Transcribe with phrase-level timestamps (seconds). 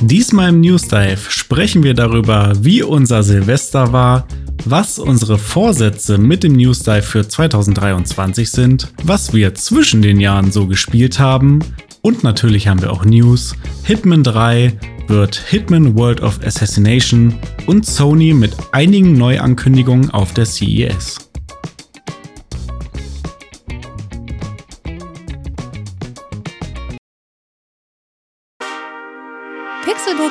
[0.00, 4.26] Diesmal im News Dive sprechen wir darüber, wie unser Silvester war,
[4.64, 10.52] was unsere Vorsätze mit dem News Dive für 2023 sind, was wir zwischen den Jahren
[10.52, 11.60] so gespielt haben
[12.00, 13.54] und natürlich haben wir auch News.
[13.82, 14.72] Hitman 3
[15.08, 21.29] wird Hitman World of Assassination und Sony mit einigen Neuankündigungen auf der CES.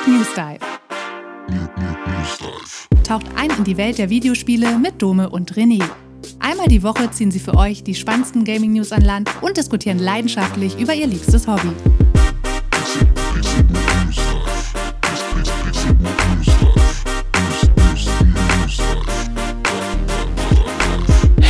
[0.00, 0.60] Pixelbook News Dive.
[3.04, 5.82] Taucht ein in die Welt der Videospiele mit Dome und René.
[6.38, 10.78] Einmal die Woche ziehen sie für euch die spannendsten Gaming-News an Land und diskutieren leidenschaftlich
[10.78, 11.72] über ihr liebstes Hobby.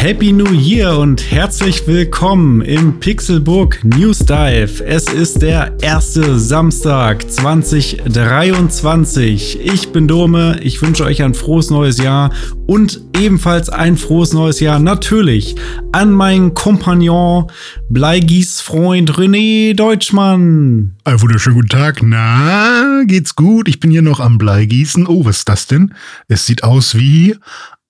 [0.00, 4.82] Happy New Year und herzlich willkommen im Pixelbook News Dive.
[4.82, 9.60] Es ist der erste Samstag 2023.
[9.60, 12.32] Ich bin Dome, ich wünsche euch ein frohes neues Jahr
[12.66, 15.56] und ebenfalls ein frohes neues Jahr natürlich
[15.92, 17.48] an meinen Kompagnon
[17.90, 20.96] Bleigieß Freund René Deutschmann.
[21.04, 22.02] Ein wunderschönen guten Tag.
[22.02, 23.68] Na, geht's gut?
[23.68, 25.06] Ich bin hier noch am Bleigießen.
[25.06, 25.92] Oh, was ist das denn?
[26.26, 27.36] Es sieht aus wie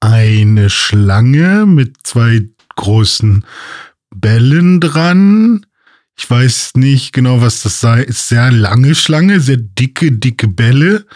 [0.00, 2.42] eine Schlange mit zwei
[2.76, 3.44] großen
[4.14, 5.66] Bällen dran.
[6.16, 8.02] Ich weiß nicht genau, was das sei.
[8.02, 11.06] Ist sehr lange Schlange, sehr dicke, dicke Bälle.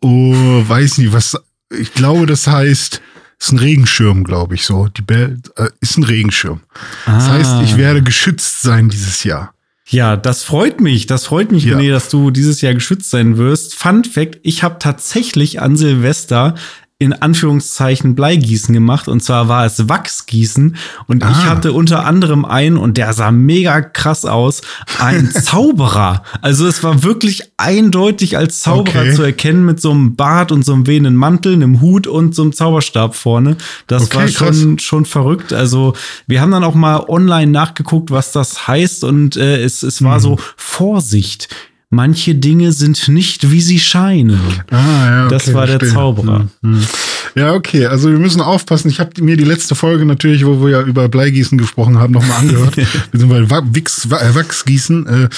[0.00, 1.36] Oh, weiß nicht, was.
[1.70, 3.02] Ich glaube, das heißt,
[3.38, 4.88] ist ein Regenschirm, glaube ich so.
[4.88, 6.60] Die Bälle äh, ist ein Regenschirm.
[7.06, 7.14] Ah.
[7.14, 9.54] Das heißt, ich werde geschützt sein dieses Jahr.
[9.88, 11.06] Ja, das freut mich.
[11.06, 11.76] Das freut mich, ja.
[11.76, 13.74] René, dass du dieses Jahr geschützt sein wirst.
[13.74, 16.54] Fun Fact: Ich habe tatsächlich an Silvester
[17.00, 20.74] in Anführungszeichen Bleigießen gemacht und zwar war es Wachsgießen
[21.06, 21.30] und ah.
[21.30, 24.62] ich hatte unter anderem einen und der sah mega krass aus,
[24.98, 26.24] ein Zauberer.
[26.42, 29.14] Also es war wirklich eindeutig als Zauberer okay.
[29.14, 32.42] zu erkennen mit so einem Bart und so einem wehenden Mantel, einem Hut und so
[32.42, 33.56] einem Zauberstab vorne.
[33.86, 35.52] Das okay, war schon schon verrückt.
[35.52, 35.94] Also
[36.26, 40.16] wir haben dann auch mal online nachgeguckt, was das heißt und äh, es es war
[40.16, 40.22] mhm.
[40.22, 41.48] so Vorsicht
[41.90, 44.40] manche Dinge sind nicht, wie sie scheinen.
[44.70, 45.94] Ah, ja, okay, das war der verstehe.
[45.94, 46.48] Zauberer.
[46.62, 46.86] Hm, hm.
[47.34, 47.86] Ja, okay.
[47.86, 48.88] Also wir müssen aufpassen.
[48.88, 52.38] Ich habe mir die letzte Folge natürlich, wo wir ja über Bleigießen gesprochen haben, nochmal
[52.40, 52.76] angehört.
[52.76, 55.06] wir sind bei Wachs, äh, Wachsgießen.
[55.06, 55.28] Äh,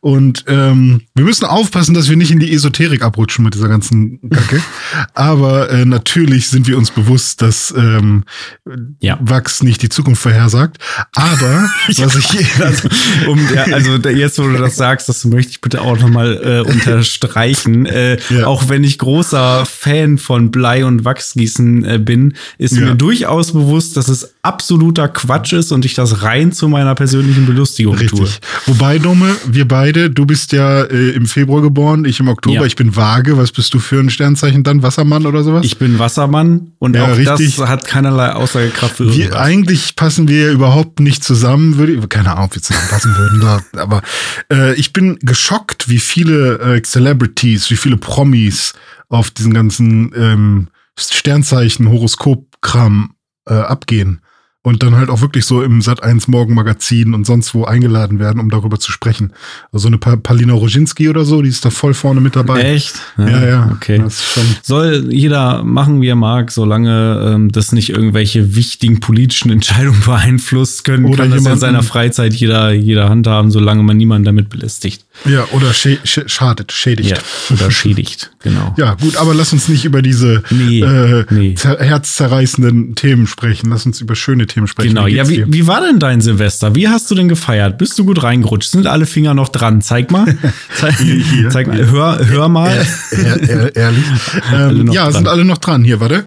[0.00, 4.20] und ähm, wir müssen aufpassen, dass wir nicht in die Esoterik abrutschen mit dieser ganzen
[4.30, 4.62] Kacke.
[5.14, 8.24] Aber äh, natürlich sind wir uns bewusst, dass ähm,
[9.00, 9.18] ja.
[9.20, 10.78] Wachs nicht die Zukunft vorhersagt.
[11.14, 12.88] Aber was ich also,
[13.26, 16.68] um, ja, also jetzt, wo du das sagst, das möchte ich bitte auch nochmal äh,
[16.68, 17.86] unterstreichen.
[17.90, 18.46] Äh, ja.
[18.46, 22.82] Auch wenn ich großer Fan von Blei und Wachsgießen äh, bin, ist ja.
[22.82, 27.46] mir durchaus bewusst, dass es absoluter Quatsch ist und ich das rein zu meiner persönlichen
[27.46, 28.18] Belustigung Richtig.
[28.18, 28.28] tue.
[28.66, 32.64] Wobei, Dome, wir beide, du bist ja äh, im Februar geboren, ich im Oktober, ja.
[32.64, 33.36] ich bin vage.
[33.36, 34.82] Was bist du für ein Sternzeichen dann?
[34.82, 35.64] Wassermann oder sowas?
[35.64, 37.56] Ich bin Wassermann und ja, auch richtig.
[37.56, 39.14] das hat keinerlei Aussagekraft für.
[39.14, 43.62] Wir, eigentlich passen wir überhaupt nicht zusammen, würde ich, keine Ahnung, ob wir zusammenpassen würden,
[43.76, 44.02] aber
[44.50, 48.72] äh, ich bin geschockt, wie viele äh, Celebrities, wie viele Promis
[49.08, 50.68] auf diesen ganzen ähm,
[50.98, 53.14] Sternzeichen, Horoskop-Kram
[53.46, 54.20] äh, abgehen
[54.62, 58.40] und dann halt auch wirklich so im Sat 1 Morgenmagazin und sonst wo eingeladen werden,
[58.40, 59.32] um darüber zu sprechen.
[59.72, 62.60] Also eine pa Palina Roginski oder so, die ist da voll vorne mit dabei.
[62.60, 63.00] Echt?
[63.16, 63.46] Ja, ja.
[63.46, 63.72] ja.
[63.74, 64.04] Okay.
[64.62, 70.84] Soll jeder machen, wie er mag, solange ähm, das nicht irgendwelche wichtigen politischen Entscheidungen beeinflusst
[70.84, 75.06] können, oder kann das in seiner Freizeit jeder, jeder handhaben, solange man niemanden damit belästigt.
[75.24, 77.10] Ja, oder sch sch schadet, schädigt.
[77.10, 78.74] Ja, oder schädigt, genau.
[78.76, 81.54] Ja, gut, aber lass uns nicht über diese nee, äh, nee.
[81.56, 83.70] herzzerreißenden Themen sprechen.
[83.70, 84.90] Lass uns über schöne Themen sprechen.
[84.90, 86.74] Genau, wie ja, wie, wie war denn dein Silvester?
[86.74, 87.78] Wie hast du denn gefeiert?
[87.78, 88.70] Bist du gut reingerutscht?
[88.70, 89.80] Sind alle Finger noch dran?
[89.82, 90.26] Zeig mal.
[90.74, 90.96] Zeig,
[91.50, 91.90] zeig mal.
[91.90, 92.86] Hör, hör mal.
[93.10, 94.04] Ehr, ehr, ehrlich.
[94.52, 95.12] Ähm, ja, dran.
[95.12, 95.84] sind alle noch dran.
[95.84, 96.24] Hier, warte.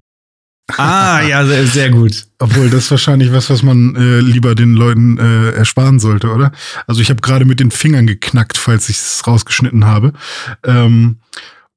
[0.76, 2.26] Ah, ja, sehr, sehr, gut.
[2.38, 6.52] Obwohl, das ist wahrscheinlich was, was man äh, lieber den Leuten äh, ersparen sollte, oder?
[6.86, 10.14] Also ich habe gerade mit den Fingern geknackt, falls ich es rausgeschnitten habe.
[10.64, 11.18] Ähm,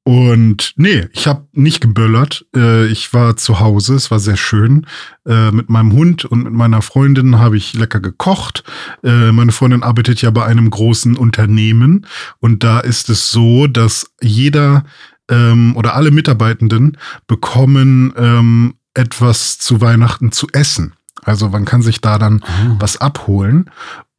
[0.08, 2.46] und nee, ich habe nicht geböllert.
[2.56, 4.86] Äh, ich war zu Hause, es war sehr schön.
[5.26, 8.64] Äh, mit meinem Hund und mit meiner Freundin habe ich lecker gekocht.
[9.04, 12.06] Äh, meine Freundin arbeitet ja bei einem großen Unternehmen
[12.40, 14.84] und da ist es so, dass jeder
[15.30, 16.96] ähm, oder alle Mitarbeitenden
[17.26, 20.94] bekommen ähm, etwas zu Weihnachten zu essen.
[21.22, 22.76] Also man kann sich da dann oh.
[22.78, 23.68] was abholen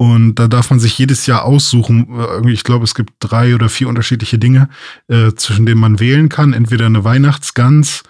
[0.02, 2.08] und da darf man sich jedes Jahr aussuchen.
[2.18, 4.70] Äh, ich glaube, es gibt drei oder vier unterschiedliche Dinge,
[5.10, 6.54] äh, zwischen denen man wählen kann.
[6.54, 8.04] Entweder eine Weihnachtsgans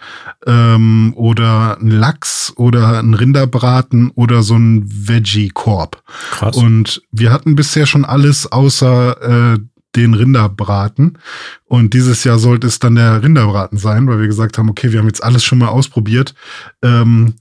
[0.45, 6.03] ähm, oder ein Lachs oder ein Rinderbraten oder so ein Veggie-Korb.
[6.29, 6.55] Krass.
[6.55, 9.59] Und wir hatten bisher schon alles außer äh,
[9.95, 11.17] den Rinderbraten.
[11.65, 14.99] Und dieses Jahr sollte es dann der Rinderbraten sein, weil wir gesagt haben, okay, wir
[14.99, 16.35] haben jetzt alles schon mal ausprobiert.
[16.83, 17.33] Ähm,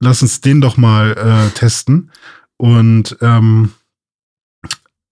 [0.00, 2.10] lass uns den doch mal äh, testen.
[2.60, 3.70] Und ähm,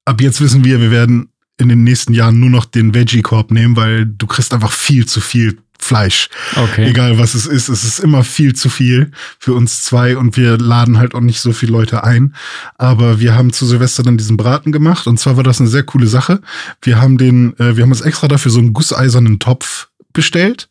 [0.05, 3.75] ab jetzt wissen wir, wir werden in den nächsten Jahren nur noch den Veggie-Korb nehmen,
[3.75, 6.29] weil du kriegst einfach viel zu viel Fleisch.
[6.56, 6.91] Okay.
[6.91, 10.59] Egal was es ist, es ist immer viel zu viel für uns zwei und wir
[10.59, 12.35] laden halt auch nicht so viele Leute ein.
[12.77, 15.85] Aber wir haben zu Silvester dann diesen Braten gemacht und zwar war das eine sehr
[15.85, 16.43] coole Sache.
[16.83, 20.69] Wir haben den, äh, wir haben uns extra dafür so einen gusseisernen Topf bestellt.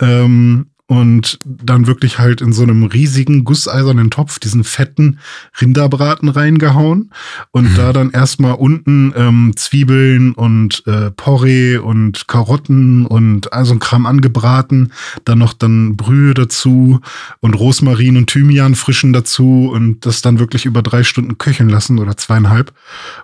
[0.00, 5.18] Ähm, und dann wirklich halt in so einem riesigen gusseisernen Topf diesen fetten
[5.60, 7.10] Rinderbraten reingehauen
[7.50, 7.74] und mhm.
[7.74, 14.06] da dann erstmal unten ähm, Zwiebeln und äh, Porree und Karotten und also ein Kram
[14.06, 14.92] angebraten,
[15.24, 17.00] dann noch dann Brühe dazu
[17.40, 21.98] und Rosmarin und Thymian frischen dazu und das dann wirklich über drei Stunden köcheln lassen
[21.98, 22.72] oder zweieinhalb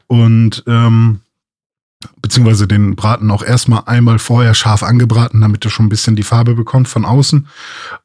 [0.09, 1.21] und ähm,
[2.21, 6.23] beziehungsweise den Braten auch erstmal einmal vorher scharf angebraten, damit er schon ein bisschen die
[6.23, 7.47] Farbe bekommt von außen.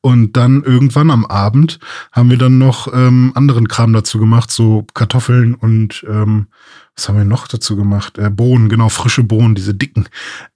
[0.02, 1.80] Und dann irgendwann am Abend
[2.12, 6.48] haben wir dann noch ähm, anderen Kram dazu gemacht, so Kartoffeln und ähm,
[6.96, 8.18] was haben wir noch dazu gemacht?
[8.18, 10.10] Äh, Bohnen, genau, frische Bohnen, diese dicken.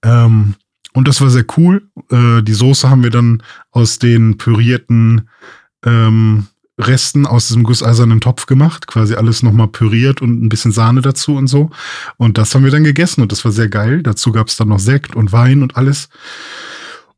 [0.03, 0.55] Ähm,
[0.93, 1.87] und das war sehr cool.
[2.09, 5.29] Äh, die Soße haben wir dann aus den pürierten
[5.85, 6.47] ähm,
[6.81, 11.35] Resten aus diesem gusseisernen Topf gemacht, quasi alles nochmal püriert und ein bisschen Sahne dazu
[11.35, 11.69] und so.
[12.17, 14.03] Und das haben wir dann gegessen und das war sehr geil.
[14.03, 16.09] Dazu gab es dann noch Sekt und Wein und alles.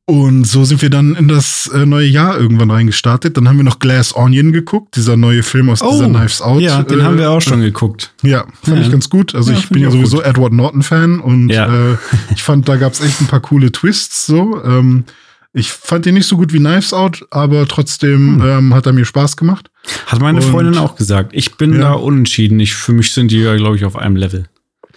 [0.06, 3.38] Und so sind wir dann in das äh, neue Jahr irgendwann reingestartet.
[3.38, 6.62] Dann haben wir noch Glass Onion geguckt, dieser neue Film aus oh, dieser Knives Out.
[6.62, 8.14] Ja, den äh, haben wir auch schon geguckt.
[8.22, 8.84] Ja, fand ja.
[8.84, 9.34] ich ganz gut.
[9.34, 10.26] Also ja, ich bin ja sowieso gut.
[10.26, 11.94] Edward Norton-Fan und ja.
[11.94, 11.98] äh,
[12.36, 14.62] ich fand, da gab es echt ein paar coole Twists so.
[14.66, 15.06] Ähm,
[15.54, 18.48] ich fand ihn nicht so gut wie Knives Out, aber trotzdem hm.
[18.48, 19.70] ähm, hat er mir Spaß gemacht.
[20.08, 21.32] Hat meine Und, Freundin auch gesagt.
[21.34, 21.80] Ich bin ja.
[21.80, 22.60] da unentschieden.
[22.60, 24.48] Ich, für mich sind die ja, glaube ich, auf einem Level.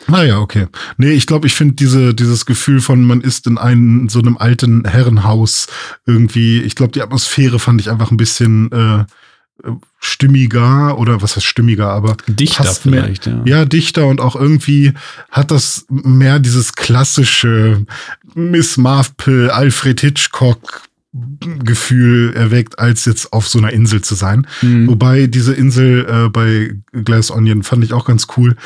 [0.09, 0.67] Ah ja, okay.
[0.99, 4.37] Nee, ich glaube, ich finde diese, dieses Gefühl von, man ist in einem, so einem
[4.37, 5.67] alten Herrenhaus
[6.07, 9.05] irgendwie, ich glaube, die Atmosphäre fand ich einfach ein bisschen äh,
[9.99, 13.59] stimmiger oder was heißt stimmiger, aber dichter vielleicht, mehr, ja.
[13.61, 14.93] Ja, dichter und auch irgendwie
[15.31, 17.85] hat das mehr dieses klassische
[18.35, 20.83] Miss Marple, Alfred Hitchcock
[21.65, 24.47] Gefühl erweckt, als jetzt auf so einer Insel zu sein.
[24.61, 24.89] Mhm.
[24.89, 28.57] Wobei diese Insel äh, bei Glass Onion fand ich auch ganz cool.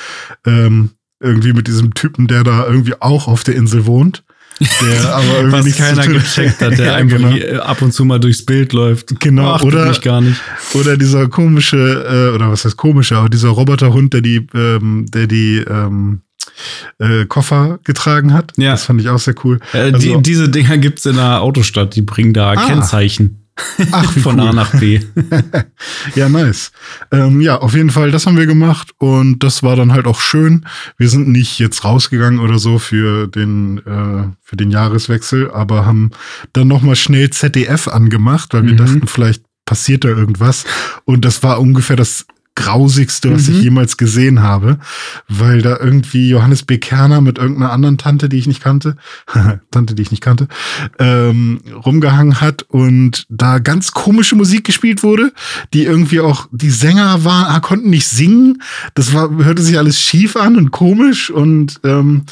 [0.44, 0.90] Ähm,
[1.20, 4.25] irgendwie mit diesem Typen, der da irgendwie auch auf der Insel wohnt.
[4.60, 7.62] Der aber irgendwie Was keiner gecheckt hat, der ja, einfach genau.
[7.62, 9.18] ab und zu mal durchs Bild läuft.
[9.18, 10.40] Genau, Ach, oder, gar nicht.
[10.74, 15.26] oder dieser komische, äh, oder was heißt komische, aber dieser Roboterhund, der die, ähm, der
[15.26, 16.20] die ähm,
[16.98, 18.52] äh, Koffer getragen hat.
[18.56, 18.72] Ja.
[18.72, 19.60] Das fand ich auch sehr cool.
[19.72, 22.66] Äh, also, die, diese Dinger gibt es in der Autostadt, die bringen da ah.
[22.66, 23.39] Kennzeichen.
[23.92, 24.48] Ach, von cool.
[24.48, 25.00] A nach B.
[26.14, 26.72] ja, nice.
[27.12, 30.20] Ähm, ja, auf jeden Fall, das haben wir gemacht und das war dann halt auch
[30.20, 30.66] schön.
[30.96, 36.10] Wir sind nicht jetzt rausgegangen oder so für den, äh, für den Jahreswechsel, aber haben
[36.52, 38.78] dann nochmal schnell ZDF angemacht, weil wir mhm.
[38.78, 40.64] dachten, vielleicht passiert da irgendwas.
[41.04, 43.55] Und das war ungefähr das grausigste, was mhm.
[43.55, 44.79] ich jemals gesehen habe,
[45.29, 46.79] weil da irgendwie Johannes B.
[46.79, 48.97] Kerner mit irgendeiner anderen Tante, die ich nicht kannte,
[49.70, 50.49] Tante, die ich nicht kannte,
[50.99, 55.32] ähm, rumgehangen hat und da ganz komische Musik gespielt wurde,
[55.73, 58.62] die irgendwie auch, die Sänger waren, konnten nicht singen,
[58.94, 62.25] das war, hörte sich alles schief an und komisch und ähm,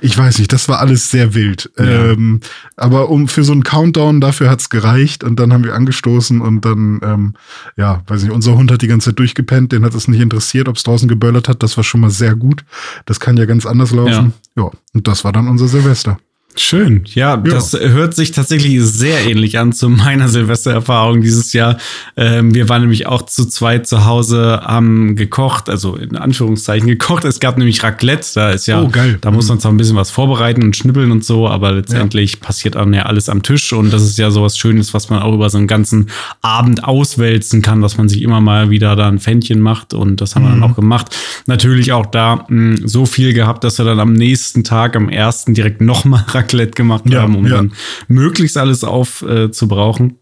[0.00, 1.70] ich weiß nicht, das war alles sehr wild.
[1.78, 2.12] Ja.
[2.12, 2.40] Ähm,
[2.76, 6.64] aber um für so einen Countdown, dafür hat's gereicht und dann haben wir angestoßen und
[6.64, 7.34] dann, ähm,
[7.76, 10.68] ja, weiß nicht, unser Hund hat die ganze Zeit durchgepennt, den hat es nicht interessiert,
[10.68, 12.64] ob es draußen geböllert hat, das war schon mal sehr gut.
[13.06, 14.32] Das kann ja ganz anders laufen.
[14.56, 16.18] Ja, ja und das war dann unser Silvester.
[16.56, 17.02] Schön.
[17.04, 21.76] Ja, ja, das hört sich tatsächlich sehr ähnlich an zu meiner Silvestererfahrung dieses Jahr.
[22.16, 27.24] Ähm, wir waren nämlich auch zu zweit zu Hause, haben gekocht, also in Anführungszeichen gekocht.
[27.24, 28.90] Es gab nämlich Raclette, da ist ja, oh,
[29.20, 32.38] da muss man zwar ein bisschen was vorbereiten und schnippeln und so, aber letztendlich ja.
[32.40, 35.34] passiert dann ja alles am Tisch und das ist ja sowas Schönes, was man auch
[35.34, 36.08] über so einen ganzen
[36.40, 40.34] Abend auswälzen kann, dass man sich immer mal wieder da ein Fännchen macht und das
[40.34, 40.64] haben wir dann mhm.
[40.64, 41.14] auch gemacht.
[41.46, 45.54] Natürlich auch da mh, so viel gehabt, dass wir dann am nächsten Tag, am ersten
[45.54, 47.56] direkt nochmal Raclette gemacht ja, haben, um ja.
[47.56, 47.72] dann
[48.08, 50.10] möglichst alles aufzubrauchen.
[50.10, 50.14] Äh,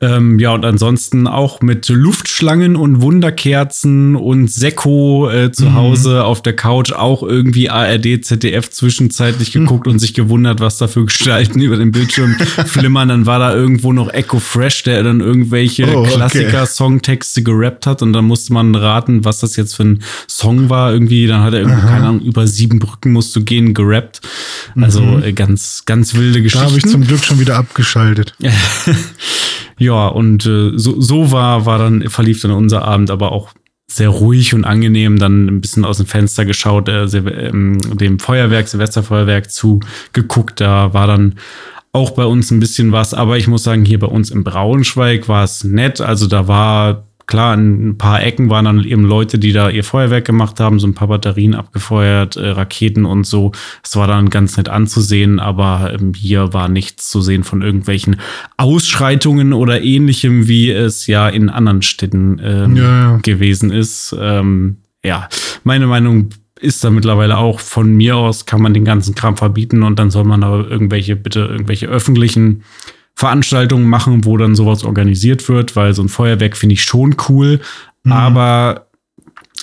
[0.00, 5.74] ähm, ja, und ansonsten auch mit Luftschlangen und Wunderkerzen und Sekko äh, zu mhm.
[5.74, 10.88] Hause auf der Couch auch irgendwie ARD, ZDF zwischenzeitlich geguckt und sich gewundert, was da
[10.88, 12.34] für Gestalten über dem Bildschirm
[12.66, 13.08] flimmern.
[13.08, 16.14] Dann war da irgendwo noch Echo Fresh, der dann irgendwelche oh, okay.
[16.14, 20.92] Klassiker-Songtexte gerappt hat und dann musste man raten, was das jetzt für ein Song war.
[20.92, 24.20] Irgendwie, dann hat er irgendwie, keine Ahnung, über sieben Brücken musst du gehen, gerappt.
[24.80, 25.22] Also mhm.
[25.22, 26.64] äh, ganz, ganz wilde Geschichten.
[26.64, 28.34] Da habe ich zum Glück schon wieder abgeschaltet.
[29.78, 33.50] Ja, und äh, so, so war, war dann, verlief dann unser Abend, aber auch
[33.90, 38.68] sehr ruhig und angenehm dann ein bisschen aus dem Fenster geschaut, äh, ähm, dem Feuerwerk,
[38.68, 40.60] Silvesterfeuerwerk zugeguckt.
[40.60, 41.34] Da war dann
[41.92, 45.28] auch bei uns ein bisschen was, aber ich muss sagen, hier bei uns im Braunschweig
[45.28, 46.00] war es nett.
[46.00, 49.84] Also da war klar, in ein paar Ecken waren dann eben Leute, die da ihr
[49.84, 53.52] Feuerwerk gemacht haben, so ein paar Batterien abgefeuert, äh, Raketen und so.
[53.82, 58.20] Es war dann ganz nett anzusehen, aber ähm, hier war nichts zu sehen von irgendwelchen
[58.58, 63.16] Ausschreitungen oder ähnlichem, wie es ja in anderen Städten ähm, ja, ja.
[63.22, 64.14] gewesen ist.
[64.20, 65.30] Ähm, ja,
[65.64, 66.28] meine Meinung
[66.60, 70.10] ist da mittlerweile auch von mir aus, kann man den ganzen Kram verbieten und dann
[70.10, 72.62] soll man aber irgendwelche, bitte irgendwelche öffentlichen
[73.14, 77.60] Veranstaltungen machen, wo dann sowas organisiert wird, weil so ein Feuerwerk finde ich schon cool.
[78.04, 78.12] Mhm.
[78.12, 78.86] Aber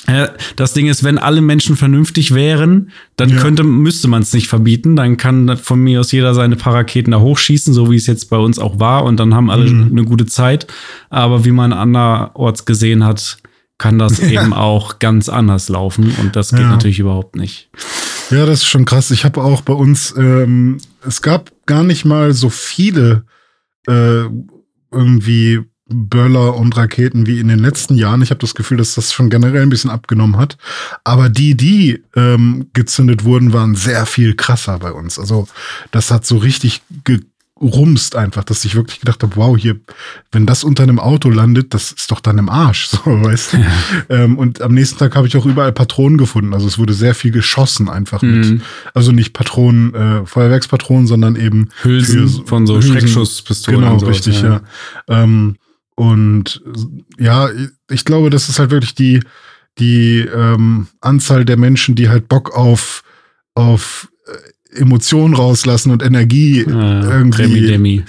[0.07, 3.37] äh, das Ding ist, wenn alle Menschen vernünftig wären, dann ja.
[3.37, 4.95] könnte, müsste man es nicht verbieten.
[4.95, 8.29] Dann kann von mir aus jeder seine paar Raketen da hochschießen, so wie es jetzt
[8.29, 9.03] bei uns auch war.
[9.03, 9.91] Und dann haben alle mhm.
[9.91, 10.67] eine gute Zeit.
[11.09, 13.37] Aber wie man anderorts gesehen hat,
[13.77, 14.27] kann das ja.
[14.41, 16.13] eben auch ganz anders laufen.
[16.19, 16.69] Und das geht ja.
[16.69, 17.69] natürlich überhaupt nicht.
[18.31, 19.11] Ja, das ist schon krass.
[19.11, 23.23] Ich habe auch bei uns, ähm, es gab gar nicht mal so viele
[23.87, 24.25] äh,
[24.91, 25.59] irgendwie
[25.91, 28.21] Böller und Raketen wie in den letzten Jahren.
[28.21, 30.57] Ich habe das Gefühl, dass das schon generell ein bisschen abgenommen hat.
[31.03, 35.17] Aber die, die ähm, gezündet wurden, waren sehr viel krasser bei uns.
[35.17, 35.47] Also
[35.91, 37.21] das hat so richtig ge
[37.61, 39.79] rumst einfach, dass ich wirklich gedacht habe, wow, hier,
[40.31, 43.57] wenn das unter einem Auto landet, das ist doch dann im Arsch, so, weißt du.
[43.57, 43.71] Ja.
[44.09, 46.53] Ähm, und am nächsten Tag habe ich auch überall Patronen gefunden.
[46.53, 48.39] Also es wurde sehr viel geschossen einfach mhm.
[48.39, 48.61] mit,
[48.93, 53.81] also nicht Patronen, äh, Feuerwerkspatronen, sondern eben Hülsen für, von so Hülsen, Schreckschusspistolen.
[53.81, 54.61] Genau, sowas, richtig, ja.
[55.07, 55.23] ja.
[55.23, 55.57] Ähm,
[55.95, 56.61] und
[57.17, 57.49] ja,
[57.89, 59.19] ich glaube, das ist halt wirklich die,
[59.79, 63.03] die ähm, Anzahl der Menschen, die halt Bock auf,
[63.53, 64.07] auf
[64.71, 67.61] Emotionen rauslassen und Energie ja, irgendwie.
[67.61, 68.03] Demi.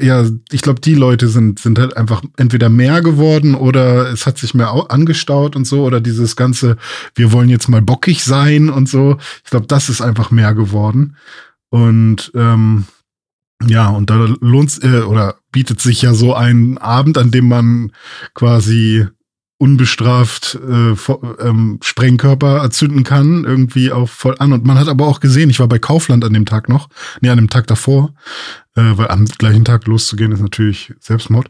[0.00, 4.38] Ja, ich glaube, die Leute sind, sind halt einfach entweder mehr geworden oder es hat
[4.38, 6.76] sich mehr angestaut und so oder dieses ganze,
[7.14, 9.18] wir wollen jetzt mal bockig sein und so.
[9.44, 11.16] Ich glaube, das ist einfach mehr geworden.
[11.68, 12.84] Und ähm,
[13.66, 17.92] ja, und da lohnt äh, oder bietet sich ja so ein Abend, an dem man
[18.34, 19.06] quasi
[19.58, 20.94] unbestraft äh,
[21.40, 24.52] ähm, Sprengkörper erzünden kann, irgendwie auch voll an.
[24.52, 26.88] Und man hat aber auch gesehen, ich war bei Kaufland an dem Tag noch,
[27.20, 28.12] nee, an dem Tag davor,
[28.74, 31.48] äh, weil am gleichen Tag loszugehen ist natürlich Selbstmord.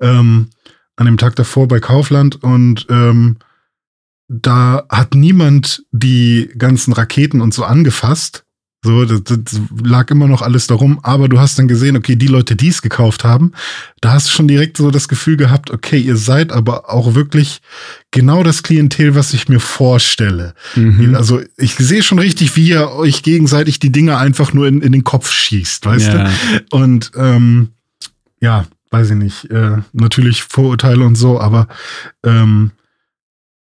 [0.00, 0.48] Ähm,
[0.96, 3.38] an dem Tag davor bei Kaufland und ähm,
[4.28, 8.44] da hat niemand die ganzen Raketen und so angefasst,
[8.84, 12.26] so, das, das lag immer noch alles darum, aber du hast dann gesehen, okay, die
[12.26, 13.52] Leute, die es gekauft haben,
[14.02, 17.62] da hast du schon direkt so das Gefühl gehabt, okay, ihr seid aber auch wirklich
[18.10, 20.54] genau das Klientel, was ich mir vorstelle.
[20.76, 21.14] Mhm.
[21.14, 24.92] Also ich sehe schon richtig, wie ihr euch gegenseitig die Dinge einfach nur in, in
[24.92, 26.24] den Kopf schießt, weißt ja.
[26.24, 26.30] du?
[26.70, 27.70] Und ähm,
[28.40, 31.68] ja, weiß ich nicht, äh, natürlich Vorurteile und so, aber
[32.22, 32.72] ähm,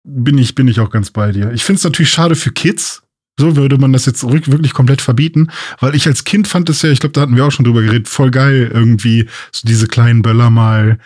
[0.04, 1.52] bin ich, bin ich auch ganz bei dir.
[1.52, 3.02] Ich finde es natürlich schade für Kids,
[3.38, 5.48] so würde man das jetzt wirklich komplett verbieten,
[5.80, 7.82] weil ich als Kind fand es ja, ich glaube, da hatten wir auch schon drüber
[7.82, 10.98] geredet, voll geil irgendwie so diese kleinen Böller mal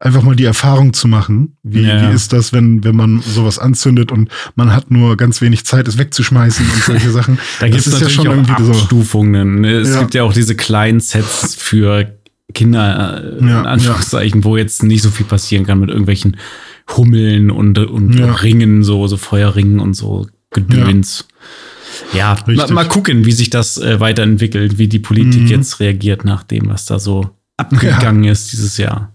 [0.00, 1.56] einfach mal die Erfahrung zu machen.
[1.62, 2.08] Wie, ja.
[2.08, 5.88] wie ist das, wenn, wenn man sowas anzündet und man hat nur ganz wenig Zeit,
[5.88, 7.38] es wegzuschmeißen und solche Sachen.
[7.60, 9.64] da gibt es ja schon irgendwie Abstufungen.
[9.64, 9.70] So.
[9.70, 10.00] Es ja.
[10.00, 12.14] gibt ja auch diese kleinen Sets für
[12.54, 16.36] Kinder, äh, in Anführungszeichen, wo jetzt nicht so viel passieren kann mit irgendwelchen
[16.96, 21.26] Hummeln und, und Ringen, so, so Feuerringen und so Gedöns.
[22.12, 25.48] Ja, ma, mal gucken, wie sich das äh, weiterentwickelt, wie die Politik mhm.
[25.48, 28.32] jetzt reagiert nach dem, was da so abgegangen ja.
[28.32, 29.12] ist dieses Jahr.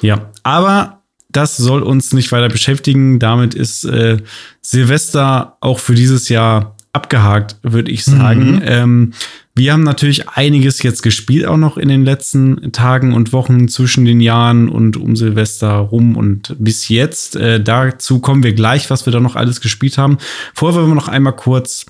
[0.00, 3.18] Ja, aber das soll uns nicht weiter beschäftigen.
[3.18, 4.18] Damit ist äh,
[4.60, 8.56] Silvester auch für dieses Jahr abgehakt, würde ich sagen.
[8.56, 8.62] Mhm.
[8.64, 9.12] Ähm,
[9.54, 14.04] wir haben natürlich einiges jetzt gespielt, auch noch in den letzten Tagen und Wochen zwischen
[14.04, 17.36] den Jahren und um Silvester rum und bis jetzt.
[17.36, 20.18] Äh, dazu kommen wir gleich, was wir da noch alles gespielt haben.
[20.54, 21.86] Vorher wollen wir noch einmal kurz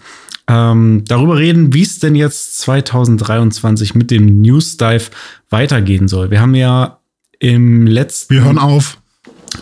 [0.48, 5.10] ähm, darüber reden, wie es denn jetzt 2023 mit dem News Dive
[5.50, 6.30] weitergehen soll.
[6.30, 6.98] Wir haben ja
[7.38, 8.34] im letzten.
[8.34, 8.98] Wir hören auf.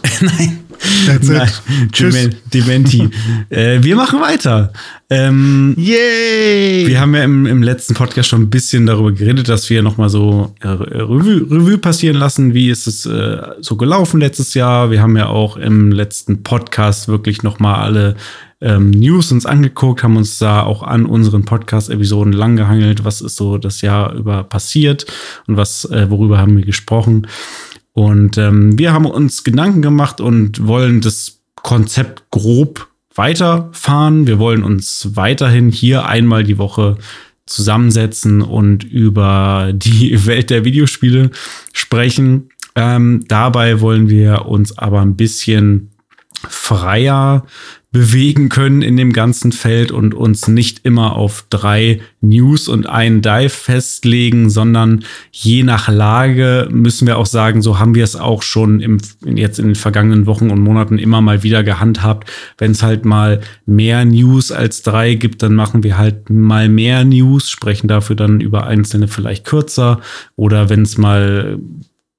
[0.21, 0.62] Nein.
[1.07, 1.49] That's Nein.
[1.49, 1.93] it.
[1.93, 2.31] Tschüss.
[2.53, 3.09] Dementi.
[3.51, 4.73] äh, wir machen weiter.
[5.11, 6.87] Ähm, Yay!
[6.87, 10.09] Wir haben ja im, im, letzten Podcast schon ein bisschen darüber geredet, dass wir nochmal
[10.09, 12.55] so äh, Revue, Revue, passieren lassen.
[12.55, 14.91] Wie ist es äh, so gelaufen letztes Jahr?
[14.91, 18.17] Wir haben ja auch im letzten Podcast wirklich nochmal alle
[18.63, 23.05] ähm, News uns angeguckt, haben uns da auch an unseren Podcast-Episoden langgehangelt.
[23.05, 25.05] Was ist so das Jahr über passiert
[25.47, 27.27] und was, äh, worüber haben wir gesprochen?
[27.93, 34.27] Und ähm, wir haben uns Gedanken gemacht und wollen das Konzept grob weiterfahren.
[34.27, 36.97] Wir wollen uns weiterhin hier einmal die Woche
[37.47, 41.31] zusammensetzen und über die Welt der Videospiele
[41.73, 42.49] sprechen.
[42.75, 45.92] Ähm, dabei wollen wir uns aber ein bisschen
[46.49, 47.45] freier
[47.93, 53.21] bewegen können in dem ganzen Feld und uns nicht immer auf drei News und einen
[53.21, 58.43] Dive festlegen, sondern je nach Lage müssen wir auch sagen, so haben wir es auch
[58.43, 62.31] schon im, jetzt in den vergangenen Wochen und Monaten immer mal wieder gehandhabt.
[62.57, 67.05] Wenn es halt mal mehr News als drei gibt, dann machen wir halt mal mehr
[67.05, 70.01] News, sprechen dafür dann über einzelne vielleicht kürzer
[70.35, 71.59] oder wenn es mal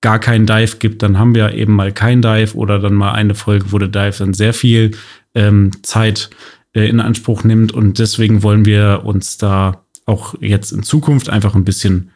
[0.04, 3.34] gar keinen Dive gibt, dann haben wir eben mal kein Dive oder dann mal eine
[3.34, 4.92] Folge, wo der Dive dann sehr viel
[5.34, 6.30] ähm, Zeit
[6.74, 7.72] äh, in Anspruch nimmt.
[7.72, 12.12] Und deswegen wollen wir uns da auch jetzt in Zukunft einfach ein bisschen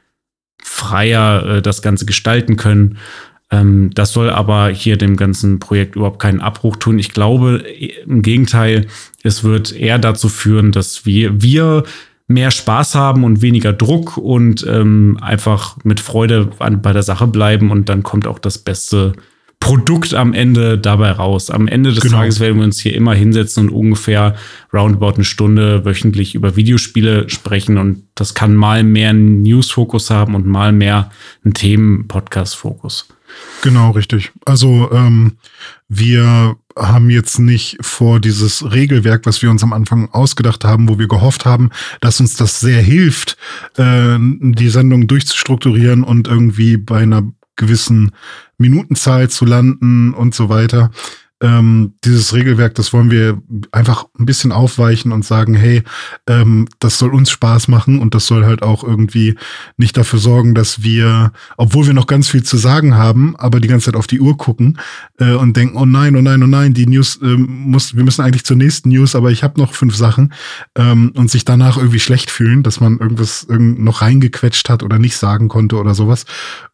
[0.61, 2.97] freier äh, das Ganze gestalten können.
[3.49, 6.99] Ähm, das soll aber hier dem ganzen Projekt überhaupt keinen Abbruch tun.
[6.99, 7.63] Ich glaube,
[8.05, 8.87] im Gegenteil,
[9.23, 11.83] es wird eher dazu führen, dass wir, wir
[12.27, 17.27] mehr Spaß haben und weniger Druck und ähm, einfach mit Freude an, bei der Sache
[17.27, 19.13] bleiben und dann kommt auch das beste
[19.59, 21.49] Produkt am Ende dabei raus.
[21.49, 22.17] Am Ende des genau.
[22.17, 24.35] Tages werden wir uns hier immer hinsetzen und ungefähr
[24.71, 30.35] roundabout eine Stunde wöchentlich über Videospiele sprechen und das kann mal mehr einen News-Fokus haben
[30.35, 31.09] und mal mehr
[31.43, 33.07] einen Themen-Podcast-Fokus.
[33.61, 34.31] Genau, richtig.
[34.45, 35.37] Also ähm,
[35.87, 40.99] wir haben jetzt nicht vor dieses Regelwerk, was wir uns am Anfang ausgedacht haben, wo
[40.99, 43.37] wir gehofft haben, dass uns das sehr hilft,
[43.77, 47.23] äh, die Sendung durchzustrukturieren und irgendwie bei einer
[47.55, 48.11] gewissen
[48.57, 50.91] Minutenzahl zu landen und so weiter
[51.41, 53.41] ähm, dieses Regelwerk, das wollen wir
[53.71, 55.83] einfach ein bisschen aufweichen und sagen, hey,
[56.27, 59.35] ähm, das soll uns Spaß machen und das soll halt auch irgendwie
[59.77, 63.67] nicht dafür sorgen, dass wir, obwohl wir noch ganz viel zu sagen haben, aber die
[63.67, 64.79] ganze Zeit auf die Uhr gucken
[65.19, 68.23] äh, und denken, oh nein, oh nein, oh nein, die News ähm, muss, wir müssen
[68.23, 70.33] eigentlich zur nächsten News, aber ich habe noch fünf Sachen
[70.75, 74.97] ähm, und sich danach irgendwie schlecht fühlen, dass man irgendwas irgend noch reingequetscht hat oder
[74.97, 76.25] nicht sagen konnte oder sowas.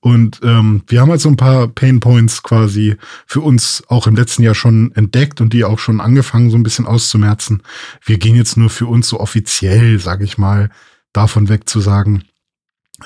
[0.04, 4.18] Und ähm, wir haben halt so ein paar Pain Points quasi für uns auch im
[4.18, 7.64] letzten Jahr schon entdeckt und die auch schon angefangen, so ein bisschen auszumerzen.
[8.04, 10.70] Wir gehen jetzt nur für uns so offiziell, sage ich mal,
[11.14, 12.26] davon weg zu sagen,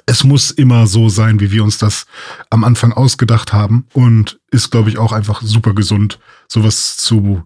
[0.07, 2.07] es muss immer so sein, wie wir uns das
[2.49, 6.17] am Anfang ausgedacht haben und ist, glaube ich, auch einfach super gesund,
[6.47, 7.43] sowas zu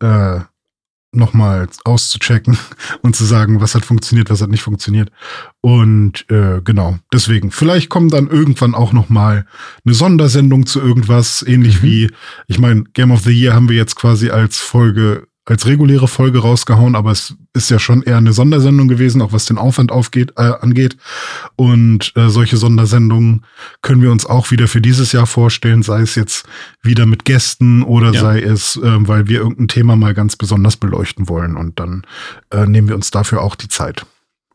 [0.00, 0.40] äh,
[1.16, 2.58] nochmal auszuchecken
[3.02, 5.10] und zu sagen, was hat funktioniert, was hat nicht funktioniert.
[5.60, 9.46] Und äh, genau, deswegen, vielleicht kommt dann irgendwann auch nochmal
[9.84, 11.86] eine Sondersendung zu irgendwas, ähnlich mhm.
[11.86, 12.10] wie,
[12.46, 16.38] ich meine, Game of the Year haben wir jetzt quasi als Folge als reguläre Folge
[16.38, 20.32] rausgehauen, aber es ist ja schon eher eine Sondersendung gewesen, auch was den Aufwand aufgeht,
[20.36, 20.96] äh, angeht.
[21.56, 23.44] Und äh, solche Sondersendungen
[23.82, 26.46] können wir uns auch wieder für dieses Jahr vorstellen, sei es jetzt
[26.82, 28.20] wieder mit Gästen oder ja.
[28.20, 31.56] sei es, äh, weil wir irgendein Thema mal ganz besonders beleuchten wollen.
[31.56, 32.06] Und dann
[32.50, 34.06] äh, nehmen wir uns dafür auch die Zeit.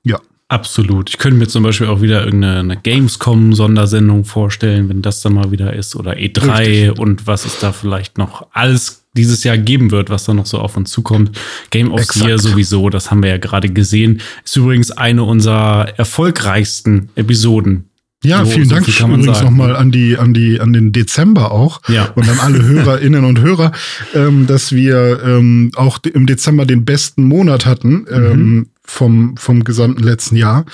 [0.03, 0.19] Ja.
[0.47, 1.11] Absolut.
[1.11, 5.73] Ich könnte mir zum Beispiel auch wieder irgendeine Gamescom-Sondersendung vorstellen, wenn das dann mal wieder
[5.73, 6.99] ist, oder E3 Richtig.
[6.99, 10.59] und was es da vielleicht noch alles dieses Jahr geben wird, was da noch so
[10.59, 11.37] auf uns zukommt.
[11.71, 14.21] Game of the Year sowieso, das haben wir ja gerade gesehen.
[14.43, 17.89] Ist übrigens eine unserer erfolgreichsten Episoden
[18.23, 21.79] ja, so, vielen so Dank übrigens nochmal an die, an die, an den Dezember auch
[21.87, 22.05] ja.
[22.15, 23.71] und an alle Hörerinnen und Hörer,
[24.13, 28.05] ähm, dass wir ähm, auch im Dezember den besten Monat hatten.
[28.11, 30.65] Ähm, mhm vom, vom gesamten letzten Jahr.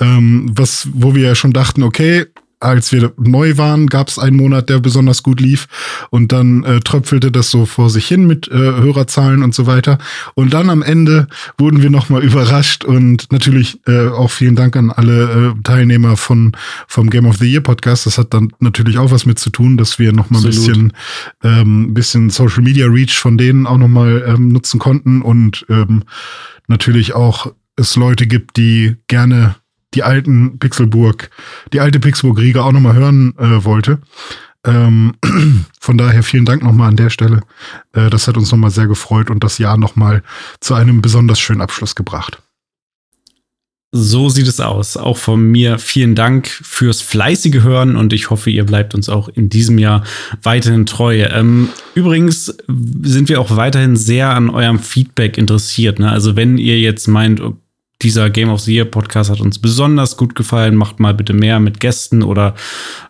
[0.00, 2.26] Ähm, was, wo wir ja schon dachten, okay,
[2.60, 5.66] als wir neu waren, gab es einen Monat, der besonders gut lief
[6.10, 9.98] und dann äh, tröpfelte das so vor sich hin mit äh, Hörerzahlen und so weiter.
[10.34, 11.26] Und dann am Ende
[11.58, 16.52] wurden wir nochmal überrascht und natürlich äh, auch vielen Dank an alle äh, Teilnehmer von
[16.86, 18.04] vom Game of the Year Podcast.
[18.04, 20.92] Das hat dann natürlich auch was mit zu tun, dass wir nochmal ein bisschen,
[21.42, 26.04] ähm, bisschen Social Media Reach von denen auch nochmal ähm, nutzen konnten und ähm,
[26.68, 29.56] natürlich auch es Leute gibt, die gerne
[29.94, 31.30] die alten Pixelburg,
[31.72, 33.98] die alte Pixelburg-Riga auch nochmal hören äh, wollte.
[34.64, 35.14] Ähm,
[35.80, 37.40] von daher vielen Dank nochmal an der Stelle.
[37.92, 40.22] Äh, das hat uns nochmal sehr gefreut und das Jahr nochmal
[40.60, 42.42] zu einem besonders schönen Abschluss gebracht.
[43.92, 44.96] So sieht es aus.
[44.96, 49.28] Auch von mir vielen Dank fürs fleißige Hören und ich hoffe, ihr bleibt uns auch
[49.28, 50.04] in diesem Jahr
[50.42, 51.24] weiterhin treu.
[51.24, 52.56] Ähm, übrigens
[53.02, 55.98] sind wir auch weiterhin sehr an eurem Feedback interessiert.
[55.98, 56.08] Ne?
[56.08, 57.42] Also wenn ihr jetzt meint,
[58.02, 60.76] dieser Game of the Year Podcast hat uns besonders gut gefallen.
[60.76, 62.54] Macht mal bitte mehr mit Gästen oder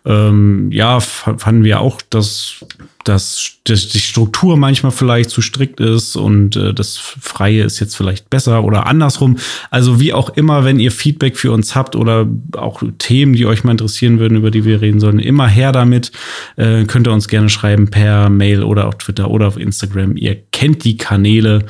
[0.05, 2.65] ähm, ja, fanden wir auch, dass,
[3.05, 7.95] dass, dass die Struktur manchmal vielleicht zu strikt ist und äh, das Freie ist jetzt
[7.95, 9.37] vielleicht besser oder andersrum.
[9.69, 12.27] Also wie auch immer, wenn ihr Feedback für uns habt oder
[12.57, 16.11] auch Themen, die euch mal interessieren würden, über die wir reden sollen, immer her damit.
[16.57, 20.17] Äh, könnt ihr uns gerne schreiben per Mail oder auf Twitter oder auf Instagram.
[20.17, 21.65] Ihr kennt die Kanäle.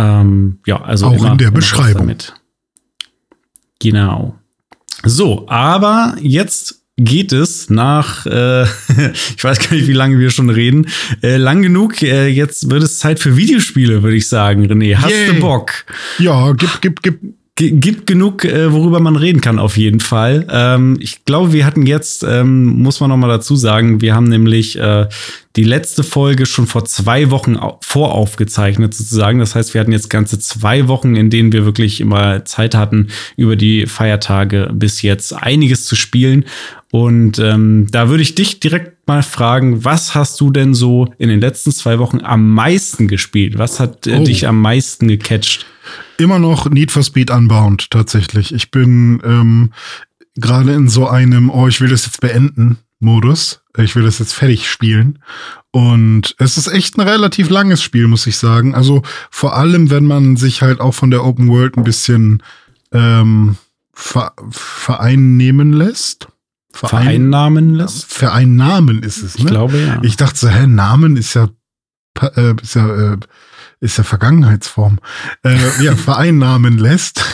[0.00, 2.14] Ähm, ja, also auch immer, in der Beschreibung.
[3.80, 4.36] Genau.
[5.04, 8.64] So, aber jetzt geht es nach, äh,
[9.36, 10.86] ich weiß gar nicht, wie lange wir schon reden,
[11.22, 12.02] äh, lang genug.
[12.02, 14.96] Äh, jetzt wird es Zeit für Videospiele, würde ich sagen, René.
[14.96, 15.34] Hast Yay.
[15.34, 15.72] du Bock?
[16.18, 17.20] Ja, gib, gib, gib,
[17.68, 20.46] gibt genug, äh, worüber man reden kann, auf jeden Fall.
[20.50, 24.24] Ähm, ich glaube, wir hatten jetzt, ähm, muss man noch mal dazu sagen, wir haben
[24.24, 25.06] nämlich äh,
[25.56, 29.40] die letzte Folge schon vor zwei Wochen voraufgezeichnet, sozusagen.
[29.40, 33.08] Das heißt, wir hatten jetzt ganze zwei Wochen, in denen wir wirklich immer Zeit hatten,
[33.36, 36.44] über die Feiertage bis jetzt einiges zu spielen.
[36.90, 41.28] Und ähm, da würde ich dich direkt mal fragen, was hast du denn so in
[41.28, 43.58] den letzten zwei Wochen am meisten gespielt?
[43.58, 44.24] Was hat äh, oh.
[44.24, 45.66] dich am meisten gecatcht?
[46.18, 48.52] Immer noch Need for Speed Unbound, tatsächlich.
[48.52, 49.72] Ich bin ähm,
[50.34, 53.62] gerade in so einem, oh, ich will das jetzt beenden, Modus.
[53.78, 55.20] Ich will das jetzt fertig spielen.
[55.70, 58.74] Und es ist echt ein relativ langes Spiel, muss ich sagen.
[58.74, 62.42] Also vor allem, wenn man sich halt auch von der Open World ein bisschen
[62.92, 63.56] ähm,
[63.92, 66.28] ver vereinnehmen lässt.
[66.72, 68.12] Verein Vereinnahmen lässt?
[68.12, 69.44] Vereinnahmen ist es, ne?
[69.44, 69.98] Ich glaube, ja.
[70.02, 71.48] Ich dachte so, hä, Namen ist ja,
[72.36, 73.16] äh, ist ja, äh,
[73.80, 74.98] ist ja Vergangenheitsform.
[75.42, 77.24] Äh, ja, vereinnahmen lässt.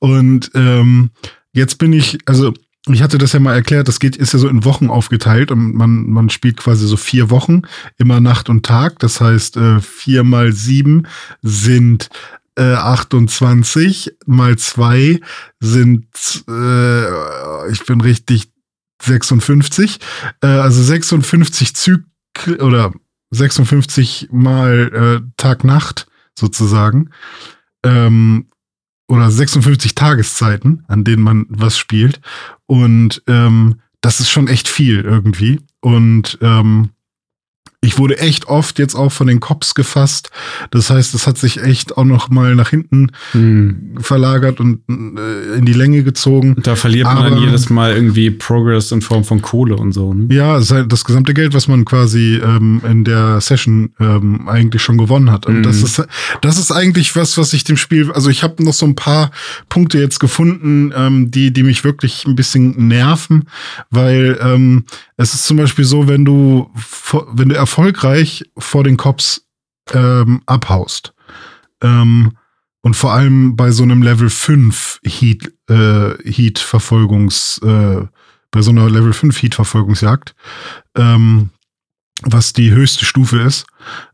[0.00, 1.10] Und ähm,
[1.52, 2.52] jetzt bin ich, also
[2.88, 5.72] ich hatte das ja mal erklärt, das geht, ist ja so in Wochen aufgeteilt und
[5.74, 7.62] man, man spielt quasi so vier Wochen,
[7.96, 8.98] immer Nacht und Tag.
[8.98, 11.06] Das heißt, äh, vier mal sieben
[11.42, 12.08] sind
[12.56, 15.20] äh, 28, mal zwei
[15.60, 16.06] sind,
[16.48, 18.52] äh, ich bin richtig
[19.02, 19.98] 56,
[20.42, 22.92] äh, also 56 Zyklen oder
[23.30, 26.06] 56 mal äh, Tag-Nacht
[26.38, 27.10] sozusagen.
[27.84, 28.46] Ähm,
[29.08, 32.20] oder 56 Tageszeiten, an denen man was spielt.
[32.66, 35.60] Und ähm, das ist schon echt viel irgendwie.
[35.80, 36.90] Und ähm,
[37.84, 40.30] ich wurde echt oft jetzt auch von den Cops gefasst.
[40.70, 43.96] Das heißt, es hat sich echt auch noch mal nach hinten hm.
[43.98, 46.54] verlagert und äh, in die Länge gezogen.
[46.62, 50.14] Da verliert man Aber, dann jedes Mal irgendwie Progress in Form von Kohle und so.
[50.14, 50.32] Ne?
[50.32, 54.80] Ja, das, halt das gesamte Geld, was man quasi ähm, in der Session ähm, eigentlich
[54.80, 55.46] schon gewonnen hat.
[55.46, 55.62] Und hm.
[55.64, 56.00] das ist
[56.40, 58.12] das ist eigentlich was, was ich dem Spiel.
[58.12, 59.32] Also ich habe noch so ein paar
[59.68, 63.48] Punkte jetzt gefunden, ähm, die die mich wirklich ein bisschen nerven,
[63.90, 64.84] weil ähm,
[65.22, 66.70] es ist zum Beispiel so, wenn du,
[67.32, 69.46] wenn du erfolgreich vor den Cops
[69.94, 71.14] ähm, abhaust
[71.82, 72.36] ähm,
[72.82, 78.02] und vor allem bei so einem Level 5 Heat, äh, Heat Verfolgungs, äh,
[78.50, 80.34] bei so einer Level 5 Heat Verfolgungsjagd,
[80.98, 81.48] ähm,
[82.20, 83.64] was die höchste Stufe ist,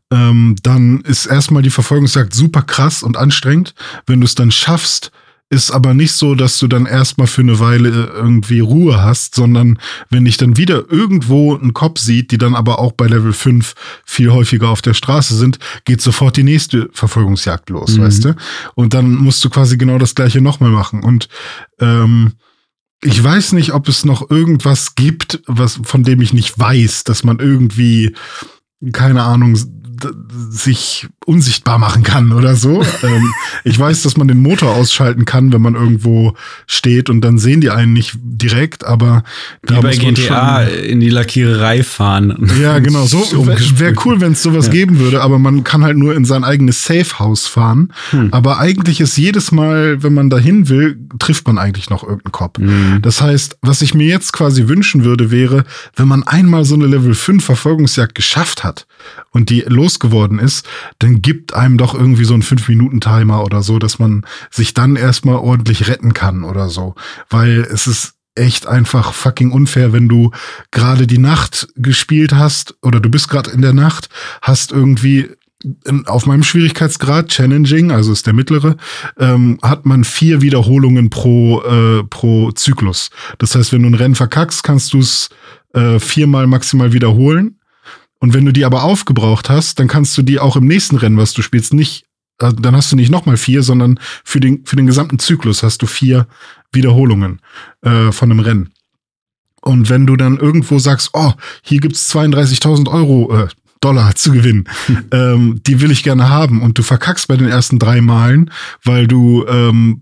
[0.09, 3.75] ähm, dann ist erstmal die Verfolgungsjagd super krass und anstrengend.
[4.07, 5.11] Wenn du es dann schaffst,
[5.49, 9.79] ist aber nicht so, dass du dann erstmal für eine Weile irgendwie Ruhe hast, sondern
[10.09, 13.73] wenn dich dann wieder irgendwo ein Kopf sieht, die dann aber auch bei Level 5
[14.05, 18.01] viel häufiger auf der Straße sind, geht sofort die nächste Verfolgungsjagd los, mhm.
[18.01, 18.35] weißt du?
[18.75, 21.03] Und dann musst du quasi genau das gleiche nochmal machen.
[21.03, 21.29] Und
[21.79, 22.33] ähm,
[23.01, 27.23] ich weiß nicht, ob es noch irgendwas gibt, was von dem ich nicht weiß, dass
[27.23, 28.13] man irgendwie
[28.93, 29.57] keine Ahnung,
[30.49, 32.81] sich unsichtbar machen kann oder so.
[33.03, 33.33] ähm,
[33.63, 36.33] ich weiß, dass man den Motor ausschalten kann, wenn man irgendwo
[36.67, 39.23] steht und dann sehen die einen nicht direkt, aber
[39.61, 42.35] Wie da bei GTA in die Lackiererei fahren.
[42.59, 43.05] Ja, genau.
[43.05, 44.71] So wäre cool, wenn es sowas ja.
[44.73, 47.93] geben würde, aber man kann halt nur in sein eigenes Safe-House fahren.
[48.09, 48.33] Hm.
[48.33, 52.57] Aber eigentlich ist jedes Mal, wenn man dahin will, trifft man eigentlich noch irgendeinen Kopf.
[52.57, 52.99] Hm.
[53.01, 55.63] Das heißt, was ich mir jetzt quasi wünschen würde, wäre,
[55.95, 58.85] wenn man einmal so eine Level 5 Verfolgungsjagd geschafft hat
[59.31, 60.67] und die losgeworden ist,
[60.99, 65.35] dann gibt einem doch irgendwie so ein 5-Minuten-Timer oder so, dass man sich dann erstmal
[65.35, 66.95] ordentlich retten kann oder so.
[67.29, 70.31] Weil es ist echt einfach fucking unfair, wenn du
[70.71, 74.09] gerade die Nacht gespielt hast oder du bist gerade in der Nacht,
[74.41, 75.29] hast irgendwie
[76.05, 78.77] auf meinem Schwierigkeitsgrad, Challenging, also ist der mittlere,
[79.17, 83.09] ähm, hat man vier Wiederholungen pro, äh, pro Zyklus.
[83.39, 85.29] Das heißt, wenn du ein Rennen verkackst, kannst du es
[85.73, 87.58] äh, viermal maximal wiederholen.
[88.19, 91.17] Und wenn du die aber aufgebraucht hast, dann kannst du die auch im nächsten Rennen,
[91.17, 92.05] was du spielst, nicht,
[92.39, 95.81] äh, dann hast du nicht nochmal vier, sondern für den, für den gesamten Zyklus hast
[95.81, 96.27] du vier
[96.71, 97.41] Wiederholungen
[97.81, 98.73] äh, von einem Rennen.
[99.61, 103.47] Und wenn du dann irgendwo sagst, oh, hier gibt's 32.000 Euro, äh,
[103.81, 104.67] Dollar zu gewinnen,
[105.11, 108.51] ähm, die will ich gerne haben und du verkackst bei den ersten drei Malen,
[108.83, 110.01] weil du ähm,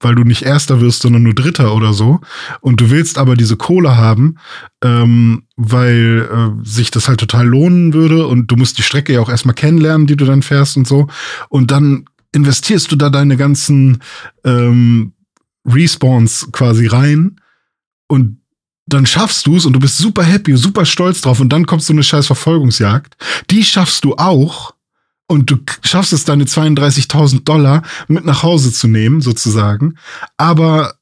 [0.00, 2.20] weil du nicht Erster wirst, sondern nur Dritter oder so.
[2.60, 4.36] Und du willst aber diese Kohle haben,
[4.82, 9.20] ähm, weil äh, sich das halt total lohnen würde und du musst die Strecke ja
[9.20, 11.08] auch erstmal kennenlernen, die du dann fährst und so.
[11.48, 13.98] Und dann investierst du da deine ganzen
[14.44, 15.12] ähm,
[15.66, 17.40] Respawns quasi rein
[18.06, 18.40] und
[18.86, 21.82] dann schaffst du es und du bist super happy, super stolz drauf und dann kommt
[21.82, 23.16] so eine scheiß Verfolgungsjagd.
[23.50, 24.72] Die schaffst du auch
[25.28, 29.94] und du schaffst es, deine 32.000 Dollar mit nach Hause zu nehmen, sozusagen.
[30.36, 30.94] Aber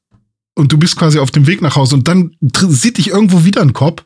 [0.53, 3.61] und du bist quasi auf dem Weg nach Hause und dann sieht dich irgendwo wieder
[3.61, 4.03] ein Kopf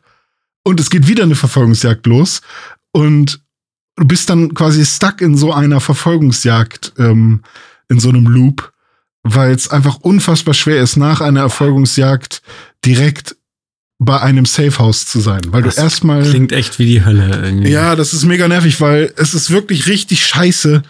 [0.63, 2.41] und es geht wieder eine Verfolgungsjagd los
[2.91, 3.41] und
[3.95, 7.41] du bist dann quasi stuck in so einer Verfolgungsjagd, ähm,
[7.89, 8.73] in so einem Loop,
[9.23, 12.41] weil es einfach unfassbar schwer ist, nach einer Erfolgungsjagd
[12.83, 13.37] direkt
[14.03, 17.69] bei einem Safehouse zu sein, weil das du erstmal klingt echt wie die Hölle irgendwie.
[17.69, 20.81] Ja, das ist mega nervig, weil es ist wirklich richtig scheiße,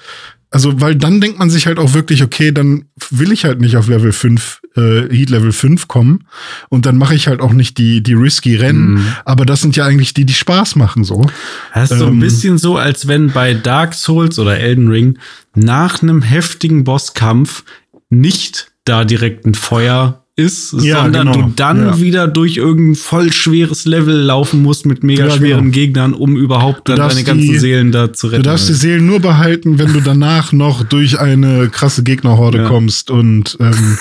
[0.53, 3.77] also, weil dann denkt man sich halt auch wirklich, okay, dann will ich halt nicht
[3.77, 6.25] auf Level 5, äh, Heat Level 5 kommen.
[6.67, 8.95] Und dann mache ich halt auch nicht die, die risky Rennen.
[8.95, 9.05] Mhm.
[9.23, 11.25] Aber das sind ja eigentlich die, die Spaß machen, so.
[11.73, 14.89] Das ist ähm, so ein ähm, bisschen so, als wenn bei Dark Souls oder Elden
[14.89, 15.17] Ring
[15.55, 17.63] nach einem heftigen Bosskampf
[18.09, 21.47] nicht da direkt ein Feuer ist, ja, sondern genau.
[21.47, 21.99] du dann ja.
[21.99, 25.73] wieder durch irgendein voll schweres Level laufen musst mit mega ja, schweren genau.
[25.73, 28.43] Gegnern, um überhaupt dann deine ganzen die, Seelen da zu retten.
[28.43, 33.11] Du darfst die Seelen nur behalten, wenn du danach noch durch eine krasse Gegnerhorde kommst
[33.11, 33.97] und ähm,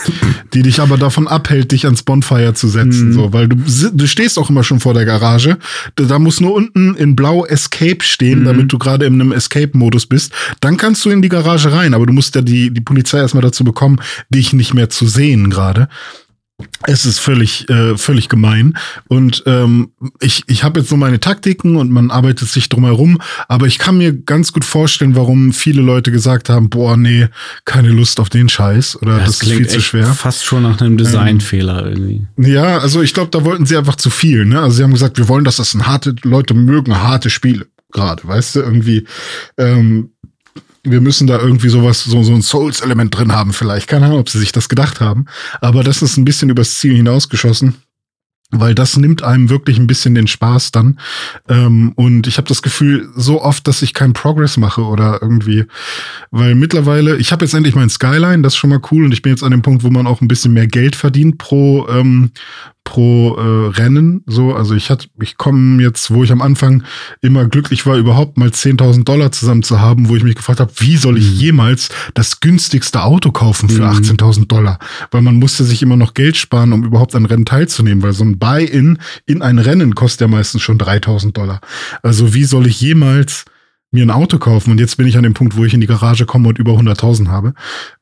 [0.55, 3.13] die dich aber davon abhält, dich ans Bonfire zu setzen, mhm.
[3.13, 3.57] so, weil du,
[3.93, 5.59] du stehst auch immer schon vor der Garage.
[5.97, 8.45] Da muss nur unten in blau Escape stehen, mhm.
[8.45, 10.33] damit du gerade in einem Escape-Modus bist.
[10.61, 13.43] Dann kannst du in die Garage rein, aber du musst ja die, die Polizei erstmal
[13.43, 13.99] dazu bekommen,
[14.33, 15.89] dich nicht mehr zu sehen gerade.
[16.87, 18.77] Es ist völlig, äh, völlig gemein.
[19.09, 23.21] Und ähm, ich, ich habe jetzt so meine Taktiken und man arbeitet sich drum herum,
[23.49, 27.29] aber ich kann mir ganz gut vorstellen, warum viele Leute gesagt haben, boah, nee,
[27.65, 30.07] keine Lust auf den Scheiß oder das, das ist viel zu schwer.
[30.07, 32.27] Fast schon nach einem Designfehler irgendwie.
[32.37, 34.47] Ja, also ich glaube, da wollten sie einfach zu viel.
[34.47, 34.61] Ne?
[34.61, 38.27] Also sie haben gesagt, wir wollen, dass das ein harte, Leute mögen harte Spiele gerade,
[38.27, 39.07] weißt du, irgendwie.
[39.59, 40.11] Ähm,
[40.83, 43.89] wir müssen da irgendwie sowas, so, so ein Souls-Element drin haben, vielleicht.
[43.89, 45.27] Keine Ahnung, ob sie sich das gedacht haben.
[45.61, 47.77] Aber das ist ein bisschen übers Ziel hinausgeschossen
[48.51, 50.99] weil das nimmt einem wirklich ein bisschen den Spaß dann.
[51.49, 55.67] Ähm, und ich habe das Gefühl so oft, dass ich keinen Progress mache oder irgendwie,
[56.31, 59.23] weil mittlerweile, ich habe jetzt endlich mein Skyline, das ist schon mal cool und ich
[59.23, 62.33] bin jetzt an dem Punkt, wo man auch ein bisschen mehr Geld verdient pro ähm,
[62.85, 64.23] pro äh, Rennen.
[64.27, 66.83] So, also ich hatte, ich komme jetzt, wo ich am Anfang
[67.21, 70.73] immer glücklich war, überhaupt mal 10.000 Dollar zusammen zu haben, wo ich mich gefragt habe,
[70.79, 71.37] wie soll ich mhm.
[71.37, 73.91] jemals das günstigste Auto kaufen für mhm.
[73.91, 74.79] 18.000 Dollar?
[75.11, 78.25] Weil man musste sich immer noch Geld sparen, um überhaupt an Rennen teilzunehmen, weil so
[78.25, 81.61] ein Buy-in in ein Rennen kostet ja meistens schon 3.000 Dollar.
[82.03, 83.45] Also wie soll ich jemals
[83.93, 85.87] mir ein Auto kaufen und jetzt bin ich an dem Punkt, wo ich in die
[85.87, 87.55] Garage komme und über 100.000 habe.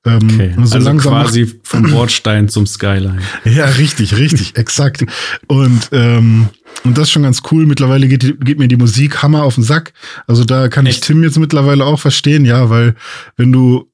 [0.04, 0.52] Ähm, okay.
[0.56, 3.20] so also langsam quasi vom Bordstein zum Skyline.
[3.44, 5.04] Ja, richtig, richtig, exakt.
[5.46, 6.48] Und ähm,
[6.84, 7.66] und das ist schon ganz cool.
[7.66, 9.92] Mittlerweile geht, geht mir die Musik Hammer auf den Sack.
[10.26, 10.96] Also da kann Echt?
[10.96, 12.94] ich Tim jetzt mittlerweile auch verstehen, ja, weil
[13.36, 13.90] wenn du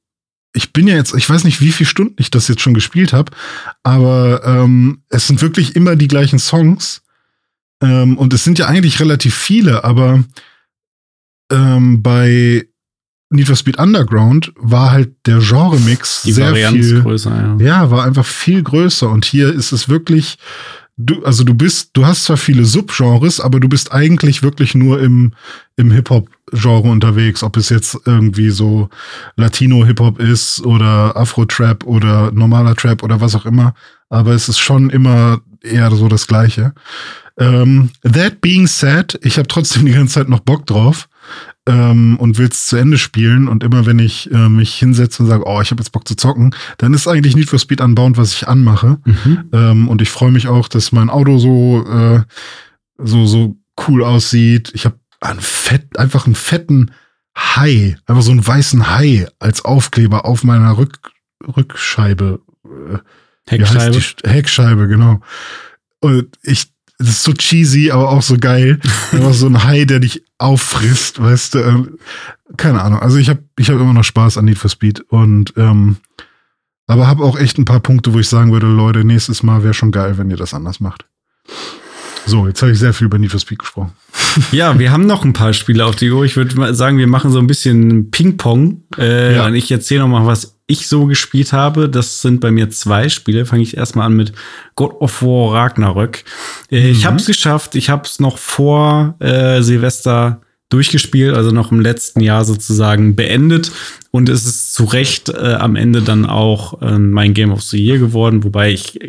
[0.55, 3.11] ich bin ja jetzt, ich weiß nicht, wie viele Stunden ich das jetzt schon gespielt
[3.11, 3.31] habe,
[3.83, 7.01] aber ähm, es sind wirklich immer die gleichen Songs.
[7.81, 10.23] Ähm, und es sind ja eigentlich relativ viele, aber
[11.51, 12.67] ähm, bei
[13.29, 17.65] Need for Speed Underground war halt der Genre-Mix sehr Varianz viel größer, ja.
[17.65, 20.37] ja, war einfach viel größer und hier ist es wirklich
[20.97, 25.01] du also du bist du hast zwar viele Subgenres, aber du bist eigentlich wirklich nur
[25.01, 25.33] im
[25.75, 28.89] im Hip-Hop Genre unterwegs, ob es jetzt irgendwie so
[29.35, 33.73] Latino Hip-Hop ist oder Afro Trap oder normaler Trap oder was auch immer,
[34.09, 36.73] aber es ist schon immer eher so das gleiche.
[37.37, 41.09] Ähm, that being said, ich habe trotzdem die ganze Zeit noch Bock drauf
[41.67, 43.47] ähm, und will es zu Ende spielen.
[43.47, 46.15] Und immer wenn ich äh, mich hinsetze und sage, oh, ich habe jetzt Bock zu
[46.15, 48.99] zocken, dann ist eigentlich Need for Speed Unbound, was ich anmache.
[49.05, 49.49] Mhm.
[49.51, 52.21] Ähm, und ich freue mich auch, dass mein Auto so, äh,
[52.97, 54.71] so, so cool aussieht.
[54.73, 56.91] Ich habe ein Fett, einfach einen fetten
[57.37, 61.11] Hai, einfach so einen weißen Hai als Aufkleber auf meiner Rück,
[61.45, 62.41] Rückscheibe.
[62.63, 62.97] Äh,
[63.47, 64.01] Heckscheibe.
[64.23, 65.21] Heckscheibe, genau.
[65.99, 68.79] Und ich das ist so cheesy, aber auch so geil.
[69.11, 71.59] Einfach so ein Hai, der dich auffrisst, weißt du.
[71.59, 71.99] Ähm,
[72.57, 72.99] keine Ahnung.
[72.99, 75.97] Also ich habe ich hab immer noch Spaß an Need for Speed und ähm,
[76.87, 79.73] aber habe auch echt ein paar Punkte, wo ich sagen würde, Leute, nächstes Mal wäre
[79.73, 81.05] schon geil, wenn ihr das anders macht.
[82.25, 83.93] So, jetzt habe ich sehr viel über Need for Speed gesprochen.
[84.51, 86.25] Ja, wir haben noch ein paar Spiele auf die Uhr.
[86.25, 88.83] Ich würde sagen, wir machen so ein bisschen Ping-Pong.
[88.97, 89.45] Äh, ja.
[89.45, 91.87] Und ich erzähle noch mal, was ich so gespielt habe.
[91.87, 93.45] Das sind bei mir zwei Spiele.
[93.45, 94.33] Fange ich erstmal an mit
[94.75, 96.25] God of War Ragnarök.
[96.69, 96.91] Äh, mhm.
[96.91, 97.75] Ich habe es geschafft.
[97.75, 103.71] Ich habe es noch vor äh, Silvester durchgespielt, also noch im letzten Jahr sozusagen beendet.
[104.11, 107.81] Und es ist zu Recht äh, am Ende dann auch äh, mein Game of the
[107.81, 108.99] Year geworden, wobei ich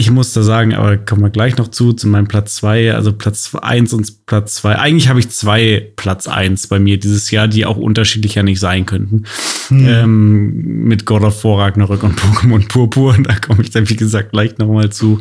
[0.00, 3.12] ich muss da sagen, aber kommen wir gleich noch zu, zu meinem Platz zwei, also
[3.12, 4.76] Platz eins und Platz zwei.
[4.76, 8.86] Eigentlich habe ich zwei Platz eins bei mir dieses Jahr, die auch unterschiedlicher nicht sein
[8.86, 9.24] könnten.
[9.66, 9.88] Hm.
[9.88, 13.16] Ähm, mit God of War Ragnarök und Pokémon Purpur.
[13.16, 15.18] Und da komme ich dann, wie gesagt, gleich nochmal zu.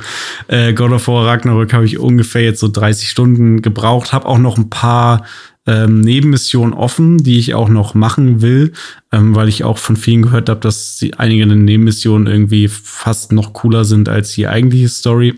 [0.48, 4.38] Äh, God of War Ragnarök habe ich ungefähr jetzt so 30 Stunden gebraucht, habe auch
[4.38, 5.26] noch ein paar
[5.68, 8.72] ähm, Nebenmissionen offen, die ich auch noch machen will,
[9.12, 13.54] ähm, weil ich auch von vielen gehört habe, dass die, einige Nebenmissionen irgendwie fast noch
[13.54, 15.36] cooler sind als die eigentliche Story.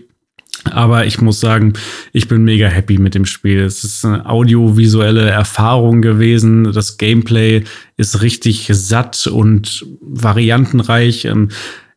[0.64, 1.72] Aber ich muss sagen,
[2.12, 3.60] ich bin mega happy mit dem Spiel.
[3.60, 6.70] Es ist eine audiovisuelle Erfahrung gewesen.
[6.72, 7.64] Das Gameplay
[7.96, 11.24] ist richtig satt und variantenreich.
[11.24, 11.48] Ähm,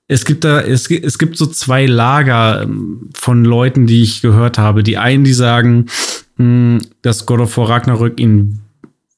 [0.08, 4.58] es gibt da, es, es gibt so zwei Lager ähm, von Leuten, die ich gehört
[4.58, 4.84] habe.
[4.84, 5.88] Die einen, die sagen,
[6.38, 8.60] dass God of War Ragnarök ihn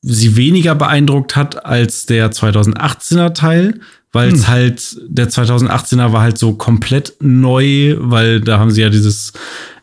[0.08, 3.80] sie weniger beeindruckt hat als der 2018er Teil,
[4.12, 4.48] weil es hm.
[4.48, 9.34] halt, der 2018er war halt so komplett neu, weil da haben sie ja dieses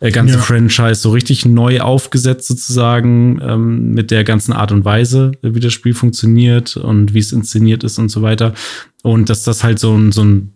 [0.01, 0.41] äh, ganze ja.
[0.41, 5.73] Franchise so richtig neu aufgesetzt sozusagen ähm, mit der ganzen Art und Weise, wie das
[5.73, 8.55] Spiel funktioniert und wie es inszeniert ist und so weiter.
[9.03, 10.53] Und dass das halt so ein, so ein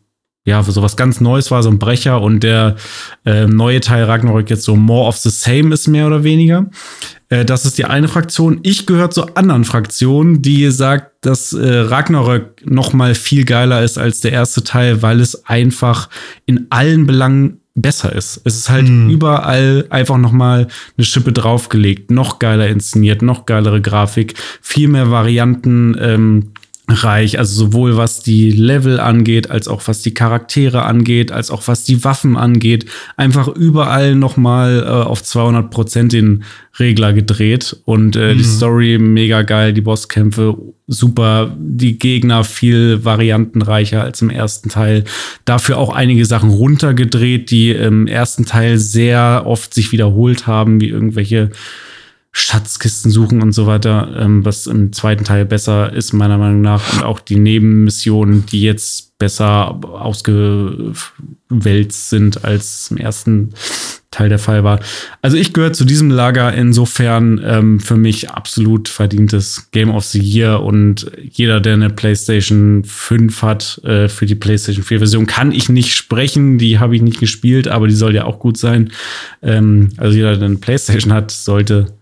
[0.46, 2.76] ja, so was ganz Neues war, so ein Brecher und der
[3.26, 6.66] äh, neue Teil Ragnarök jetzt so more of the same ist, mehr oder weniger.
[7.28, 8.60] Äh, das ist die eine Fraktion.
[8.62, 13.98] Ich gehöre zur anderen Fraktion, die sagt, dass äh, Ragnarök noch mal viel geiler ist
[13.98, 16.08] als der erste Teil, weil es einfach
[16.46, 18.40] in allen Belangen besser ist.
[18.44, 19.10] Es ist halt mhm.
[19.10, 25.10] überall einfach noch mal eine Schippe draufgelegt, noch geiler inszeniert, noch geilere Grafik, viel mehr
[25.10, 25.96] Varianten.
[26.00, 26.52] Ähm,
[26.88, 31.66] reich, also sowohl was die Level angeht, als auch was die Charaktere angeht, als auch
[31.66, 36.44] was die Waffen angeht, einfach überall nochmal äh, auf 200 Prozent den
[36.78, 38.38] Regler gedreht und äh, mhm.
[38.38, 45.04] die Story mega geil, die Bosskämpfe super, die Gegner viel variantenreicher als im ersten Teil.
[45.44, 50.88] Dafür auch einige Sachen runtergedreht, die im ersten Teil sehr oft sich wiederholt haben, wie
[50.88, 51.50] irgendwelche
[52.38, 56.92] Schatzkisten suchen und so weiter, ähm, was im zweiten Teil besser ist, meiner Meinung nach.
[56.92, 61.00] Und auch die Nebenmissionen, die jetzt besser ausgewälzt
[62.10, 63.54] sind, als im ersten
[64.10, 64.80] Teil der Fall war.
[65.22, 70.20] Also ich gehöre zu diesem Lager insofern ähm, für mich absolut verdientes Game of the
[70.20, 75.52] Year und jeder, der eine PlayStation 5 hat, äh, für die PlayStation 4 Version kann
[75.52, 78.92] ich nicht sprechen, die habe ich nicht gespielt, aber die soll ja auch gut sein.
[79.40, 81.96] Ähm, also jeder, der eine PlayStation hat, sollte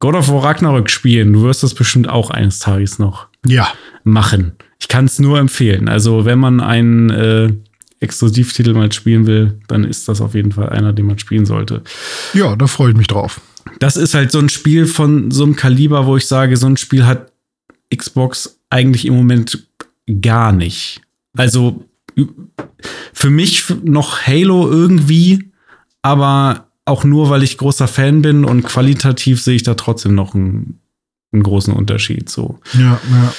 [0.00, 1.32] God of War Ragnarök spielen.
[1.32, 3.68] Du wirst das bestimmt auch eines Tages noch ja.
[4.02, 4.52] machen.
[4.80, 5.88] Ich kann es nur empfehlen.
[5.88, 7.52] Also, wenn man einen äh,
[8.00, 11.82] Exklusivtitel mal spielen will, dann ist das auf jeden Fall einer, den man spielen sollte.
[12.32, 13.42] Ja, da freue ich mich drauf.
[13.78, 16.78] Das ist halt so ein Spiel von so einem Kaliber, wo ich sage, so ein
[16.78, 17.30] Spiel hat
[17.94, 19.66] Xbox eigentlich im Moment
[20.22, 21.02] gar nicht.
[21.36, 21.84] Also
[23.12, 25.50] für mich noch Halo irgendwie,
[26.00, 30.34] aber auch nur, weil ich großer Fan bin und qualitativ sehe ich da trotzdem noch
[30.34, 30.80] einen,
[31.32, 32.28] einen großen Unterschied.
[32.28, 32.58] So.
[32.74, 33.32] Ja, ja.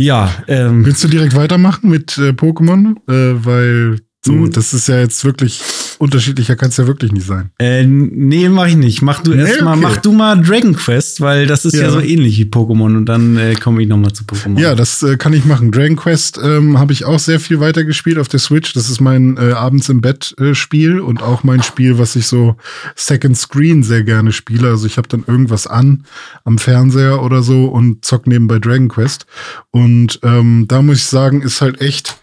[0.00, 0.32] Ja.
[0.46, 2.96] Ähm, Willst du direkt weitermachen mit äh, Pokémon?
[3.08, 4.52] Äh, weil so, hm.
[4.52, 5.60] das ist ja jetzt wirklich
[5.98, 7.50] unterschiedlicher kann es ja wirklich nicht sein.
[7.58, 9.02] Äh, nee, mach ich nicht.
[9.02, 9.80] Mach du nee, erst mal, okay.
[9.82, 13.06] mach du mal Dragon Quest, weil das ist ja, ja so ähnlich wie Pokémon und
[13.06, 14.58] dann äh, komme ich noch mal zu Pokémon.
[14.58, 15.72] Ja, das äh, kann ich machen.
[15.72, 18.72] Dragon Quest ähm, habe ich auch sehr viel weitergespielt auf der Switch.
[18.72, 22.26] Das ist mein äh, abends im Bett äh, Spiel und auch mein Spiel, was ich
[22.26, 22.56] so
[22.94, 24.68] Second Screen sehr gerne spiele.
[24.68, 26.04] Also ich habe dann irgendwas an
[26.44, 29.26] am Fernseher oder so und zock nebenbei Dragon Quest.
[29.70, 32.18] Und ähm, da muss ich sagen, ist halt echt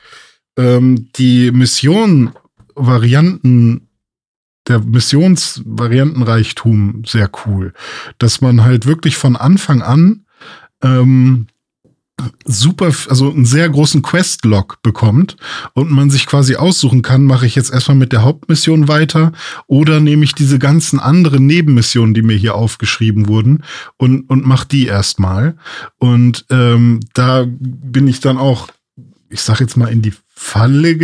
[0.57, 2.31] ähm, die Mission
[2.75, 3.87] Varianten,
[4.67, 7.73] der Missionsvariantenreichtum sehr cool.
[8.17, 10.25] Dass man halt wirklich von Anfang an
[10.81, 11.47] ähm,
[12.45, 15.35] super, also einen sehr großen Quest-Log bekommt
[15.73, 19.33] und man sich quasi aussuchen kann, mache ich jetzt erstmal mit der Hauptmission weiter
[19.67, 23.63] oder nehme ich diese ganzen anderen Nebenmissionen, die mir hier aufgeschrieben wurden
[23.97, 25.57] und, und mach die erstmal.
[25.97, 28.69] Und ähm, da bin ich dann auch,
[29.29, 30.95] ich sag jetzt mal, in die Falle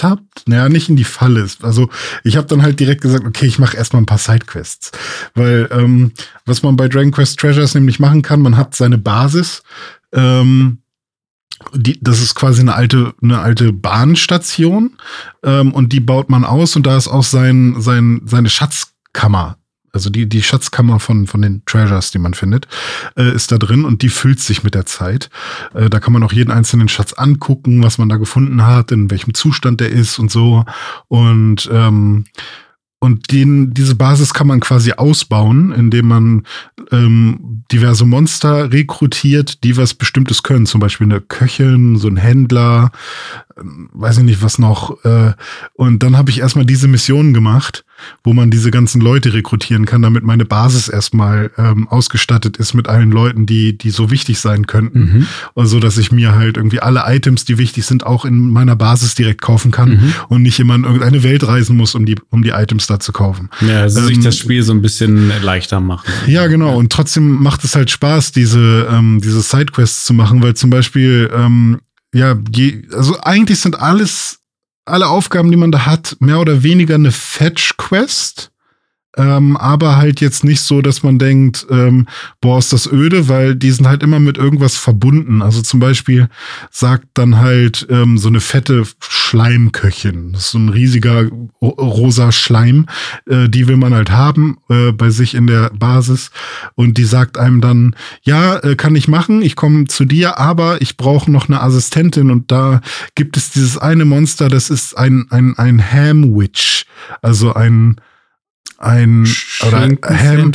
[0.00, 0.42] getappt.
[0.46, 1.46] Naja, nicht in die Falle.
[1.62, 1.88] Also
[2.24, 4.92] ich habe dann halt direkt gesagt, okay, ich mache erstmal ein paar Sidequests.
[5.34, 6.12] Weil ähm,
[6.46, 9.62] was man bei Dragon Quest Treasures nämlich machen kann, man hat seine Basis.
[10.12, 10.78] Ähm,
[11.74, 14.96] die, das ist quasi eine alte, eine alte Bahnstation
[15.44, 19.59] ähm, und die baut man aus und da ist auch sein, sein, seine Schatzkammer
[19.92, 22.68] also die, die Schatzkammer von, von den Treasures, die man findet,
[23.16, 25.30] äh, ist da drin und die füllt sich mit der Zeit.
[25.74, 29.10] Äh, da kann man auch jeden einzelnen Schatz angucken, was man da gefunden hat, in
[29.10, 30.64] welchem Zustand der ist und so.
[31.08, 32.24] Und ähm,
[33.02, 36.46] und den, diese Basis kann man quasi ausbauen, indem man
[36.92, 40.66] ähm, diverse Monster rekrutiert, die was Bestimmtes können.
[40.66, 42.92] Zum Beispiel eine Köchin, so ein Händler,
[43.56, 45.02] weiß ich nicht was noch.
[45.06, 45.32] Äh,
[45.72, 47.86] und dann habe ich erstmal diese Mission gemacht,
[48.24, 52.88] wo man diese ganzen Leute rekrutieren kann, damit meine Basis erstmal ähm, ausgestattet ist mit
[52.88, 55.00] allen Leuten, die, die so wichtig sein könnten.
[55.00, 55.26] Mhm.
[55.54, 58.76] Und so, dass ich mir halt irgendwie alle Items, die wichtig sind, auch in meiner
[58.76, 60.12] Basis direkt kaufen kann mhm.
[60.28, 63.12] und nicht immer in irgendeine Welt reisen muss, um die, um die Items da zu
[63.12, 63.50] kaufen.
[63.60, 66.10] Ja, also ähm, sich das Spiel so ein bisschen leichter machen.
[66.26, 66.76] Ja, genau.
[66.76, 71.30] Und trotzdem macht es halt Spaß, diese, ähm, diese Sidequests zu machen, weil zum Beispiel,
[71.34, 71.80] ähm,
[72.12, 74.39] ja, je, also eigentlich sind alles,
[74.84, 78.50] alle Aufgaben, die man da hat, mehr oder weniger eine Fetch-Quest.
[79.16, 82.06] Ähm, aber halt jetzt nicht so, dass man denkt, ähm,
[82.40, 85.42] boah, ist das öde, weil die sind halt immer mit irgendwas verbunden.
[85.42, 86.28] Also zum Beispiel
[86.70, 91.26] sagt dann halt ähm, so eine fette Schleimköchin, das ist so ein riesiger
[91.60, 92.86] rosa Schleim,
[93.28, 96.30] äh, die will man halt haben äh, bei sich in der Basis.
[96.76, 100.80] Und die sagt einem dann, ja, äh, kann ich machen, ich komme zu dir, aber
[100.82, 102.30] ich brauche noch eine Assistentin.
[102.30, 102.80] Und da
[103.16, 106.86] gibt es dieses eine Monster, das ist ein, ein, ein Ham-Witch,
[107.22, 107.96] also ein
[108.80, 109.28] ein
[109.66, 110.52] oder Ham,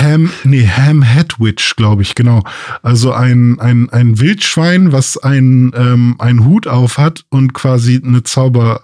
[0.00, 2.42] Ham, nee, Ham Headwitch, glaube ich, genau.
[2.82, 8.22] Also ein, ein, ein Wildschwein, was ein, ähm, einen Hut auf hat und quasi eine
[8.22, 8.80] Zauberer,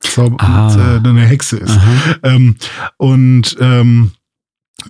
[0.00, 0.96] Zauber, ah.
[1.04, 1.78] äh, eine Hexe ist.
[2.22, 2.56] Ähm,
[2.96, 4.12] und ähm,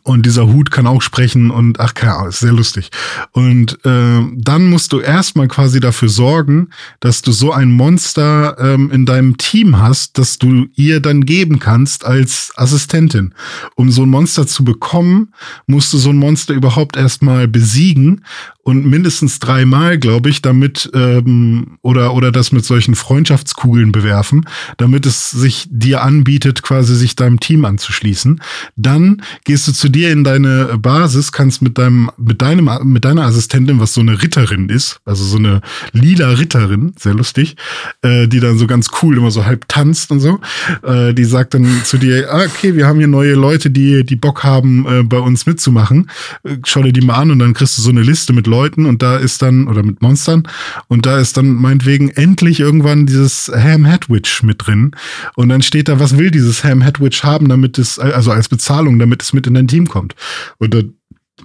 [0.03, 2.91] und dieser Hut kann auch sprechen und ach keine Ahnung, ist sehr lustig.
[3.33, 6.71] Und äh, dann musst du erstmal quasi dafür sorgen,
[7.01, 11.59] dass du so ein Monster ähm, in deinem Team hast, dass du ihr dann geben
[11.59, 13.35] kannst als Assistentin.
[13.75, 15.33] Um so ein Monster zu bekommen,
[15.67, 18.25] musst du so ein Monster überhaupt erstmal besiegen
[18.65, 24.47] und mindestens dreimal, glaube ich, damit ähm, oder oder das mit solchen Freundschaftskugeln bewerfen,
[24.77, 28.41] damit es sich dir anbietet, quasi sich deinem Team anzuschließen.
[28.77, 33.25] Dann gehst du zu dir in deine Basis, kannst mit deinem mit deinem mit deiner
[33.25, 35.61] Assistentin, was so eine Ritterin ist, also so eine
[35.93, 37.57] lila Ritterin, sehr lustig,
[38.03, 40.39] äh, die dann so ganz cool immer so halb tanzt und so.
[40.85, 44.17] Äh, die sagt dann zu dir, ah, okay, wir haben hier neue Leute, die die
[44.17, 46.09] Bock haben, äh, bei uns mitzumachen.
[46.45, 48.87] Äh, schau dir die mal an und dann kriegst du so eine Liste mit Leuten
[48.87, 50.45] und da ist dann, oder mit Monstern,
[50.89, 54.93] und da ist dann meinetwegen endlich irgendwann dieses Ham Headwitch mit drin.
[55.35, 58.99] Und dann steht da, was will dieses Ham Headwitch haben, damit es, also als Bezahlung,
[58.99, 60.15] damit es mit in dein Team kommt.
[60.59, 60.95] Und dann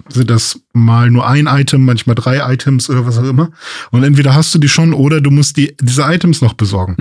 [0.09, 3.51] sind das mal nur ein Item, manchmal drei Items oder was auch immer.
[3.91, 6.95] Und entweder hast du die schon oder du musst die, diese Items noch besorgen.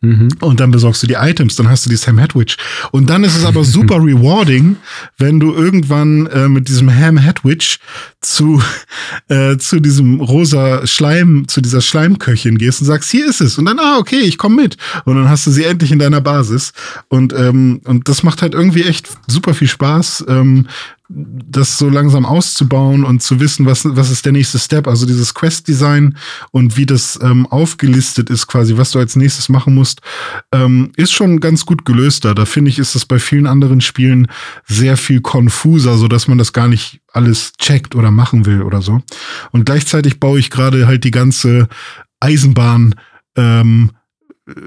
[0.00, 0.28] Mhm, mh.
[0.40, 2.56] Und dann besorgst du die Items, dann hast du die Sam Hedwig.
[2.90, 4.76] Und dann ist es aber super rewarding,
[5.18, 7.78] wenn du irgendwann äh, mit diesem Ham Hedwig
[8.20, 8.62] zu,
[9.28, 13.58] äh, zu diesem rosa Schleim, zu dieser Schleimköchin gehst und sagst, hier ist es.
[13.58, 14.76] Und dann, ah, okay, ich komme mit.
[15.04, 16.72] Und dann hast du sie endlich in deiner Basis.
[17.08, 20.66] Und, ähm, und das macht halt irgendwie echt super viel Spaß, ähm,
[21.12, 25.34] das so langsam auszubauen und zu wissen, was, was ist der nächste Step, also dieses
[25.34, 26.16] Quest-Design
[26.52, 30.02] und wie das ähm, aufgelistet ist, quasi, was du als nächstes machen musst,
[30.52, 32.34] ähm, ist schon ganz gut gelöst da.
[32.46, 34.28] Finde ich, ist das bei vielen anderen Spielen
[34.66, 38.80] sehr viel konfuser, so dass man das gar nicht alles checkt oder machen will oder
[38.80, 39.02] so.
[39.50, 41.68] Und gleichzeitig baue ich gerade halt die ganze
[42.20, 42.94] Eisenbahn
[43.36, 43.90] ähm,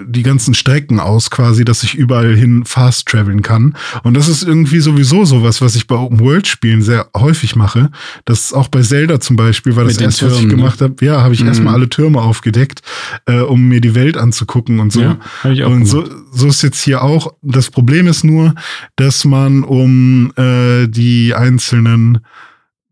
[0.06, 3.76] die ganzen Strecken aus quasi, dass ich überall hin fast traveln kann.
[4.04, 7.92] Und das ist irgendwie sowieso sowas, was ich bei Open World Spielen sehr häufig mache.
[8.26, 10.56] Das ist auch bei Zelda zum Beispiel, weil das erste, was ich ne?
[10.56, 11.48] gemacht habe, ja, habe ich mhm.
[11.48, 12.82] erstmal alle Türme aufgedeckt,
[13.26, 15.02] äh, um mir die Welt anzugucken und so.
[15.02, 15.20] Ja,
[15.52, 17.34] ich auch und so, so ist jetzt hier auch.
[17.42, 18.56] Das Problem ist nur,
[18.96, 22.20] dass man um äh, die einzelnen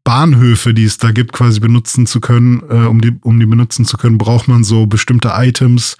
[0.03, 3.85] Bahnhöfe, die es da gibt, quasi benutzen zu können, äh, um die um die benutzen
[3.85, 5.97] zu können, braucht man so bestimmte Items,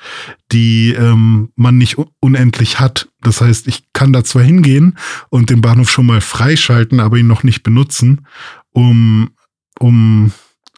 [0.51, 3.09] die ähm, man nicht unendlich hat.
[3.21, 4.97] Das heißt, ich kann da zwar hingehen
[5.29, 8.25] und den Bahnhof schon mal freischalten, aber ihn noch nicht benutzen,
[8.71, 9.31] um
[9.79, 10.31] um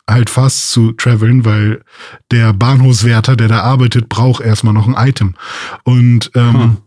[0.09, 1.81] halt fast zu traveln, weil
[2.31, 5.35] der Bahnhofswärter, der da arbeitet, braucht erstmal noch ein Item.
[5.83, 6.77] Und ähm, hm.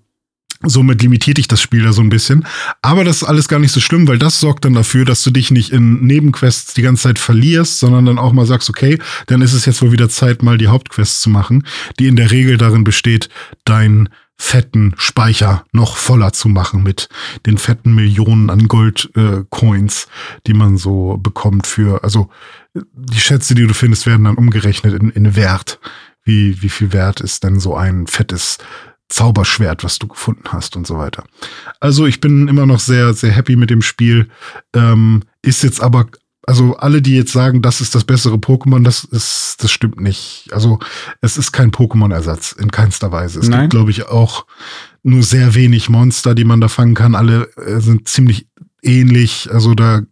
[0.63, 2.47] Somit limitiert dich das Spiel da so ein bisschen.
[2.83, 5.31] Aber das ist alles gar nicht so schlimm, weil das sorgt dann dafür, dass du
[5.31, 9.43] dich nicht in Nebenquests die ganze Zeit verlierst, sondern dann auch mal sagst, okay, dann
[9.43, 11.67] ist es jetzt wohl wieder Zeit, mal die Hauptquests zu machen,
[11.99, 13.29] die in der Regel darin besteht,
[13.65, 17.09] dein fetten Speicher noch voller zu machen mit
[17.47, 22.29] den fetten Millionen an Gold-Coins, äh, die man so bekommt für, also
[22.75, 25.81] die Schätze, die du findest, werden dann umgerechnet in, in Wert.
[26.25, 28.59] Wie, wie viel Wert ist denn so ein fettes
[29.09, 31.25] Zauberschwert, was du gefunden hast und so weiter.
[31.81, 34.29] Also ich bin immer noch sehr, sehr happy mit dem Spiel.
[34.75, 36.07] Ähm, ist jetzt aber,
[36.43, 40.49] also alle, die jetzt sagen, das ist das bessere Pokémon, das ist, das stimmt nicht.
[40.51, 40.81] Also
[41.21, 43.41] es ist kein Pokémon-Ersatz in keinster Weise.
[43.41, 43.63] Es Nein.
[43.63, 44.47] gibt, glaube ich, auch
[45.03, 47.15] nur sehr wenig Monster, die man da fangen kann.
[47.15, 48.49] Alle äh, sind ziemlich
[48.83, 49.49] ähnlich.
[49.53, 50.03] Also da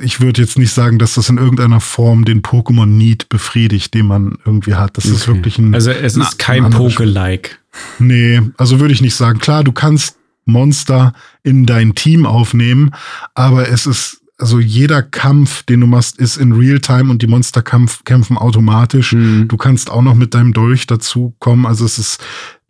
[0.00, 4.38] ich würde jetzt nicht sagen, dass das in irgendeiner Form den Pokémon-Need befriedigt, den man
[4.44, 4.96] irgendwie hat.
[4.96, 5.14] Das okay.
[5.14, 5.74] ist wirklich ein.
[5.74, 7.61] Also es ist kein Poke-like.
[7.98, 9.38] Nee, also würde ich nicht sagen.
[9.38, 11.12] Klar, du kannst Monster
[11.42, 12.90] in dein Team aufnehmen,
[13.34, 17.62] aber es ist also jeder Kampf, den du machst, ist in Realtime und die Monster
[17.62, 19.12] kämpfen automatisch.
[19.12, 19.46] Mhm.
[19.46, 21.64] Du kannst auch noch mit deinem Dolch dazu kommen.
[21.64, 22.20] Also es ist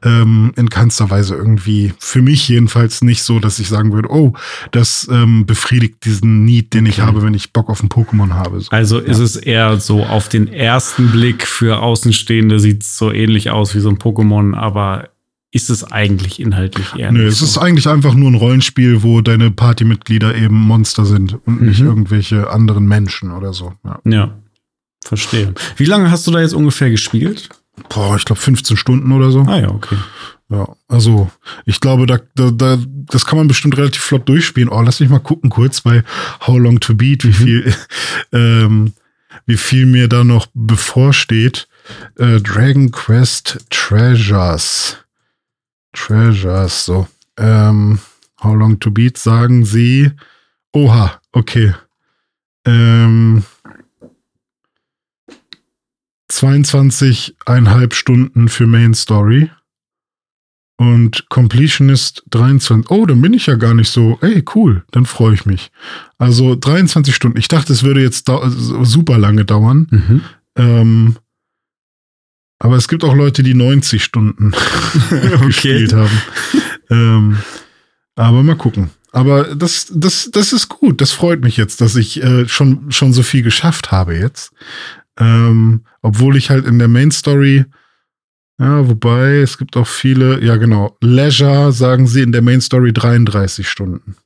[0.04, 4.32] ähm, in keinster Weise irgendwie, für mich jedenfalls nicht so, dass ich sagen würde, oh,
[4.70, 6.90] das ähm, befriedigt diesen Need, den okay.
[6.90, 8.60] ich habe, wenn ich Bock auf ein Pokémon habe.
[8.60, 8.70] So.
[8.70, 9.06] Also ja.
[9.06, 13.74] ist es eher so auf den ersten Blick für Außenstehende sieht es so ähnlich aus
[13.74, 15.08] wie so ein Pokémon, aber
[15.52, 17.44] ist es eigentlich inhaltlich eher Nö, es so.
[17.44, 21.68] ist eigentlich einfach nur ein Rollenspiel, wo deine Partymitglieder eben Monster sind und mhm.
[21.68, 23.74] nicht irgendwelche anderen Menschen oder so.
[23.84, 24.00] Ja.
[24.06, 24.38] ja,
[25.04, 25.52] verstehe.
[25.76, 27.50] Wie lange hast du da jetzt ungefähr gespielt?
[27.88, 29.42] Boah, ich glaube 15 Stunden oder so.
[29.42, 29.96] Ah ja, okay.
[30.48, 31.30] Ja, also
[31.64, 34.68] ich glaube, da, da, da, das kann man bestimmt relativ flott durchspielen.
[34.68, 36.04] Oh, lass mich mal gucken kurz bei
[36.46, 37.32] How Long to Beat, wie mhm.
[37.32, 37.74] viel,
[38.32, 38.92] ähm,
[39.46, 41.68] wie viel mir da noch bevorsteht.
[42.18, 44.98] Äh, Dragon Quest Treasures.
[45.94, 47.08] Treasures, so.
[47.38, 47.98] Ähm,
[48.42, 50.10] How Long to Beat sagen sie.
[50.74, 51.74] Oha, okay.
[52.66, 53.44] Ähm,
[56.32, 59.50] 22,5 Stunden für Main Story.
[60.78, 62.90] Und Completionist 23.
[62.90, 64.18] Oh, dann bin ich ja gar nicht so.
[64.20, 65.70] Ey, cool, dann freue ich mich.
[66.18, 67.38] Also 23 Stunden.
[67.38, 68.28] Ich dachte, es würde jetzt
[68.82, 69.86] super lange dauern.
[69.90, 70.20] Mhm.
[70.56, 71.16] Ähm,
[72.58, 74.52] aber es gibt auch Leute, die 90 Stunden
[75.46, 76.22] gespielt haben.
[76.90, 77.38] Ähm,
[78.16, 78.90] aber mal gucken.
[79.12, 81.00] Aber das, das, das ist gut.
[81.00, 84.52] Das freut mich jetzt, dass ich äh, schon, schon so viel geschafft habe jetzt.
[85.18, 87.64] Ähm, obwohl ich halt in der Main Story,
[88.58, 92.92] ja, wobei es gibt auch viele, ja genau, Leisure sagen sie in der Main Story
[92.92, 94.16] 33 Stunden.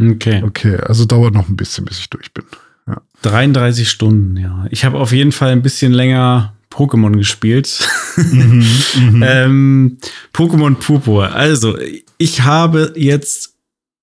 [0.00, 0.42] Okay.
[0.44, 2.44] Okay, also dauert noch ein bisschen, bis ich durch bin.
[2.86, 3.00] Ja.
[3.22, 4.66] 33 Stunden, ja.
[4.70, 7.88] Ich habe auf jeden Fall ein bisschen länger Pokémon gespielt.
[8.16, 8.66] Mhm,
[9.10, 9.24] mhm.
[9.26, 9.98] ähm,
[10.32, 11.34] Pokémon Purpur.
[11.34, 11.76] Also,
[12.18, 13.47] ich habe jetzt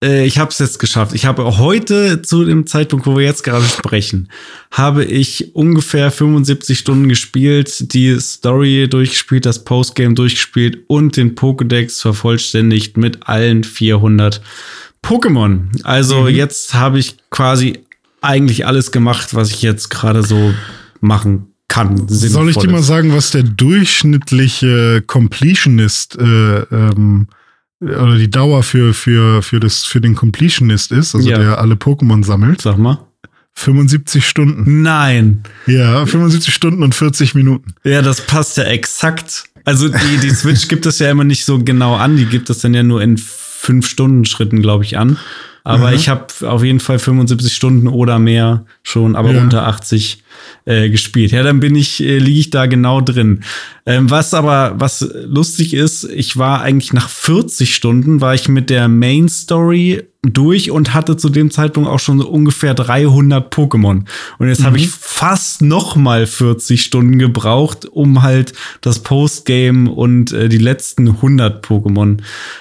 [0.06, 1.14] äh, ich habe es jetzt geschafft.
[1.14, 4.30] Ich habe heute zu dem Zeitpunkt, wo wir jetzt gerade sprechen,
[4.72, 12.01] habe ich ungefähr 75 Stunden gespielt, die Story durchgespielt, das Postgame durchgespielt und den Pokédex
[12.01, 14.41] vervollständigt mit allen 400
[15.03, 15.68] Pokémon.
[15.84, 16.28] Also mhm.
[16.30, 17.80] jetzt habe ich quasi
[18.22, 20.53] eigentlich alles gemacht, was ich jetzt gerade so
[21.01, 22.08] machen kann.
[22.08, 27.28] Soll ich dir mal sagen, was der durchschnittliche Completionist äh, ähm,
[27.82, 31.38] oder die Dauer für, für, für, das, für den Completionist ist, also ja.
[31.38, 32.61] der alle Pokémon sammelt.
[32.61, 32.99] Sag mal.
[33.53, 34.82] 75 Stunden.
[34.82, 35.43] Nein.
[35.65, 37.73] Ja, 75 Stunden und 40 Minuten.
[37.84, 39.45] Ja, das passt ja exakt.
[39.63, 42.59] Also die, die Switch gibt es ja immer nicht so genau an, die gibt es
[42.59, 45.17] dann ja nur in fünf Stunden Schritten, glaube ich, an.
[45.66, 45.95] Aber mhm.
[45.95, 49.41] ich habe auf jeden Fall 75 Stunden oder mehr schon, aber ja.
[49.41, 50.24] unter 80
[50.66, 51.32] äh, gespielt.
[51.32, 53.43] Ja, dann bin ich, äh, liege ich da genau drin.
[53.88, 58.70] Ähm, was aber, was lustig ist, ich war eigentlich nach 40 Stunden, war ich mit
[58.70, 64.05] der Main Story durch und hatte zu dem Zeitpunkt auch schon so ungefähr 300 Pokémon.
[64.38, 64.66] Und jetzt mhm.
[64.66, 70.59] habe ich fast noch mal 40 Stunden gebraucht, um halt das Postgame und äh, die
[70.59, 72.20] letzten 100 Pokémon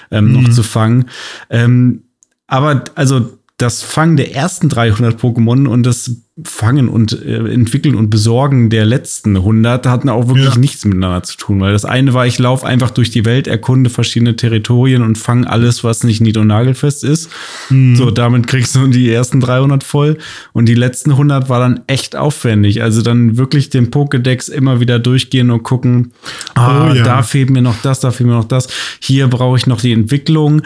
[0.09, 0.31] ähm, mhm.
[0.33, 1.05] noch zu fangen.
[1.51, 2.01] Ähm,
[2.47, 6.11] aber also das Fangen der ersten 300 Pokémon und das
[6.43, 10.59] Fangen und äh, Entwickeln und Besorgen der letzten 100 hatten auch wirklich ja.
[10.59, 13.89] nichts miteinander zu tun, weil das eine war, ich laufe einfach durch die Welt, erkunde
[13.89, 17.29] verschiedene Territorien und fange alles, was nicht nied- und nagelfest ist.
[17.69, 17.95] Mhm.
[17.95, 20.17] So, damit kriegst du die ersten 300 voll
[20.51, 22.83] und die letzten 100 war dann echt aufwendig.
[22.83, 26.11] Also dann wirklich den Pokédex immer wieder durchgehen und gucken,
[26.55, 27.03] ah, oh, ja.
[27.05, 28.67] da fehlt mir noch das, da fehlt mir noch das.
[28.99, 30.63] Hier brauche ich noch die Entwicklung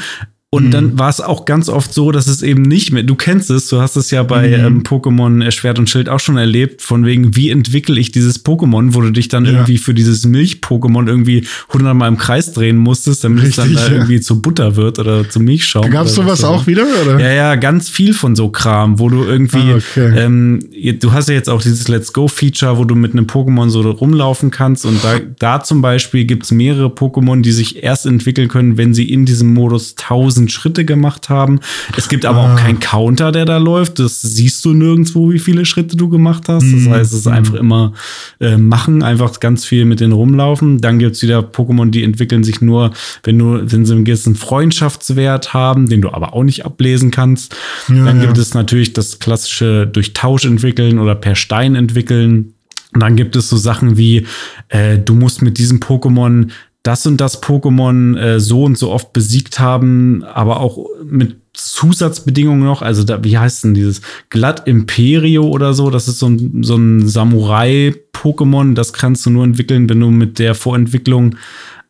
[0.51, 0.71] und mhm.
[0.71, 3.67] dann war es auch ganz oft so, dass es eben nicht mehr, du kennst es,
[3.67, 4.65] du hast es ja bei mhm.
[4.65, 8.95] ähm, Pokémon Schwert und Schild auch schon erlebt, von wegen, wie entwickle ich dieses Pokémon,
[8.95, 9.51] wo du dich dann ja.
[9.51, 13.87] irgendwie für dieses Milch-Pokémon irgendwie hundertmal im Kreis drehen musstest, damit Richtig, es dann da
[13.89, 13.93] ja.
[13.93, 15.91] irgendwie zu Butter wird oder zu Milchschaum.
[15.91, 17.19] Gab es sowas auch wieder, oder?
[17.19, 20.13] Ja, ja, ganz viel von so Kram, wo du irgendwie, ah, okay.
[20.17, 20.61] ähm,
[20.99, 24.49] du hast ja jetzt auch dieses Let's Go-Feature, wo du mit einem Pokémon so rumlaufen
[24.49, 28.95] kannst und da, da zum Beispiel gibt's mehrere Pokémon, die sich erst entwickeln können, wenn
[28.95, 31.59] sie in diesem Modus 1000 1000 Schritte gemacht haben.
[31.97, 32.53] Es gibt aber ah.
[32.53, 33.99] auch keinen Counter, der da läuft.
[33.99, 36.63] Das siehst du nirgendwo, wie viele Schritte du gemacht hast.
[36.63, 36.89] Das mhm.
[36.91, 37.93] heißt, es ist einfach immer
[38.39, 40.79] äh, machen, einfach ganz viel mit denen rumlaufen.
[40.79, 42.91] Dann gibt es wieder Pokémon, die entwickeln sich nur,
[43.23, 47.55] wenn du, wenn sie einen gewissen Freundschaftswert haben, den du aber auch nicht ablesen kannst.
[47.87, 48.41] Ja, Dann gibt ja.
[48.41, 52.53] es natürlich das klassische durch Tausch entwickeln oder per Stein entwickeln.
[52.91, 54.25] Und dann gibt es so Sachen wie,
[54.69, 56.47] äh, du musst mit diesem Pokémon
[56.83, 62.63] das und das Pokémon äh, so und so oft besiegt haben, aber auch mit Zusatzbedingungen
[62.63, 62.81] noch.
[62.81, 65.89] Also, da, wie heißt denn dieses Glatt Imperio oder so?
[65.89, 68.75] Das ist so ein, so ein Samurai-Pokémon.
[68.75, 71.35] Das kannst du nur entwickeln, wenn du mit der Vorentwicklung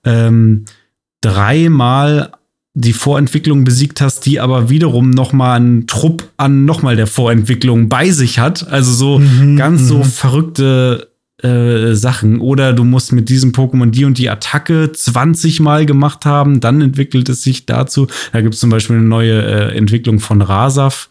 [0.03, 0.65] ähm,
[1.21, 2.31] dreimal
[2.73, 7.07] die Vorentwicklung besiegt hast, die aber wiederum noch mal einen Trupp an noch mal der
[7.07, 8.67] Vorentwicklung bei sich hat.
[8.69, 10.03] Also so mhm, ganz so mhm.
[10.03, 11.08] verrückte
[11.43, 12.39] äh, Sachen.
[12.39, 16.81] Oder du musst mit diesem Pokémon die und die Attacke 20 Mal gemacht haben, dann
[16.81, 18.07] entwickelt es sich dazu.
[18.33, 21.09] Da gibt es zum Beispiel eine neue äh, Entwicklung von Rasaf.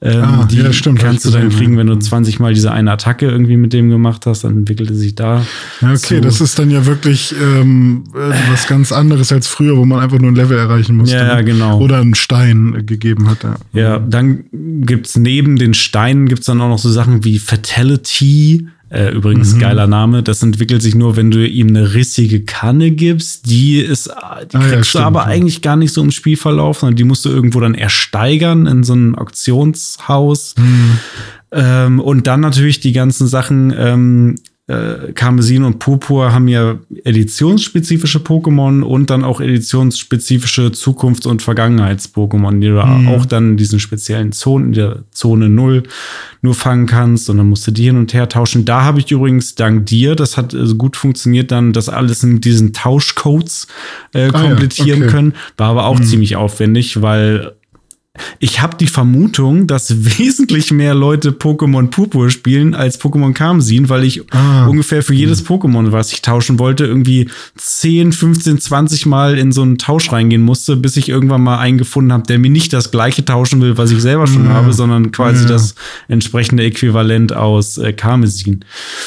[0.00, 2.92] Ähm, ah, die ja, stimmt, kannst du dann kriegen, wenn du 20 Mal diese eine
[2.92, 5.44] Attacke irgendwie mit dem gemacht hast, dann entwickelt es sich da.
[5.80, 6.20] Ja, okay, zu.
[6.20, 10.18] das ist dann ja wirklich ähm, äh, was ganz anderes als früher, wo man einfach
[10.18, 11.16] nur ein Level erreichen musste.
[11.16, 11.44] Ja, ne?
[11.44, 11.80] genau.
[11.80, 13.42] Oder einen Stein gegeben hat.
[13.42, 18.68] Ja, ja dann gibt's neben den Steinen gibt's dann auch noch so Sachen wie Fatality
[18.90, 19.60] äh, übrigens mhm.
[19.60, 20.22] geiler Name.
[20.22, 23.50] Das entwickelt sich nur, wenn du ihm eine rissige Kanne gibst.
[23.50, 25.26] Die ist, die ah, kriegst ja, stimmt, du aber ja.
[25.26, 28.94] eigentlich gar nicht so im Spielverlauf, sondern die musst du irgendwo dann ersteigern in so
[28.94, 30.54] einem Auktionshaus.
[30.56, 30.98] Mhm.
[31.50, 34.36] Ähm, und dann natürlich die ganzen Sachen, ähm,
[34.68, 42.60] äh, Karmesin und Purpur haben ja editionsspezifische Pokémon und dann auch editionsspezifische Zukunfts- und Vergangenheits-Pokémon,
[42.60, 43.08] die du mhm.
[43.08, 45.84] auch dann in diesen speziellen Zonen, in der Zone 0
[46.42, 48.66] nur fangen kannst und dann musst du die hin und her tauschen.
[48.66, 52.44] Da habe ich übrigens dank dir, das hat also gut funktioniert, dann das alles mit
[52.44, 53.68] diesen Tauschcodes
[54.12, 55.10] äh, komplettieren ah, ja, okay.
[55.10, 55.34] können.
[55.56, 56.04] War aber auch mhm.
[56.04, 57.54] ziemlich aufwendig, weil
[58.38, 64.04] ich habe die Vermutung, dass wesentlich mehr Leute Pokémon Purpur spielen als Pokémon Karmesin, weil
[64.04, 64.66] ich ah.
[64.66, 69.62] ungefähr für jedes Pokémon, was ich tauschen wollte, irgendwie 10, 15, 20 Mal in so
[69.62, 72.90] einen Tausch reingehen musste, bis ich irgendwann mal einen gefunden habe, der mir nicht das
[72.90, 74.52] gleiche tauschen will, was ich selber schon ja.
[74.52, 75.48] habe, sondern quasi ja.
[75.48, 75.74] das
[76.08, 78.64] entsprechende Äquivalent aus äh, Karmesin.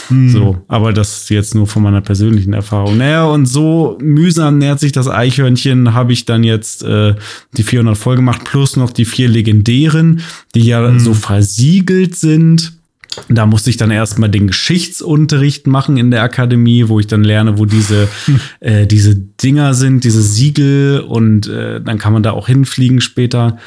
[0.09, 0.29] Mhm.
[0.29, 2.97] So, aber das ist jetzt nur von meiner persönlichen Erfahrung.
[2.97, 7.15] Naja, und so mühsam nähert sich das Eichhörnchen, habe ich dann jetzt äh,
[7.57, 10.21] die 400 voll gemacht, plus noch die die vier legendären,
[10.53, 10.99] die ja mhm.
[10.99, 12.73] so versiegelt sind.
[13.27, 17.57] Da musste ich dann erstmal den Geschichtsunterricht machen in der Akademie, wo ich dann lerne,
[17.57, 18.07] wo diese,
[18.59, 23.57] äh, diese Dinger sind, diese Siegel und äh, dann kann man da auch hinfliegen später.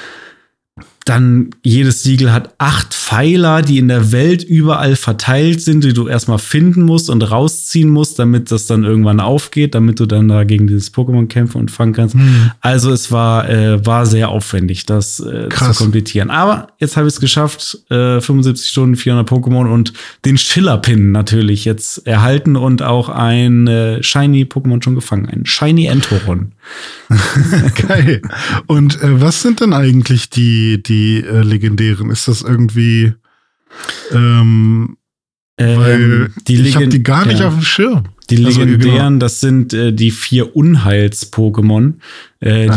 [1.05, 6.09] Dann jedes Siegel hat acht Pfeiler, die in der Welt überall verteilt sind, die du
[6.09, 10.45] erstmal finden musst und rausziehen musst, damit das dann irgendwann aufgeht, damit du dann da
[10.45, 12.15] gegen dieses Pokémon kämpfen und fangen kannst.
[12.15, 12.53] Hm.
[12.61, 16.31] Also es war, äh, war sehr aufwendig, das äh, zu komplettieren.
[16.31, 19.93] Aber jetzt habe ich es geschafft, äh, 75 Stunden, 400 Pokémon und
[20.25, 26.53] den Schiller-Pin natürlich jetzt erhalten und auch ein äh, Shiny-Pokémon schon gefangen, ein Shiny Entoron.
[27.89, 28.23] Geil.
[28.67, 32.11] Und äh, was sind denn eigentlich die, die äh, legendären?
[32.11, 33.15] Ist das irgendwie.
[34.13, 34.97] Ähm,
[35.57, 37.49] ähm, weil die ich habe die gar nicht ja.
[37.49, 38.05] auf dem Schirm.
[38.31, 39.19] Die legendären, also, genau.
[39.19, 41.95] das sind äh, die vier Unheils-Pokémon.
[42.41, 42.69] Äh,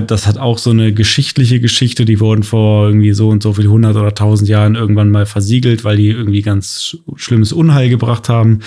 [0.00, 2.04] das hat auch so eine geschichtliche Geschichte.
[2.04, 5.84] Die wurden vor irgendwie so und so viel hundert oder tausend Jahren irgendwann mal versiegelt,
[5.84, 8.60] weil die irgendwie ganz schlimmes Unheil gebracht haben.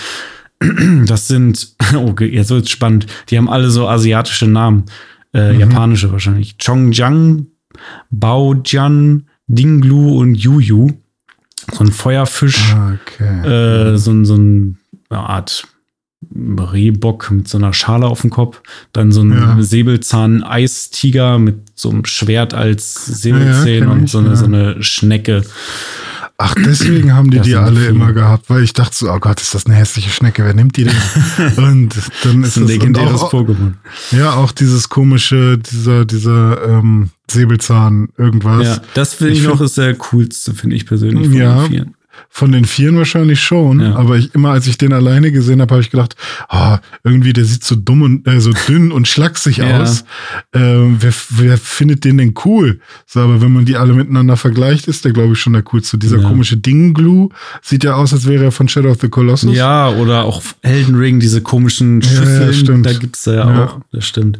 [1.06, 3.06] Das sind, okay, jetzt wird's spannend.
[3.30, 4.84] Die haben alle so asiatische Namen.
[5.32, 5.60] Äh, mhm.
[5.60, 6.58] Japanische wahrscheinlich.
[6.58, 7.46] Chongjiang,
[8.10, 10.92] Baojian, Dinglu und Yuyu.
[11.72, 12.74] So ein Feuerfisch.
[12.74, 13.92] Ah, okay.
[13.92, 14.78] Äh, so, so ein,
[15.08, 15.66] eine Art
[16.34, 18.62] Rehbock mit so einer Schale auf dem Kopf.
[18.92, 19.56] Dann so ein ja.
[19.60, 25.42] Säbelzahn-Eistiger mit so einem Schwert als Säbelzähne ja, und so eine, so eine Schnecke.
[26.42, 27.90] Ach, deswegen haben die das die alle viele.
[27.90, 30.74] immer gehabt, weil ich dachte so, oh Gott, ist das eine hässliche Schnecke, wer nimmt
[30.74, 30.94] die denn?
[31.58, 33.74] und dann ist das ein legendäres Pokémon.
[34.10, 38.66] Ja, auch dieses komische, dieser, dieser ähm, Säbelzahn, irgendwas.
[38.66, 41.30] Ja, das finde ich, ich noch ist der coolste, finde ich persönlich.
[41.30, 41.68] ja,
[42.28, 43.94] von den Vieren wahrscheinlich schon, ja.
[43.94, 46.16] aber ich, immer als ich den alleine gesehen habe, habe ich gedacht,
[46.50, 49.80] oh, irgendwie der sieht so dumm und äh, so dünn und schlaksig ja.
[49.80, 50.04] aus.
[50.52, 52.80] Ähm, wer, wer findet den denn cool?
[53.06, 55.98] So, aber wenn man die alle miteinander vergleicht, ist der glaube ich schon der coolste.
[55.98, 56.28] Dieser ja.
[56.28, 57.30] komische Dingglue
[57.62, 59.54] sieht ja aus, als wäre er von Shadow of the Colossus.
[59.54, 63.80] Ja, oder auch Elden Ring, diese komischen Schüsseln, da gibt's da ja, auch.
[63.92, 64.38] Das stimmt.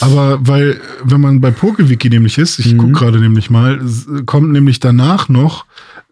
[0.00, 2.78] Aber weil, wenn man bei PokeWiki nämlich ist, ich mhm.
[2.78, 3.80] gucke gerade nämlich mal,
[4.26, 5.64] kommt nämlich danach noch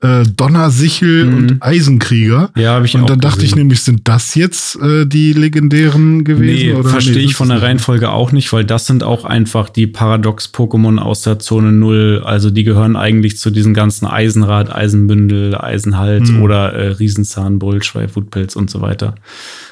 [0.03, 1.37] äh, Donnersichel mhm.
[1.37, 2.51] und Eisenkrieger.
[2.57, 3.49] Ja, habe ich Und dann dachte gesehen.
[3.49, 6.77] ich nämlich, sind das jetzt äh, die legendären gewesen?
[6.77, 9.87] Nee, verstehe nee, ich von der Reihenfolge auch nicht, weil das sind auch einfach die
[9.87, 12.23] Paradox-Pokémon aus der Zone 0.
[12.25, 16.43] Also die gehören eigentlich zu diesen ganzen Eisenrad, Eisenbündel, Eisenhals mhm.
[16.43, 19.15] oder äh, Riesenzahn, Bullschweif, Wutpilz und so weiter.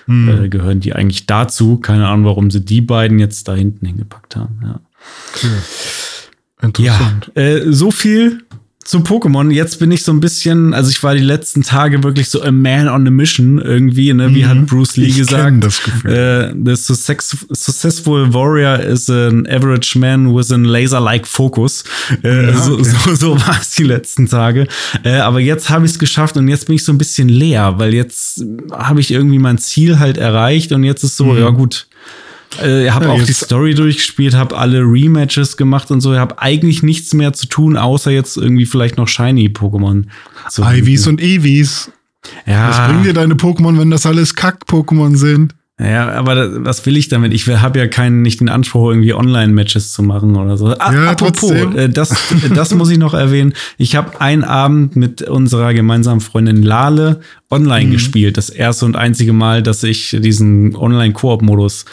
[0.07, 0.45] Mhm.
[0.45, 1.78] Äh, gehören die eigentlich dazu.
[1.78, 4.61] Keine Ahnung, warum sie die beiden jetzt da hinten hingepackt haben.
[4.62, 4.81] Ja.
[5.35, 5.49] Okay.
[6.62, 7.33] Interessant.
[7.35, 8.45] Ja, äh, so viel
[8.91, 12.28] zu Pokémon, jetzt bin ich so ein bisschen, also ich war die letzten Tage wirklich
[12.28, 14.34] so a man on a mission irgendwie, ne?
[14.34, 14.49] Wie mhm.
[14.49, 15.62] hat Bruce Lee ich gesagt?
[15.62, 16.12] Das Gefühl.
[16.12, 21.84] Äh, the successful warrior is an average man with a laser-like focus.
[22.24, 22.59] Äh, ja, okay.
[22.59, 24.66] so, so, so war es die letzten Tage.
[25.05, 27.78] Äh, aber jetzt habe ich es geschafft und jetzt bin ich so ein bisschen leer,
[27.78, 31.38] weil jetzt habe ich irgendwie mein Ziel halt erreicht und jetzt ist so, mhm.
[31.38, 31.86] ja gut,
[32.62, 36.12] äh, habe ja, auch die Story durchgespielt, habe alle Rematches gemacht und so.
[36.12, 40.07] Ich habe eigentlich nichts mehr zu tun, außer jetzt irgendwie vielleicht noch Shiny-Pokémon.
[40.59, 41.90] Ivies und Eevees.
[42.46, 42.68] Ja.
[42.68, 45.55] Was bringen dir deine Pokémon, wenn das alles Kack-Pokémon sind?
[45.80, 47.32] Ja, aber was will ich damit?
[47.32, 50.74] Ich habe ja keinen, nicht den Anspruch, irgendwie Online-Matches zu machen oder so.
[50.78, 53.55] Ah, ja, apropos, äh, das, das muss ich noch erwähnen.
[53.78, 57.20] Ich habe einen Abend mit unserer gemeinsamen Freundin Lale
[57.51, 57.92] online mhm.
[57.92, 58.36] gespielt.
[58.36, 61.84] Das erste und einzige Mal, dass ich diesen Online-Koop-Modus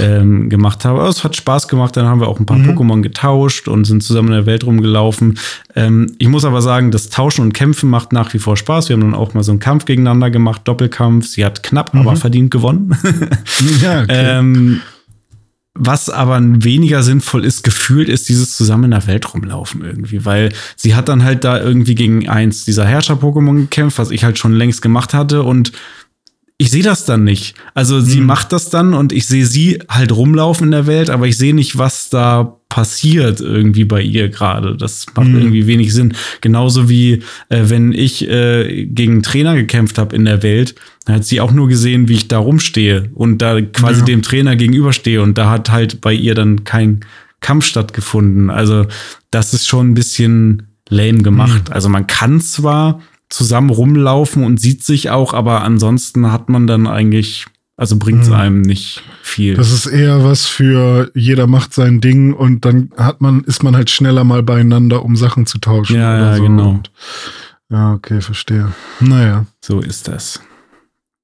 [0.00, 1.00] ähm, gemacht habe.
[1.00, 1.96] Aber es hat Spaß gemacht.
[1.96, 2.70] Dann haben wir auch ein paar mhm.
[2.70, 5.38] Pokémon getauscht und sind zusammen in der Welt rumgelaufen.
[5.74, 8.88] Ähm, ich muss aber sagen, das Tauschen und Kämpfen macht nach wie vor Spaß.
[8.88, 11.26] Wir haben dann auch mal so einen Kampf gegeneinander gemacht, Doppelkampf.
[11.26, 12.00] Sie hat knapp, mhm.
[12.00, 12.94] aber verdient gewonnen.
[13.82, 14.38] ja, okay.
[14.38, 14.80] ähm,
[15.78, 20.52] was aber weniger sinnvoll ist, gefühlt, ist dieses zusammen in der Welt rumlaufen irgendwie, weil
[20.76, 24.52] sie hat dann halt da irgendwie gegen eins dieser Herrscher-Pokémon gekämpft, was ich halt schon
[24.52, 25.72] längst gemacht hatte und
[26.58, 27.54] ich sehe das dann nicht.
[27.74, 28.26] Also sie mhm.
[28.26, 31.54] macht das dann und ich sehe sie halt rumlaufen in der Welt, aber ich sehe
[31.54, 34.76] nicht, was da passiert irgendwie bei ihr gerade.
[34.76, 35.36] Das macht mhm.
[35.36, 36.14] irgendwie wenig Sinn.
[36.40, 41.16] Genauso wie äh, wenn ich äh, gegen einen Trainer gekämpft habe in der Welt, dann
[41.16, 44.06] hat sie auch nur gesehen, wie ich da rumstehe und da quasi ja.
[44.06, 47.00] dem Trainer gegenüberstehe und da hat halt bei ihr dann kein
[47.40, 48.50] Kampf stattgefunden.
[48.50, 48.86] Also
[49.30, 51.68] das ist schon ein bisschen lame gemacht.
[51.68, 51.72] Mhm.
[51.72, 56.86] Also man kann zwar zusammen rumlaufen und sieht sich auch, aber ansonsten hat man dann
[56.86, 57.46] eigentlich,
[57.76, 58.34] also bringt es mhm.
[58.34, 59.54] einem nicht viel.
[59.54, 63.76] Das ist eher was für jeder macht sein Ding und dann hat man, ist man
[63.76, 65.96] halt schneller mal beieinander, um Sachen zu tauschen.
[65.96, 66.42] Ja, ja, so.
[66.42, 66.70] genau.
[66.70, 66.90] Und,
[67.68, 68.72] ja, okay, verstehe.
[69.00, 69.44] Naja.
[69.60, 70.40] So ist das.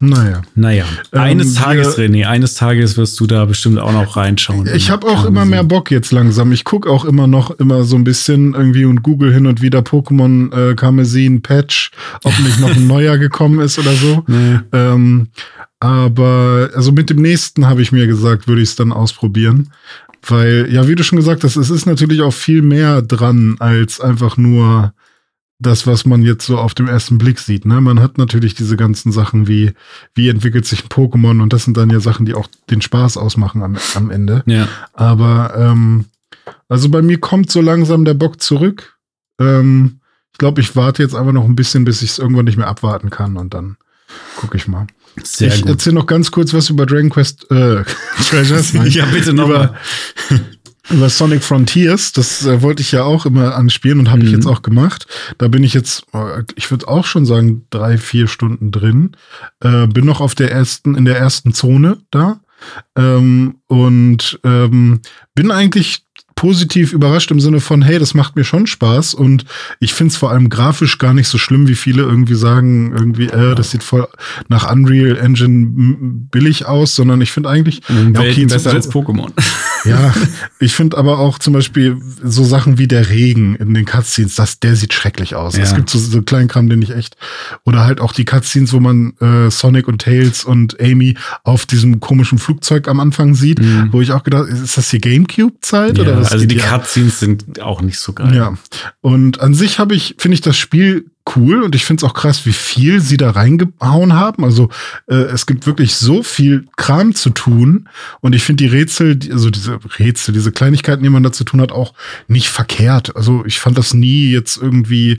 [0.04, 0.42] Naja.
[0.56, 0.84] Naja.
[1.12, 4.68] Ähm, eines ähm, Tages, René, eines Tages wirst du da bestimmt auch noch reinschauen.
[4.74, 6.50] Ich habe auch immer mehr Bock jetzt langsam.
[6.50, 9.78] Ich gucke auch immer noch immer so ein bisschen irgendwie und google hin und wieder
[9.78, 11.92] Pokémon äh, Karmesin Patch,
[12.24, 14.24] ob nicht noch ein neuer gekommen ist oder so.
[14.26, 14.58] Nee.
[14.72, 15.28] Ähm,
[15.82, 19.72] aber also mit dem nächsten habe ich mir gesagt, würde ich es dann ausprobieren.
[20.24, 24.00] Weil, ja, wie du schon gesagt hast, es ist natürlich auch viel mehr dran als
[24.00, 24.94] einfach nur
[25.58, 27.66] das, was man jetzt so auf dem ersten Blick sieht.
[27.66, 27.80] Ne?
[27.80, 29.72] Man hat natürlich diese ganzen Sachen wie,
[30.14, 33.16] wie entwickelt sich ein Pokémon und das sind dann ja Sachen, die auch den Spaß
[33.16, 34.44] ausmachen am, am Ende.
[34.46, 34.68] Ja.
[34.92, 36.04] Aber ähm,
[36.68, 38.98] also bei mir kommt so langsam der Bock zurück.
[39.40, 39.98] Ähm,
[40.30, 42.68] ich glaube, ich warte jetzt einfach noch ein bisschen, bis ich es irgendwann nicht mehr
[42.68, 43.76] abwarten kann und dann
[44.36, 44.86] gucke ich mal.
[45.22, 47.84] Sehr ich erzähle noch ganz kurz was über Dragon Quest äh,
[48.28, 48.72] Treasures.
[48.94, 49.74] ja, bitte nochmal
[50.90, 54.26] über Sonic Frontiers, das äh, wollte ich ja auch immer anspielen und habe mhm.
[54.26, 55.06] ich jetzt auch gemacht.
[55.38, 59.12] Da bin ich jetzt, äh, ich würde auch schon sagen, drei, vier Stunden drin.
[59.60, 62.40] Äh, bin noch auf der ersten, in der ersten Zone da.
[62.96, 65.00] Ähm, und ähm,
[65.34, 66.04] bin eigentlich
[66.34, 69.44] positiv überrascht im Sinne von, hey, das macht mir schon Spaß und
[69.80, 73.26] ich finde es vor allem grafisch gar nicht so schlimm, wie viele irgendwie sagen, irgendwie,
[73.26, 74.06] äh, das sieht voll
[74.48, 75.66] nach Unreal Engine
[76.30, 79.30] billig aus, sondern ich finde eigentlich ja, okay, besser so, als Pokémon.
[79.84, 80.14] Ja,
[80.60, 84.60] ich finde aber auch zum Beispiel so Sachen wie der Regen in den Cutscenes, das,
[84.60, 85.56] der sieht schrecklich aus.
[85.56, 85.64] Ja.
[85.64, 87.16] Es gibt so, so kleinen Kram, den ich echt,
[87.64, 91.98] oder halt auch die Cutscenes, wo man äh, Sonic und Tails und Amy auf diesem
[91.98, 93.88] komischen Flugzeug am Anfang sieht, mhm.
[93.90, 96.21] wo ich auch gedacht, ist das die Gamecube-Zeit ja, oder?
[96.30, 98.34] Also die Cutscenes sind auch nicht so geil.
[98.34, 98.54] Ja.
[99.00, 102.14] Und an sich habe ich, finde ich das Spiel cool und ich finde es auch
[102.14, 104.44] krass, wie viel sie da reingehauen haben.
[104.44, 104.68] Also
[105.06, 107.88] äh, es gibt wirklich so viel Kram zu tun
[108.20, 111.60] und ich finde die Rätsel, also diese Rätsel, diese Kleinigkeiten, die man da zu tun
[111.60, 111.94] hat, auch
[112.28, 113.16] nicht verkehrt.
[113.16, 115.18] Also ich fand das nie jetzt irgendwie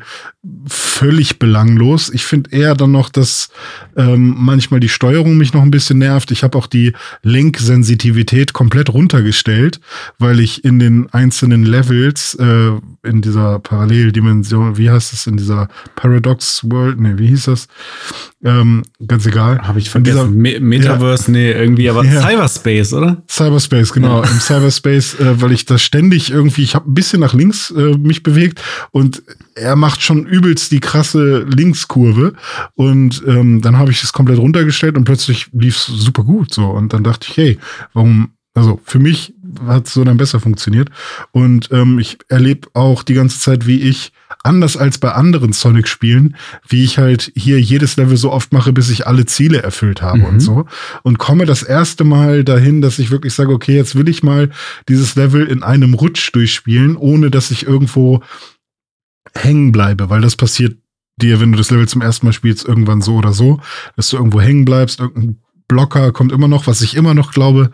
[0.68, 2.10] völlig belanglos.
[2.10, 3.50] Ich finde eher dann noch, dass
[3.96, 6.32] ähm, manchmal die Steuerung mich noch ein bisschen nervt.
[6.32, 9.80] Ich habe auch die Link-Sensitivität komplett runtergestellt,
[10.20, 12.72] weil ich in den einzelnen Levels äh,
[13.04, 15.70] in dieser Paralleldimension, wie heißt es, in dieser
[16.04, 17.70] Paradox World, nee, wie hieß das?
[18.44, 19.66] Ähm, ganz egal.
[19.66, 20.44] Habe ich vergessen.
[20.44, 22.22] Dieser, Metaverse, ja, nee, irgendwie, aber ja.
[22.22, 23.24] Cyberspace, oder?
[23.30, 24.22] Cyberspace, genau.
[24.22, 24.30] Ja.
[24.30, 27.98] Im Cyberspace, äh, weil ich da ständig irgendwie, ich habe ein bisschen nach links äh,
[27.98, 29.24] mich bewegt und
[29.56, 32.34] er macht schon übelst die krasse Linkskurve.
[32.76, 36.66] Und ähm, dann habe ich es komplett runtergestellt und plötzlich lief es super gut so.
[36.66, 37.60] Und dann dachte ich, hey,
[37.94, 39.34] warum also für mich
[39.66, 40.90] hat so dann besser funktioniert.
[41.32, 44.12] Und ähm, ich erlebe auch die ganze Zeit, wie ich
[44.44, 46.36] anders als bei anderen Sonic-Spielen,
[46.68, 50.20] wie ich halt hier jedes Level so oft mache, bis ich alle Ziele erfüllt habe
[50.20, 50.26] mhm.
[50.26, 50.66] und so.
[51.04, 54.50] Und komme das erste Mal dahin, dass ich wirklich sage, okay, jetzt will ich mal
[54.90, 58.22] dieses Level in einem Rutsch durchspielen, ohne dass ich irgendwo
[59.36, 60.78] hängen bleibe, weil das passiert
[61.18, 63.60] dir, wenn du das Level zum ersten Mal spielst, irgendwann so oder so,
[63.96, 67.72] dass du irgendwo hängen bleibst, irgendein Blocker kommt immer noch, was ich immer noch glaube,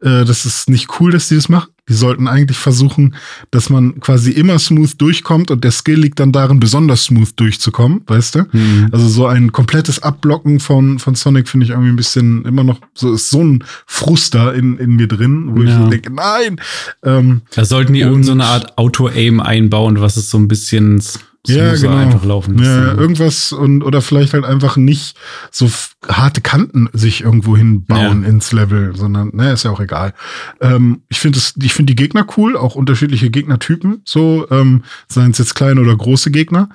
[0.00, 1.70] äh, das ist nicht cool, dass die das machen.
[1.88, 3.14] Die sollten eigentlich versuchen,
[3.52, 8.02] dass man quasi immer smooth durchkommt und der Skill liegt dann darin, besonders smooth durchzukommen,
[8.06, 8.38] weißt du?
[8.50, 8.88] Mhm.
[8.90, 12.80] Also so ein komplettes Abblocken von, von Sonic finde ich irgendwie ein bisschen immer noch,
[12.94, 15.84] so ist so ein Fruster in, in mir drin, wo ja.
[15.84, 16.60] ich denke, nein.
[17.04, 21.00] Ähm, da sollten die irgendeine so Art Auto-Aim einbauen, was es so ein bisschen
[21.48, 21.96] ja, genau.
[21.96, 25.16] einfach laufen Ja, irgendwas und oder vielleicht halt einfach nicht
[25.50, 25.70] so
[26.08, 28.28] harte Kanten sich irgendwo hinbauen ja.
[28.28, 30.14] ins Level, sondern ne, ist ja auch egal.
[30.60, 35.30] Ähm, ich finde es, ich finde die Gegner cool, auch unterschiedliche Gegnertypen, so ähm, seien
[35.30, 36.68] es jetzt kleine oder große Gegner.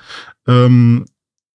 [0.47, 1.05] Ähm,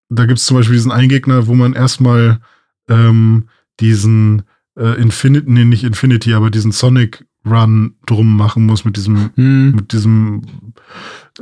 [0.09, 2.41] da gibt es zum Beispiel diesen einen Gegner, wo man erstmal
[2.89, 3.49] ähm,
[3.81, 4.43] diesen
[4.79, 9.73] äh, Infinity, nee, nicht Infinity, aber diesen Sonic Run drum machen muss mit diesem, hm.
[9.73, 10.43] mit diesem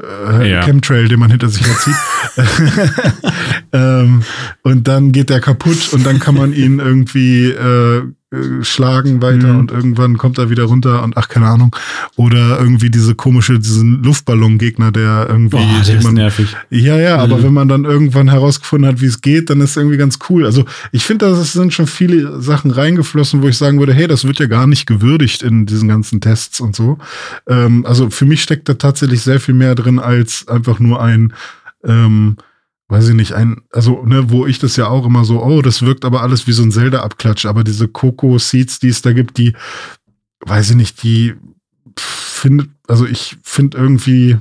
[0.03, 0.63] äh, ja.
[0.63, 1.95] Chemtrail, den man hinter sich herzieht.
[3.73, 4.23] ähm,
[4.63, 8.03] und dann geht der kaputt und dann kann man ihn irgendwie äh,
[8.63, 9.59] schlagen weiter mhm.
[9.61, 11.75] und irgendwann kommt er wieder runter und ach, keine Ahnung.
[12.17, 15.57] Oder irgendwie diese komische, diesen Luftballon-Gegner, der irgendwie.
[15.57, 16.57] Boah, der ist nervig.
[16.71, 17.23] Ja, ja, mhm.
[17.23, 20.19] aber wenn man dann irgendwann herausgefunden hat, wie es geht, dann ist es irgendwie ganz
[20.29, 20.45] cool.
[20.45, 24.25] Also ich finde, da sind schon viele Sachen reingeflossen, wo ich sagen würde, hey, das
[24.25, 26.99] wird ja gar nicht gewürdigt in diesen ganzen Tests und so.
[27.49, 31.33] Ähm, also für mich steckt da tatsächlich sehr viel mehr drin als einfach nur ein
[31.85, 32.37] ähm,
[32.89, 35.83] weiß ich nicht, ein, also, ne, wo ich das ja auch immer so, oh, das
[35.83, 39.55] wirkt aber alles wie so ein Zelda-Abklatsch, aber diese Coco-Seeds, die es da gibt, die,
[40.41, 41.35] weiß ich nicht, die
[41.99, 44.37] findet, also ich finde irgendwie,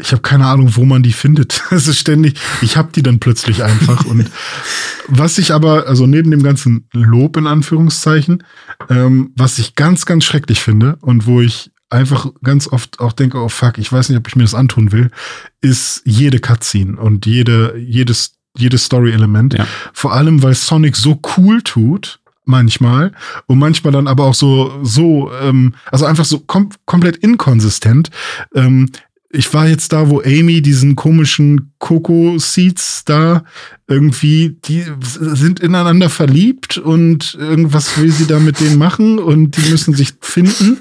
[0.00, 1.64] ich habe keine Ahnung, wo man die findet.
[1.70, 4.04] Es ist ständig, ich habe die dann plötzlich einfach.
[4.06, 4.30] und
[5.08, 8.44] was ich aber, also neben dem ganzen Lob in Anführungszeichen,
[8.88, 13.38] ähm, was ich ganz, ganz schrecklich finde und wo ich einfach ganz oft auch denke,
[13.38, 15.10] oh fuck, ich weiß nicht, ob ich mir das antun will,
[15.60, 19.54] ist jede Cutscene und jede, jedes, jedes Story-Element.
[19.54, 19.66] Ja.
[19.92, 23.12] Vor allem, weil Sonic so cool tut, manchmal
[23.46, 28.10] und manchmal dann aber auch so so ähm, also einfach so kom komplett inkonsistent
[28.54, 28.88] ähm,
[29.30, 33.44] ich war jetzt da, wo Amy diesen komischen Coco Seeds da
[33.88, 39.70] irgendwie, die sind ineinander verliebt und irgendwas will sie da mit denen machen und die
[39.70, 40.78] müssen sich finden.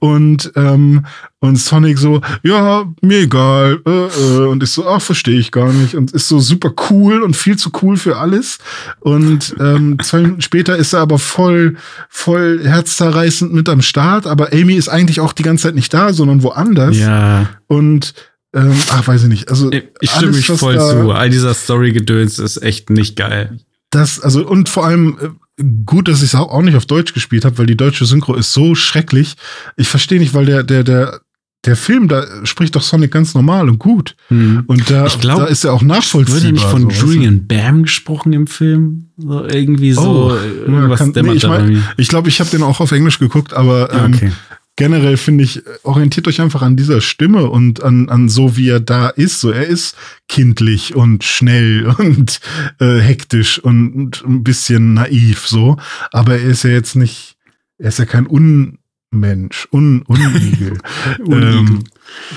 [0.00, 1.06] Und ähm,
[1.40, 5.72] und Sonic so, ja, mir egal äh, äh, und ist so, ach, verstehe ich gar
[5.72, 5.94] nicht.
[5.94, 8.58] Und ist so super cool und viel zu cool für alles.
[8.98, 11.76] Und ähm, zwei Minuten später ist er aber voll
[12.08, 16.12] voll herzzerreißend mit am Start, aber Amy ist eigentlich auch die ganze Zeit nicht da,
[16.12, 16.96] sondern woanders.
[16.96, 17.48] Ja.
[17.68, 18.14] und
[18.54, 19.50] ähm, ach, weiß ich nicht.
[19.50, 19.70] Also
[20.00, 21.10] ich stimme mich voll zu.
[21.12, 23.58] All dieser Story-Gedöns ist echt nicht geil.
[23.90, 25.18] Das, also, und vor allem
[25.58, 28.34] äh, gut, dass ich es auch nicht auf Deutsch gespielt habe, weil die deutsche Synchro
[28.34, 29.36] ist so schrecklich.
[29.76, 31.20] Ich verstehe nicht, weil der, der, der,
[31.64, 34.14] der Film, da spricht doch Sonic ganz normal und gut.
[34.28, 34.64] Hm.
[34.66, 36.42] Und da, glaub, da ist er auch nachvollziehbar.
[36.42, 39.10] Wird er nicht von so, Julian Bam gesprochen im Film?
[39.16, 40.32] So irgendwie so.
[40.32, 43.18] Oh, irgendwas ja, kann, nee, ich glaube, ich, glaub, ich habe den auch auf Englisch
[43.18, 44.32] geguckt, aber ähm, okay
[44.78, 48.78] generell finde ich, orientiert euch einfach an dieser Stimme und an, an so, wie er
[48.78, 49.40] da ist.
[49.40, 49.96] So, er ist
[50.28, 52.40] kindlich und schnell und
[52.78, 55.76] äh, hektisch und, und ein bisschen naiv, so.
[56.12, 57.36] Aber er ist ja jetzt nicht,
[57.78, 60.78] er ist ja kein Unmensch, Un, Unigel.
[61.26, 61.82] ähm,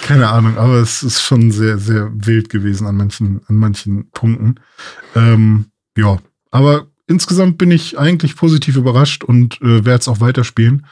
[0.01, 4.55] keine Ahnung, aber es ist schon sehr, sehr wild gewesen an manchen, an manchen Punkten.
[5.15, 5.65] Ähm,
[5.95, 6.17] ja,
[6.49, 10.87] aber insgesamt bin ich eigentlich positiv überrascht und äh, werde es auch weiterspielen.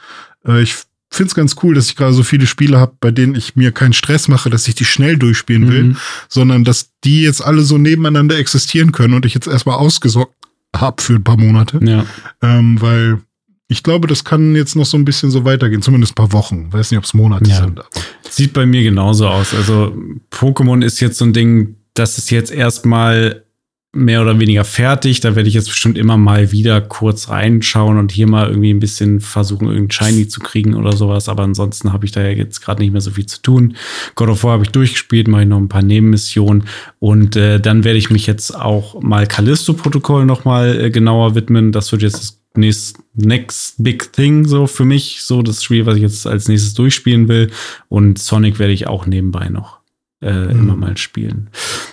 [0.45, 0.76] Äh, ich
[1.18, 3.72] finde es ganz cool, dass ich gerade so viele Spiele habe, bei denen ich mir
[3.72, 5.97] keinen Stress mache, dass ich die schnell durchspielen will, mhm.
[6.28, 10.34] sondern dass die jetzt alle so nebeneinander existieren können und ich jetzt erstmal ausgesorgt
[10.76, 11.80] habe für ein paar Monate.
[11.84, 12.05] Ja.
[12.41, 13.20] Ähm, weil
[13.68, 16.72] ich glaube, das kann jetzt noch so ein bisschen so weitergehen, zumindest ein paar Wochen.
[16.74, 17.57] Weiß nicht, ob es Monate ja.
[17.57, 17.80] sind.
[17.80, 17.89] Aber.
[18.30, 19.53] Sieht bei mir genauso aus.
[19.53, 19.95] Also
[20.32, 23.43] Pokémon ist jetzt so ein Ding, das ist jetzt erstmal
[23.91, 25.19] mehr oder weniger fertig.
[25.19, 28.79] Da werde ich jetzt bestimmt immer mal wieder kurz reinschauen und hier mal irgendwie ein
[28.79, 31.27] bisschen versuchen, irgendein Shiny zu kriegen oder sowas.
[31.27, 33.75] Aber ansonsten habe ich da ja jetzt gerade nicht mehr so viel zu tun.
[34.15, 36.65] God of War habe ich durchgespielt, mache ich noch ein paar Nebenmissionen
[36.99, 41.71] und äh, dann werde ich mich jetzt auch mal Callisto-Protokoll noch mal äh, genauer widmen.
[41.71, 45.95] Das wird jetzt das nächste next big thing so für mich, so das Spiel, was
[45.95, 47.51] ich jetzt als nächstes durchspielen will.
[47.87, 49.78] Und Sonic werde ich auch nebenbei noch
[50.22, 50.49] äh, mhm.
[50.51, 51.49] immer mal spielen.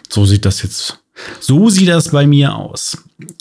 [0.08, 1.00] So sieht das jetzt
[1.40, 2.98] so sieht das bei mir aus.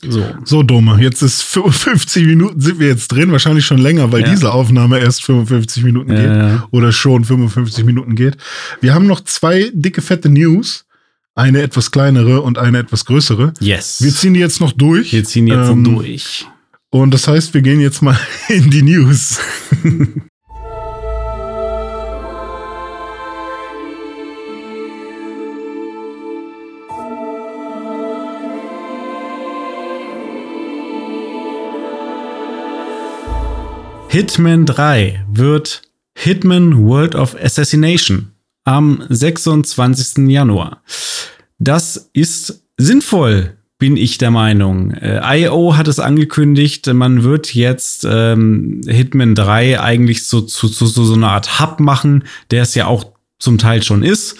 [0.07, 0.23] So.
[0.45, 4.29] So, Dome, jetzt ist 55 Minuten sind wir jetzt drin, wahrscheinlich schon länger, weil ja.
[4.29, 8.37] diese Aufnahme erst 55 Minuten geht oder schon 55 Minuten geht.
[8.79, 10.85] Wir haben noch zwei dicke, fette News.
[11.37, 13.53] Eine etwas kleinere und eine etwas größere.
[13.59, 14.01] Yes.
[14.01, 15.11] Wir ziehen die jetzt noch durch.
[15.11, 16.47] Wir ziehen jetzt ähm, noch durch.
[16.91, 18.17] Und das heißt, wir gehen jetzt mal
[18.47, 19.37] in die News.
[34.15, 35.81] Hitman 3 wird
[36.17, 38.31] Hitman World of Assassination
[38.63, 40.29] am 26.
[40.29, 40.81] Januar.
[41.59, 44.91] Das ist sinnvoll, bin ich der Meinung.
[44.91, 50.87] Äh, IO hat es angekündigt, man wird jetzt ähm, Hitman 3 eigentlich so zu, zu,
[50.87, 54.37] zu so einer Art Hub machen, der es ja auch zum Teil schon ist,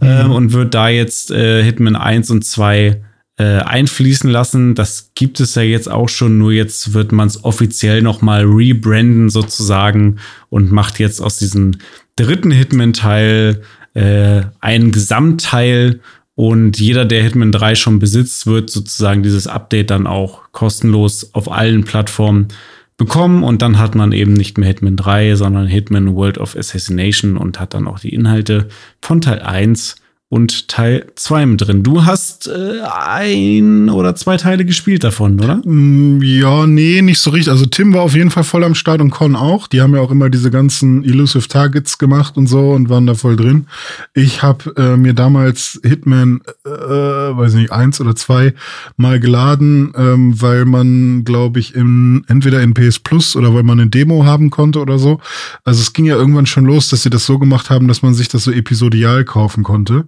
[0.00, 0.08] mhm.
[0.08, 3.02] äh, und wird da jetzt äh, Hitman 1 und 2
[3.38, 4.74] äh, einfließen lassen.
[4.74, 8.44] Das gibt es ja jetzt auch schon, nur jetzt wird man es offiziell noch mal
[8.44, 10.16] rebranden sozusagen
[10.50, 11.72] und macht jetzt aus diesem
[12.16, 13.62] dritten Hitman-Teil
[13.94, 16.00] äh, einen Gesamtteil
[16.34, 21.50] und jeder, der Hitman 3 schon besitzt, wird sozusagen dieses Update dann auch kostenlos auf
[21.50, 22.46] allen Plattformen
[22.96, 23.42] bekommen.
[23.42, 27.58] Und dann hat man eben nicht mehr Hitman 3, sondern Hitman World of Assassination und
[27.58, 28.68] hat dann auch die Inhalte
[29.02, 29.96] von Teil 1
[30.30, 31.82] und Teil 2 mit drin.
[31.82, 35.62] Du hast äh, ein oder zwei Teile gespielt davon, oder?
[35.64, 37.50] Mm, ja, nee, nicht so richtig.
[37.50, 39.68] Also Tim war auf jeden Fall voll am Start und Con auch.
[39.68, 43.14] Die haben ja auch immer diese ganzen Elusive Targets gemacht und so und waren da
[43.14, 43.68] voll drin.
[44.12, 48.52] Ich habe äh, mir damals Hitman, äh, weiß nicht, eins oder zwei
[48.98, 53.80] mal geladen, ähm, weil man, glaube ich, in, entweder in PS Plus oder weil man
[53.80, 55.20] eine Demo haben konnte oder so.
[55.64, 58.12] Also es ging ja irgendwann schon los, dass sie das so gemacht haben, dass man
[58.12, 60.04] sich das so episodial kaufen konnte.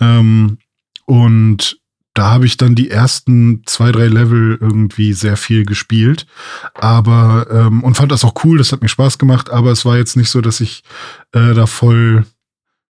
[0.00, 0.58] Ähm,
[1.06, 1.78] und
[2.14, 6.26] da habe ich dann die ersten zwei, drei Level irgendwie sehr viel gespielt.
[6.74, 9.96] Aber, ähm, und fand das auch cool, das hat mir Spaß gemacht, aber es war
[9.96, 10.84] jetzt nicht so, dass ich
[11.32, 12.24] äh, da voll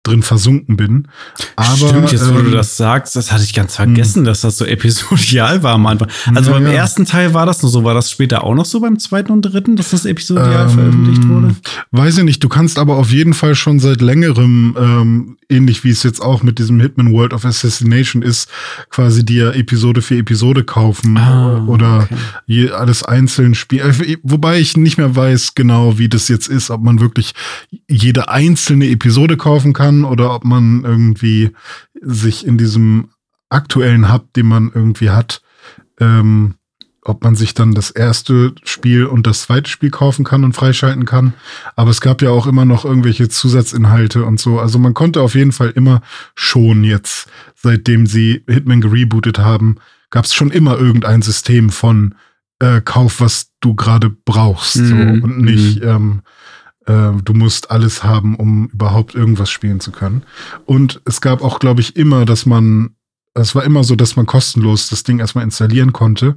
[0.09, 1.09] drin versunken bin.
[1.57, 4.25] Aber, Stimmt, jetzt wo ähm, du das sagst, das hatte ich ganz vergessen, hm.
[4.25, 6.09] dass das so episodial war am Anfang.
[6.35, 6.73] Also ja, beim ja.
[6.73, 9.43] ersten Teil war das nur so, war das später auch noch so beim zweiten und
[9.43, 11.55] dritten, dass das episodial ähm, veröffentlicht wurde?
[11.91, 15.91] Weiß ich nicht, du kannst aber auf jeden Fall schon seit längerem, ähm, ähnlich wie
[15.91, 18.49] es jetzt auch mit diesem Hitman World of Assassination ist,
[18.91, 22.17] quasi dir Episode für Episode kaufen ah, oder okay.
[22.47, 23.91] je, alles einzeln spielen.
[24.01, 27.33] Äh, wobei ich nicht mehr weiß genau, wie das jetzt ist, ob man wirklich
[27.89, 31.51] jede einzelne Episode kaufen kann kann oder ob man irgendwie
[32.01, 33.11] sich in diesem
[33.49, 35.43] aktuellen Hub, den man irgendwie hat,
[36.01, 36.55] ähm,
[37.03, 41.07] ob man sich dann das erste Spiel und das zweite Spiel kaufen kann und freischalten
[41.07, 41.33] kann.
[41.75, 44.59] Aber es gab ja auch immer noch irgendwelche Zusatzinhalte und so.
[44.59, 46.03] Also man konnte auf jeden Fall immer
[46.35, 49.77] schon jetzt, seitdem sie Hitman gerebootet haben,
[50.11, 52.15] gab es schon immer irgendein System von
[52.59, 54.77] äh, Kauf, was du gerade brauchst.
[54.77, 54.89] Mhm.
[54.89, 55.89] So, und nicht, mhm.
[55.89, 56.23] ähm,
[56.89, 60.23] äh, du musst alles haben, um überhaupt irgendwas spielen zu können.
[60.65, 62.97] Und es gab auch, glaube ich, immer, dass man,
[63.35, 66.37] es war immer so, dass man kostenlos das Ding erstmal installieren konnte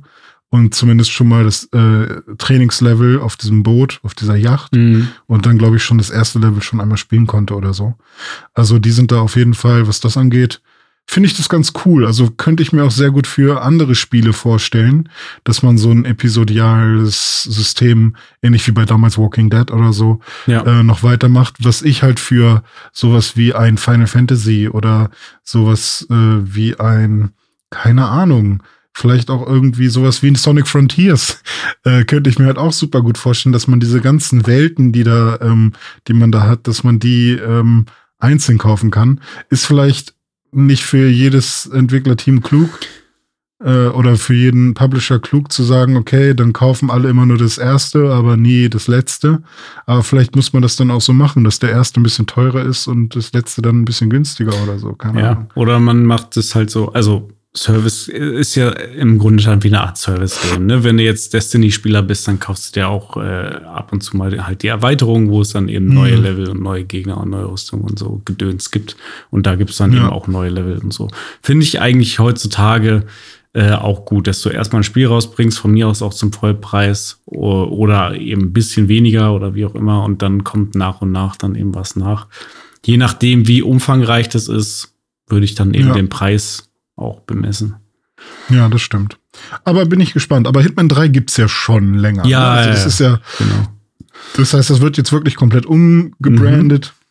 [0.49, 5.07] und zumindest schon mal das äh, Trainingslevel auf diesem Boot, auf dieser Yacht mhm.
[5.25, 7.95] und dann, glaube ich, schon das erste Level schon einmal spielen konnte oder so.
[8.53, 10.61] Also die sind da auf jeden Fall, was das angeht,
[11.07, 12.05] finde ich das ganz cool.
[12.05, 15.09] Also könnte ich mir auch sehr gut für andere Spiele vorstellen,
[15.43, 20.63] dass man so ein episodiales System, ähnlich wie bei damals Walking Dead oder so, ja.
[20.63, 21.55] äh, noch weitermacht.
[21.59, 25.09] Was ich halt für sowas wie ein Final Fantasy oder
[25.43, 27.31] sowas äh, wie ein,
[27.69, 31.41] keine Ahnung, vielleicht auch irgendwie sowas wie ein Sonic Frontiers,
[31.83, 35.03] äh, könnte ich mir halt auch super gut vorstellen, dass man diese ganzen Welten, die
[35.03, 35.73] da, ähm,
[36.07, 37.85] die man da hat, dass man die ähm,
[38.17, 40.13] einzeln kaufen kann, ist vielleicht
[40.51, 42.69] nicht für jedes Entwicklerteam klug
[43.63, 47.57] äh, oder für jeden Publisher klug zu sagen, okay, dann kaufen alle immer nur das
[47.57, 49.43] erste, aber nie das letzte.
[49.85, 52.63] Aber vielleicht muss man das dann auch so machen, dass der erste ein bisschen teurer
[52.63, 54.93] ist und das letzte dann ein bisschen günstiger oder so.
[54.93, 55.49] Keine ja, Ahnung.
[55.55, 59.81] oder man macht es halt so, also Service ist ja im Grunde dann wie eine
[59.81, 60.67] Art Service-Game.
[60.67, 60.85] Ne?
[60.85, 63.19] Wenn du jetzt Destiny-Spieler bist, dann kaufst du dir auch äh,
[63.65, 65.93] ab und zu mal halt die Erweiterung, wo es dann eben mhm.
[65.93, 68.95] neue Level und neue Gegner und neue Rüstung und so Gedöns gibt.
[69.31, 69.99] Und da gibt es dann ja.
[69.99, 71.09] eben auch neue Level und so.
[71.41, 73.03] Finde ich eigentlich heutzutage
[73.53, 77.21] äh, auch gut, dass du erstmal ein Spiel rausbringst, von mir aus auch zum Vollpreis
[77.25, 80.05] oder eben ein bisschen weniger oder wie auch immer.
[80.05, 82.27] Und dann kommt nach und nach dann eben was nach.
[82.85, 84.95] Je nachdem, wie umfangreich das ist,
[85.27, 85.93] würde ich dann eben ja.
[85.93, 87.75] den Preis auch bemessen.
[88.49, 89.17] Ja, das stimmt.
[89.63, 90.47] Aber bin ich gespannt.
[90.47, 92.25] Aber Hitman 3 gibt es ja schon länger.
[92.25, 92.45] Ja, ne?
[92.49, 93.19] also das ist ja.
[93.37, 93.67] Genau.
[94.37, 96.93] Das heißt, das wird jetzt wirklich komplett umgebrandet.
[96.93, 97.01] Mhm.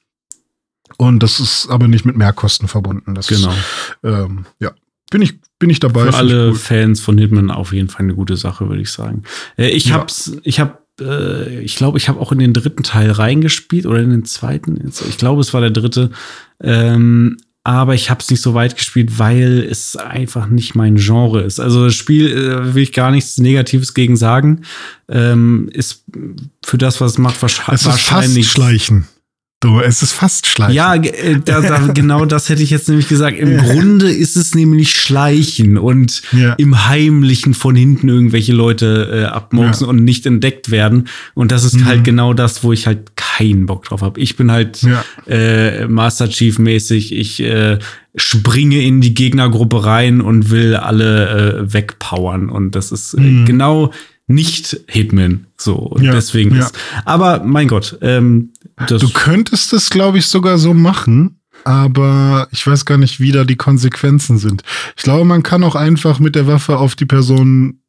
[0.97, 3.15] Und das ist aber nicht mit Mehrkosten verbunden.
[3.15, 3.51] Das genau.
[3.51, 4.73] Ist, ähm, ja,
[5.11, 6.11] bin ich, bin ich dabei.
[6.11, 9.23] Für alle Fans von Hitman auf jeden Fall eine gute Sache, würde ich sagen.
[9.57, 9.95] Äh, ich ja.
[9.95, 14.01] hab's, ich hab, äh, ich glaube, ich habe auch in den dritten Teil reingespielt oder
[14.01, 14.79] in den zweiten.
[15.09, 16.11] Ich glaube, es war der dritte.
[16.63, 17.39] Ähm,
[17.71, 21.61] aber ich habe es nicht so weit gespielt, weil es einfach nicht mein Genre ist.
[21.61, 24.63] Also das Spiel äh, will ich gar nichts Negatives gegen sagen.
[25.09, 26.03] Ähm, ist
[26.65, 27.87] für das, was es macht, wahrscheinlich.
[27.87, 29.07] Es ist fast Schleichen.
[29.63, 30.75] Du, es ist fast Schleichen.
[30.75, 33.39] Ja, äh, da, da, genau das hätte ich jetzt nämlich gesagt.
[33.39, 36.55] Im Grunde ist es nämlich Schleichen und ja.
[36.55, 39.91] im Heimlichen von hinten irgendwelche Leute äh, abmurksen ja.
[39.91, 41.09] und nicht entdeckt werden.
[41.35, 41.85] Und das ist mhm.
[41.85, 44.19] halt genau das, wo ich halt keinen Bock drauf habe.
[44.19, 44.81] Ich bin halt
[45.27, 47.15] äh, Master Chief mäßig.
[47.15, 47.79] Ich äh,
[48.17, 52.49] springe in die Gegnergruppe rein und will alle äh, wegpowern.
[52.49, 53.45] Und das ist äh, mhm.
[53.45, 53.93] genau
[54.31, 55.47] nicht Hitman.
[55.57, 56.63] So, und ja, deswegen ja.
[56.63, 56.79] ist.
[57.05, 58.53] Aber mein Gott, ähm,
[58.89, 63.45] du könntest es, glaube ich, sogar so machen, aber ich weiß gar nicht, wie da
[63.45, 64.63] die Konsequenzen sind.
[64.97, 67.81] Ich glaube, man kann auch einfach mit der Waffe auf die Person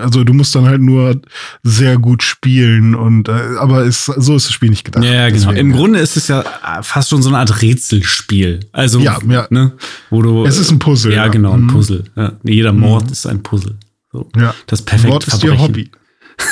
[0.00, 1.20] also du musst dann halt nur
[1.64, 5.02] sehr gut spielen und äh, aber ist, so ist das Spiel nicht gedacht.
[5.02, 5.50] Ja, genau.
[5.50, 6.44] Deswegen, Im Grunde ist es ja
[6.82, 8.60] fast schon so eine Art Rätselspiel.
[8.70, 9.48] Also ja, ja.
[9.50, 9.72] Ne,
[10.10, 10.44] wo du.
[10.44, 11.12] Es ist ein Puzzle.
[11.12, 11.28] Ja, ja.
[11.28, 11.66] genau, ein mhm.
[11.66, 12.04] Puzzle.
[12.14, 13.12] Ja, jeder Mord mhm.
[13.12, 13.74] ist ein Puzzle.
[14.18, 14.28] So.
[14.40, 14.54] Ja.
[14.66, 15.90] Das perfekte Mord ist ihr Hobby.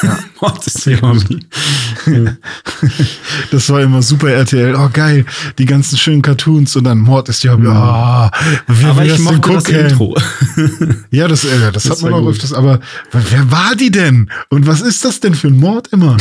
[0.03, 0.19] Ja.
[0.41, 1.47] Mord ist ihr Hobby.
[3.51, 4.75] das war immer super RTL.
[4.77, 5.25] Oh geil,
[5.59, 7.67] die ganzen schönen Cartoons und dann Mord ist ihr Hobby.
[7.67, 10.17] Oh, wer aber ich mochte das Intro.
[11.11, 12.31] ja, das, äh, das, das hat man auch gut.
[12.35, 12.53] öfters.
[12.53, 12.81] Aber
[13.13, 14.31] wer war die denn?
[14.51, 16.17] Und was ist das denn für ein Mord immer?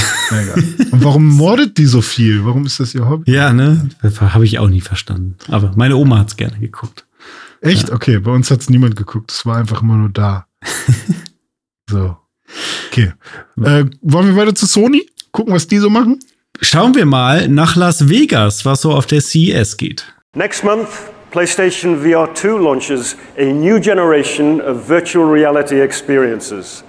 [0.92, 2.46] und warum mordet die so viel?
[2.46, 3.32] Warum ist das ihr Hobby?
[3.32, 3.90] Ja, ne?
[4.20, 5.36] Habe ich auch nie verstanden.
[5.50, 7.06] Aber meine Oma hat es gerne geguckt.
[7.62, 7.90] Echt?
[7.90, 7.96] Ja.
[7.96, 9.32] Okay, bei uns hat es niemand geguckt.
[9.32, 10.48] Es war einfach immer nur da.
[11.90, 12.18] So.
[12.88, 13.14] Okay.
[13.62, 15.06] Äh, wollen wir weiter zu Sony?
[15.32, 16.20] Gucken, was die so machen?
[16.62, 20.06] Schauen wir mal nach Las Vegas, was so auf der CES geht.
[20.36, 20.88] Next month,
[21.32, 26.84] PlayStation VR 2 launches a new generation of virtual reality experiences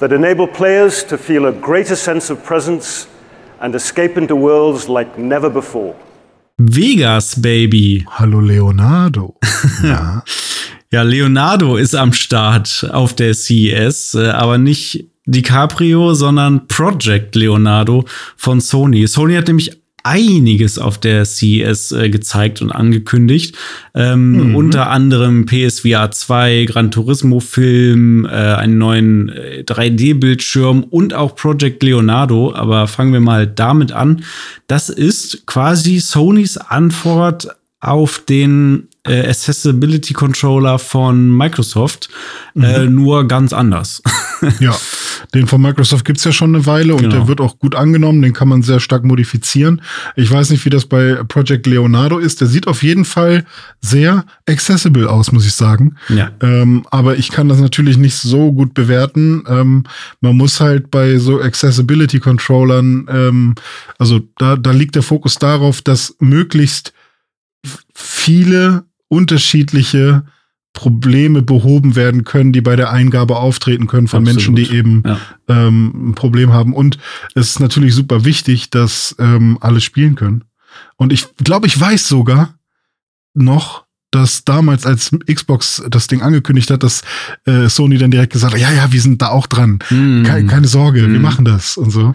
[0.00, 3.06] that enable players to feel a greater sense of presence
[3.60, 5.94] and escape into worlds like never before.
[6.58, 8.04] Vegas, Baby.
[8.08, 9.36] Hallo Leonardo.
[9.84, 10.22] ja.
[10.92, 18.04] Ja, Leonardo ist am Start auf der CES, äh, aber nicht DiCaprio, sondern Project Leonardo
[18.36, 19.06] von Sony.
[19.06, 19.72] Sony hat nämlich
[20.06, 23.56] einiges auf der CES äh, gezeigt und angekündigt.
[23.94, 24.54] Ähm, mhm.
[24.54, 31.82] Unter anderem PSVR 2, Gran Turismo Film, äh, einen neuen äh, 3D-Bildschirm und auch Project
[31.82, 32.54] Leonardo.
[32.54, 34.22] Aber fangen wir mal damit an.
[34.68, 37.48] Das ist quasi Sonys Antwort
[37.86, 42.08] auf den äh, Accessibility Controller von Microsoft,
[42.54, 42.64] mhm.
[42.64, 44.02] äh, nur ganz anders.
[44.60, 44.76] ja,
[45.34, 47.14] den von Microsoft gibt's ja schon eine Weile und genau.
[47.14, 49.82] der wird auch gut angenommen, den kann man sehr stark modifizieren.
[50.16, 52.40] Ich weiß nicht, wie das bei Project Leonardo ist.
[52.40, 53.44] Der sieht auf jeden Fall
[53.80, 55.94] sehr accessible aus, muss ich sagen.
[56.08, 56.32] Ja.
[56.40, 59.44] Ähm, aber ich kann das natürlich nicht so gut bewerten.
[59.48, 59.84] Ähm,
[60.20, 63.54] man muss halt bei so Accessibility-Controllern, ähm,
[63.98, 66.92] also da, da liegt der Fokus darauf, dass möglichst
[67.94, 70.24] viele unterschiedliche
[70.72, 74.36] Probleme behoben werden können, die bei der Eingabe auftreten können von Absolut.
[74.36, 75.18] Menschen, die eben ja.
[75.48, 76.74] ähm, ein Problem haben.
[76.74, 76.98] Und
[77.34, 80.44] es ist natürlich super wichtig, dass ähm, alle spielen können.
[80.96, 82.58] Und ich glaube, ich weiß sogar
[83.32, 83.85] noch,
[84.16, 87.02] dass damals, als Xbox das Ding angekündigt hat, dass
[87.44, 89.78] äh, Sony dann direkt gesagt hat, ja, ja, wir sind da auch dran.
[89.90, 90.22] Mm.
[90.22, 91.12] Keine, keine, Sorge, mm.
[91.12, 92.14] wir machen das und so.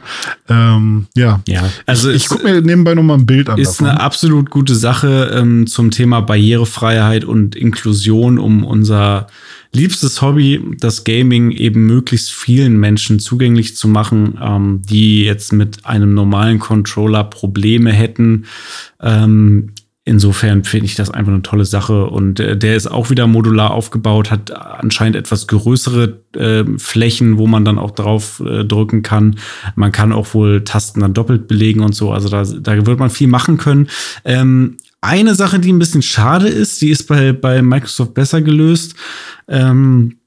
[0.50, 1.42] Ähm, ja.
[1.48, 3.60] ja, also ich, ich gucke mir nebenbei noch mal ein Bild an.
[3.60, 3.88] Ist davon.
[3.88, 9.28] eine absolut gute Sache ähm, zum Thema Barrierefreiheit und Inklusion, um unser
[9.74, 15.86] liebstes Hobby, das Gaming eben möglichst vielen Menschen zugänglich zu machen, ähm, die jetzt mit
[15.86, 18.46] einem normalen Controller Probleme hätten.
[19.02, 19.74] Ähm,
[20.04, 23.70] Insofern finde ich das einfach eine tolle Sache und äh, der ist auch wieder modular
[23.70, 29.36] aufgebaut, hat anscheinend etwas größere äh, Flächen, wo man dann auch drauf äh, drücken kann.
[29.76, 33.12] Man kann auch wohl Tasten dann doppelt belegen und so, also da, da wird man
[33.12, 33.90] viel machen können.
[34.26, 38.96] Ähm, eine Sache, die ein bisschen schade ist, die ist bei, bei Microsoft besser gelöst.
[39.48, 40.18] Ähm,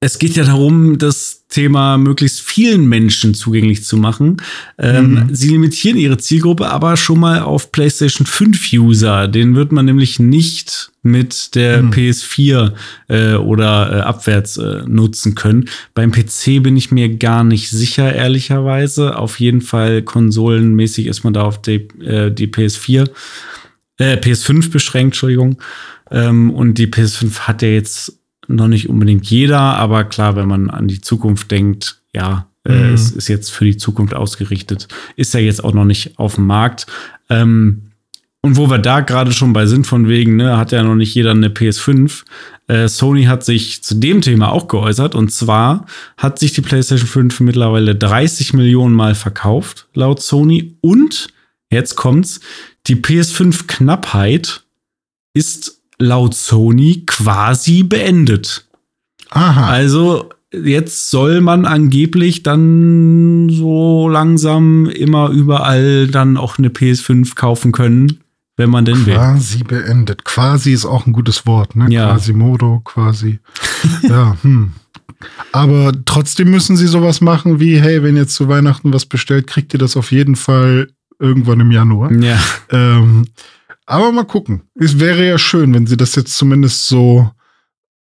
[0.00, 4.36] es geht ja darum, das Thema möglichst vielen Menschen zugänglich zu machen.
[4.78, 5.34] Ähm, mhm.
[5.34, 9.26] Sie limitieren ihre Zielgruppe aber schon mal auf PlayStation 5 User.
[9.26, 11.90] Den wird man nämlich nicht mit der mhm.
[11.90, 12.74] PS4
[13.08, 15.68] äh, oder äh, abwärts äh, nutzen können.
[15.94, 19.16] Beim PC bin ich mir gar nicht sicher, ehrlicherweise.
[19.16, 23.10] Auf jeden Fall konsolenmäßig ist man da auf die, äh, die PS4,
[23.98, 25.60] äh, PS5 beschränkt, Entschuldigung.
[26.12, 28.18] Ähm, und die PS5 hat ja jetzt
[28.48, 32.94] noch nicht unbedingt jeder, aber klar, wenn man an die Zukunft denkt, ja, äh, mhm.
[32.94, 36.46] es ist jetzt für die Zukunft ausgerichtet, ist ja jetzt auch noch nicht auf dem
[36.46, 36.86] Markt.
[37.30, 37.88] Ähm,
[38.40, 41.14] und wo wir da gerade schon bei sind, von wegen, ne, hat ja noch nicht
[41.14, 42.22] jeder eine PS5.
[42.68, 45.14] Äh, Sony hat sich zu dem Thema auch geäußert.
[45.14, 50.76] Und zwar hat sich die PlayStation 5 mittlerweile 30 Millionen Mal verkauft, laut Sony.
[50.80, 51.28] Und
[51.70, 52.40] jetzt kommt's,
[52.86, 54.62] die PS5-Knappheit
[55.34, 58.66] ist laut Sony quasi beendet.
[59.30, 59.68] Aha.
[59.68, 67.72] Also jetzt soll man angeblich dann so langsam immer überall dann auch eine PS5 kaufen
[67.72, 68.20] können,
[68.56, 69.14] wenn man denn will.
[69.14, 70.24] Quasi beendet.
[70.24, 71.86] Quasi ist auch ein gutes Wort, ne?
[71.90, 72.12] Ja.
[72.12, 73.40] Quasimodo, quasi.
[74.02, 74.72] ja, hm.
[75.50, 79.74] Aber trotzdem müssen sie sowas machen wie, hey, wenn ihr zu Weihnachten was bestellt, kriegt
[79.74, 80.88] ihr das auf jeden Fall
[81.18, 82.12] irgendwann im Januar.
[82.12, 82.38] Ja.
[82.70, 83.26] Ähm,
[83.88, 84.62] aber mal gucken.
[84.74, 87.30] Es wäre ja schön, wenn sie das jetzt zumindest so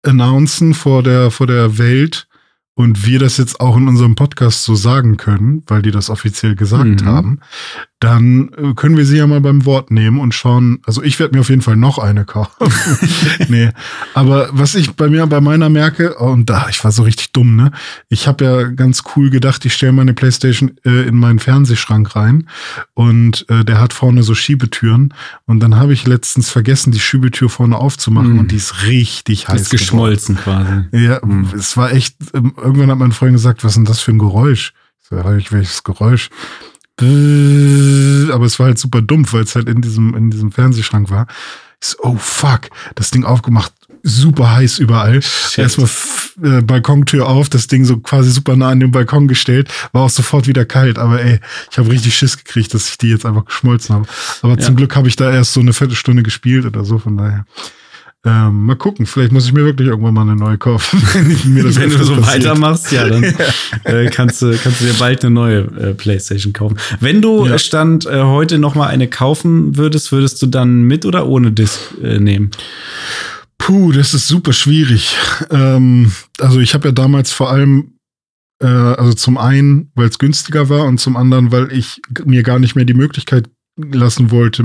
[0.03, 2.27] announcen vor der, vor der Welt
[2.75, 6.55] und wir das jetzt auch in unserem Podcast so sagen können, weil die das offiziell
[6.55, 7.05] gesagt Mhm.
[7.05, 7.41] haben,
[8.03, 10.81] dann äh, können wir sie ja mal beim Wort nehmen und schauen.
[10.87, 12.73] Also ich werde mir auf jeden Fall noch eine kaufen.
[13.49, 13.71] nee,
[14.15, 17.33] aber was ich bei mir bei meiner merke, oh, und da, ich war so richtig
[17.33, 17.71] dumm, ne?
[18.09, 22.49] Ich habe ja ganz cool gedacht, ich stelle meine Playstation äh, in meinen Fernsehschrank rein
[22.95, 25.15] und äh, der hat vorne so Schiebetüren
[25.47, 28.39] und dann habe ich letztens vergessen, die Schiebetür vorne aufzumachen Mm.
[28.41, 29.63] und die ist richtig heiß.
[29.63, 30.65] Ist geschmolzen quasi.
[30.65, 30.89] geworden.
[30.93, 31.47] Ja, Mm.
[31.57, 34.19] es war echt, ähm, irgendwann hat mein Freund gesagt, was ist denn das für ein
[34.19, 34.73] Geräusch?
[35.03, 36.31] Ich so, welches Geräusch?
[37.01, 41.27] Aber es war halt super dumpf, weil es halt in diesem, in diesem Fernsehschrank war.
[41.81, 45.21] Ich so, oh fuck, das Ding aufgemacht, super heiß überall.
[45.57, 45.89] Erstmal
[46.43, 50.11] äh, Balkontür auf, das Ding so quasi super nah an den Balkon gestellt, war auch
[50.11, 50.99] sofort wieder kalt.
[50.99, 51.41] Aber ey,
[51.71, 54.07] ich habe richtig Schiss gekriegt, dass ich die jetzt einfach geschmolzen habe.
[54.43, 57.47] Aber zum Glück habe ich da erst so eine Viertelstunde gespielt oder so, von daher.
[58.25, 61.45] Ähm, mal gucken, vielleicht muss ich mir wirklich irgendwann mal eine neue kaufen, wenn ich
[61.45, 62.45] mir das Wenn du so passiert.
[62.45, 63.25] weitermachst, ja, dann
[63.85, 66.77] äh, kannst, du, kannst du dir bald eine neue äh, Playstation kaufen.
[67.01, 67.55] Wenn du Ja.
[67.55, 71.51] äh, Stand äh, heute noch mal eine kaufen würdest, würdest du dann mit oder ohne
[71.51, 72.53] Disc äh, nehmen?
[73.59, 75.17] Puh, das ist super schwierig.
[75.51, 77.95] Ähm, also ich habe ja damals vor allem,
[78.63, 82.61] äh, also zum einen, weil es günstiger war und zum anderen, weil ich mir gar
[82.61, 84.63] nicht mehr die Möglichkeit lassen wollte,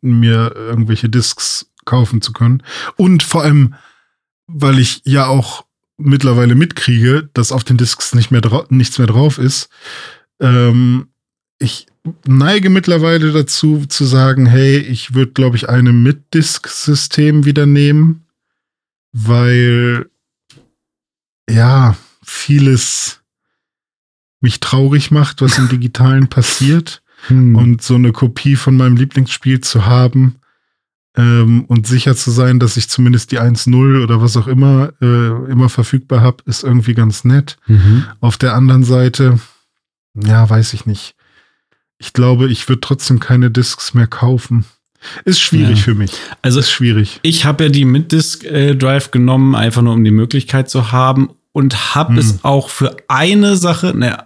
[0.00, 2.62] mir irgendwelche Discs kaufen zu können.
[2.96, 3.74] Und vor allem,
[4.46, 5.64] weil ich ja auch
[5.96, 9.70] mittlerweile mitkriege, dass auf den Discs nicht mehr nichts mehr drauf ist.
[10.40, 11.08] Ähm,
[11.58, 11.86] ich
[12.26, 18.26] neige mittlerweile dazu zu sagen, hey, ich würde, glaube ich, eine mit Disk-System wieder nehmen
[19.18, 20.10] weil
[21.48, 23.22] ja vieles
[24.40, 27.02] mich traurig macht, was im Digitalen passiert.
[27.28, 27.56] Hm.
[27.56, 30.36] Und so eine Kopie von meinem Lieblingsspiel zu haben
[31.16, 35.50] ähm, und sicher zu sein, dass ich zumindest die 1.0 oder was auch immer äh,
[35.50, 37.56] immer verfügbar habe, ist irgendwie ganz nett.
[37.66, 38.04] Mhm.
[38.20, 39.38] Auf der anderen Seite,
[40.14, 41.14] ja, weiß ich nicht.
[41.98, 44.64] Ich glaube, ich würde trotzdem keine Discs mehr kaufen.
[45.24, 45.84] Ist schwierig Ja.
[45.84, 46.12] für mich.
[46.42, 47.20] Also Ist schwierig.
[47.22, 52.12] Ich habe ja die Mid-Disk-Drive genommen, einfach nur um die Möglichkeit zu haben und habe
[52.12, 52.18] Hm.
[52.18, 54.22] es auch für eine Sache, ne, äh,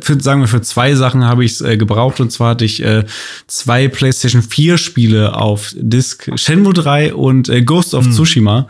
[0.00, 2.82] für, sagen wir für zwei Sachen habe ich es äh, gebraucht und zwar hatte ich
[2.82, 3.04] äh,
[3.46, 8.68] zwei PlayStation 4 Spiele auf Disk, Shenmue 3 und äh, Ghost of Tsushima.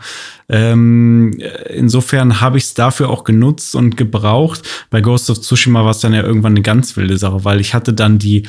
[0.49, 4.63] Ähm, äh, insofern habe ich es dafür auch genutzt und gebraucht.
[4.89, 7.73] Bei Ghost of Tsushima war es dann ja irgendwann eine ganz wilde Sache, weil ich
[7.73, 8.43] hatte dann die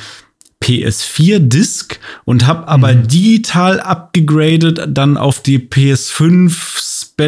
[0.61, 6.51] PS4 Disc und habe aber digital abgegradet dann auf die PS5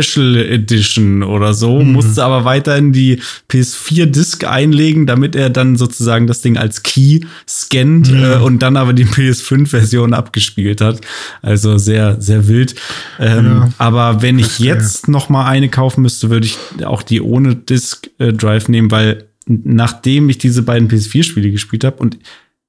[0.01, 6.25] Special Edition oder so, musste aber weiterhin die PS4 Disc einlegen, damit er dann sozusagen
[6.27, 11.01] das Ding als Key scannt äh, und dann aber die PS5 Version abgespielt hat.
[11.41, 12.75] Also sehr sehr wild.
[13.19, 13.69] Ähm, Ja.
[13.77, 18.09] aber wenn ich jetzt noch mal eine kaufen müsste, würde ich auch die ohne Disc
[18.19, 22.17] äh, Drive nehmen, weil nachdem ich diese beiden PS4 Spiele gespielt habe und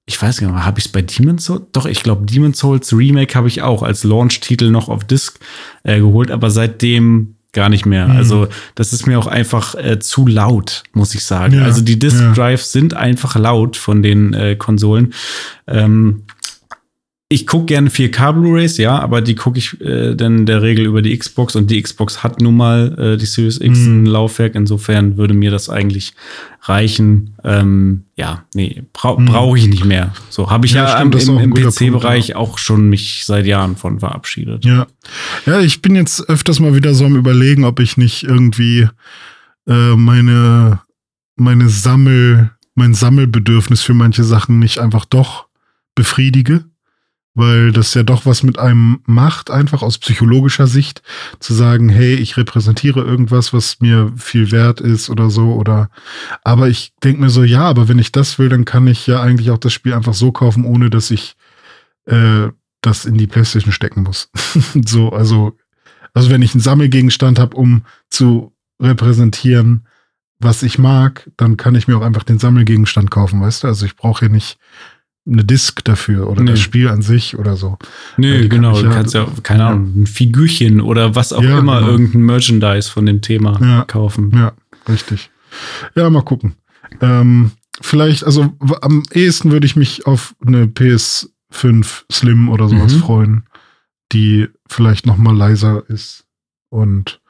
[0.07, 1.63] ich weiß gar nicht, habe ich es bei Demon's Souls?
[1.73, 5.39] Doch, ich glaube, Demon's Souls Remake habe ich auch als Launch-Titel noch auf Disc
[5.83, 8.09] äh, geholt, aber seitdem gar nicht mehr.
[8.09, 8.17] Mhm.
[8.17, 11.55] Also, das ist mir auch einfach äh, zu laut, muss ich sagen.
[11.55, 12.33] Ja, also, die Disc ja.
[12.33, 15.15] Drives sind einfach laut von den äh, Konsolen.
[15.67, 16.25] Ähm,
[17.35, 21.03] ich gucke gerne 4K Blu-rays, ja, aber die gucke ich äh, dann der Regel über
[21.03, 24.03] die Xbox und die Xbox hat nun mal äh, die Series X Mhm.
[24.03, 24.55] ein Laufwerk.
[24.55, 26.15] Insofern würde mir das eigentlich
[26.63, 27.35] reichen.
[27.45, 29.27] Ähm, ja, nee, brau Mhm.
[29.27, 30.13] brauche ich nicht mehr.
[30.31, 34.01] So habe ich Ja, ja, stimmt, im, im PC-Bereich auch schon mich seit Jahren von
[34.01, 34.65] verabschiedet.
[34.65, 34.87] Ja.
[35.45, 38.89] Ja, ich bin jetzt öfters mal wieder so am überlegen, ob ich nicht irgendwie
[39.69, 40.81] äh, meine,
[41.37, 45.47] meine Sammel, mein Sammelbedürfnis für manche Sachen nicht einfach doch
[45.95, 46.65] befriedige.
[47.37, 51.03] Weil das ja doch was mit einem macht, einfach aus psychologischer Sicht,
[51.41, 55.91] zu sagen, hey, ich repräsentiere irgendwas, was mir viel wert ist oder so, oder
[56.45, 59.21] aber ich denke mir so, ja, aber wenn ich das will, dann kann ich ja
[59.21, 61.35] eigentlich auch das Spiel einfach so kaufen, ohne dass ich
[62.07, 62.49] äh,
[62.83, 64.31] das in die Playstation stecken muss.
[64.87, 65.57] so, also,
[66.13, 69.87] also wenn ich einen Sammelgegenstand habe, um zu repräsentieren,
[70.39, 73.69] was ich mag, dann kann ich mir auch einfach den Sammelgegenstand kaufen, weißt du?
[73.69, 74.59] Also ich brauche hier nicht
[75.27, 76.51] eine Disc dafür oder Nee.
[76.53, 77.79] das Spiel an sich oder so.
[77.81, 77.87] Ja,
[78.19, 78.79] Nö, die kann genau.
[78.79, 79.69] Du ja- kannst ja, keine ja.
[79.71, 81.93] Ahnung, ein Figürchen oder was auch Ja, immer, genau.
[81.93, 83.85] irgendein Merchandise von dem Thema Ja.
[83.85, 84.31] kaufen.
[84.35, 84.53] Ja.
[84.89, 85.31] richtig.
[85.95, 86.57] Ja, mal gucken.
[87.01, 88.53] Ähm, vielleicht, also
[88.83, 92.99] am ehesten würde ich mich auf eine PS5 Slim oder sowas mhm.
[92.99, 93.45] freuen,
[94.13, 96.25] die vielleicht noch mal leiser ist
[96.71, 97.21] und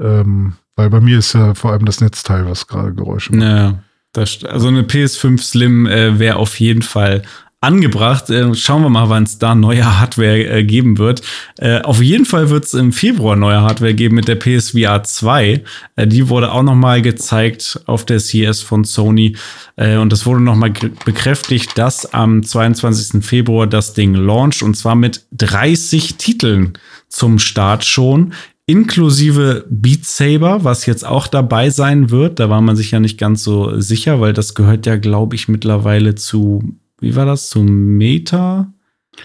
[0.00, 3.42] ähm, weil bei mir ist ja vor allem das Netzteil, was gerade Geräusche macht.
[3.46, 3.82] Ja,
[4.12, 7.22] das, also eine PS5 Slim äh, wäre auf jeden Fall
[7.60, 8.30] angebracht.
[8.30, 11.22] Äh, schauen wir mal, wann es da neue Hardware äh, geben wird.
[11.58, 15.62] Äh, auf jeden Fall wird es im Februar neue Hardware geben mit der PSVR 2.
[15.96, 19.36] Äh, die wurde auch noch mal gezeigt auf der CS von Sony.
[19.76, 20.72] Äh, und das wurde noch mal
[21.04, 23.22] bekräftigt, dass am 22.
[23.24, 24.62] Februar das Ding launcht.
[24.62, 26.72] Und zwar mit 30 Titeln
[27.08, 28.32] zum Start schon
[28.70, 32.38] inklusive Beat Saber, was jetzt auch dabei sein wird.
[32.38, 35.48] Da war man sich ja nicht ganz so sicher, weil das gehört ja, glaube ich,
[35.48, 36.62] mittlerweile zu,
[37.00, 38.72] wie war das, zu Meta?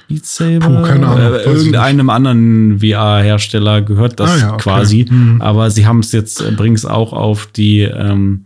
[0.10, 0.68] Beat Saber?
[0.68, 4.64] Puh, keine Ahnung, äh, irgendeinem anderen VR-Hersteller gehört das ah, ja, okay.
[4.64, 5.06] quasi.
[5.10, 5.42] Mhm.
[5.42, 8.46] Aber sie haben es jetzt, äh, bringen es auch auf die ähm,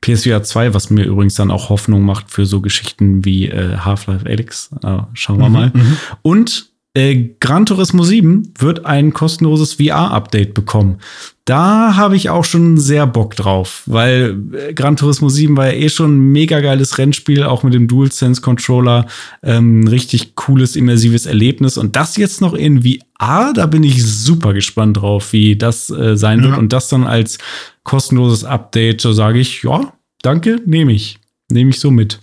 [0.00, 4.26] PSVR 2, was mir übrigens dann auch Hoffnung macht für so Geschichten wie äh, Half-Life
[4.26, 4.70] Alyx.
[4.82, 5.72] Äh, schauen wir mhm, mal.
[5.74, 5.96] Mhm.
[6.22, 10.98] Und äh, Gran Turismo 7 wird ein kostenloses VR-Update bekommen.
[11.44, 15.74] Da habe ich auch schon sehr Bock drauf, weil äh, Gran Turismo 7 war ja
[15.74, 19.06] eh schon ein mega geiles Rennspiel, auch mit dem DualSense-Controller.
[19.42, 21.78] Ähm, richtig cooles, immersives Erlebnis.
[21.78, 26.16] Und das jetzt noch in VR, da bin ich super gespannt drauf, wie das äh,
[26.16, 26.46] sein ja.
[26.46, 26.58] wird.
[26.58, 27.38] Und das dann als
[27.84, 31.18] kostenloses Update, so sage ich, ja, danke, nehme ich.
[31.50, 32.18] Nehme ich so mit.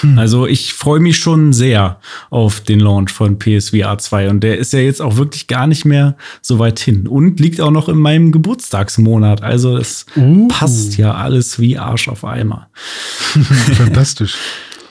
[0.00, 0.18] Hm.
[0.18, 2.00] Also ich freue mich schon sehr
[2.30, 5.84] auf den Launch von PSVR 2 und der ist ja jetzt auch wirklich gar nicht
[5.84, 9.42] mehr so weit hin und liegt auch noch in meinem Geburtstagsmonat.
[9.42, 10.48] Also es uh.
[10.48, 12.68] passt ja alles wie Arsch auf Eimer.
[13.76, 14.36] Fantastisch.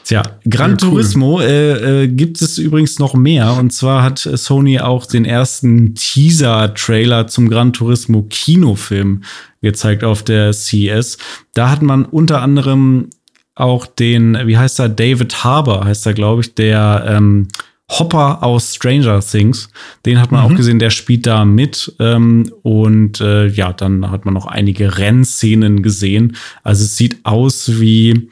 [0.06, 0.90] Tja, Gran ja, cool.
[0.92, 3.54] Turismo äh, äh, gibt es übrigens noch mehr.
[3.54, 9.24] Und zwar hat Sony auch den ersten Teaser-Trailer zum Gran Turismo Kinofilm
[9.62, 11.18] gezeigt auf der CES.
[11.56, 13.10] Da hat man unter anderem
[13.56, 17.48] auch den, wie heißt er, David Harbour heißt er, glaube ich, der ähm,
[17.90, 19.70] Hopper aus Stranger Things.
[20.06, 20.52] Den hat man mhm.
[20.52, 21.96] auch gesehen, der spielt da mit.
[22.00, 26.36] Ähm, und äh, ja, dann hat man noch einige Rennszenen gesehen.
[26.64, 28.30] Also es sieht aus wie.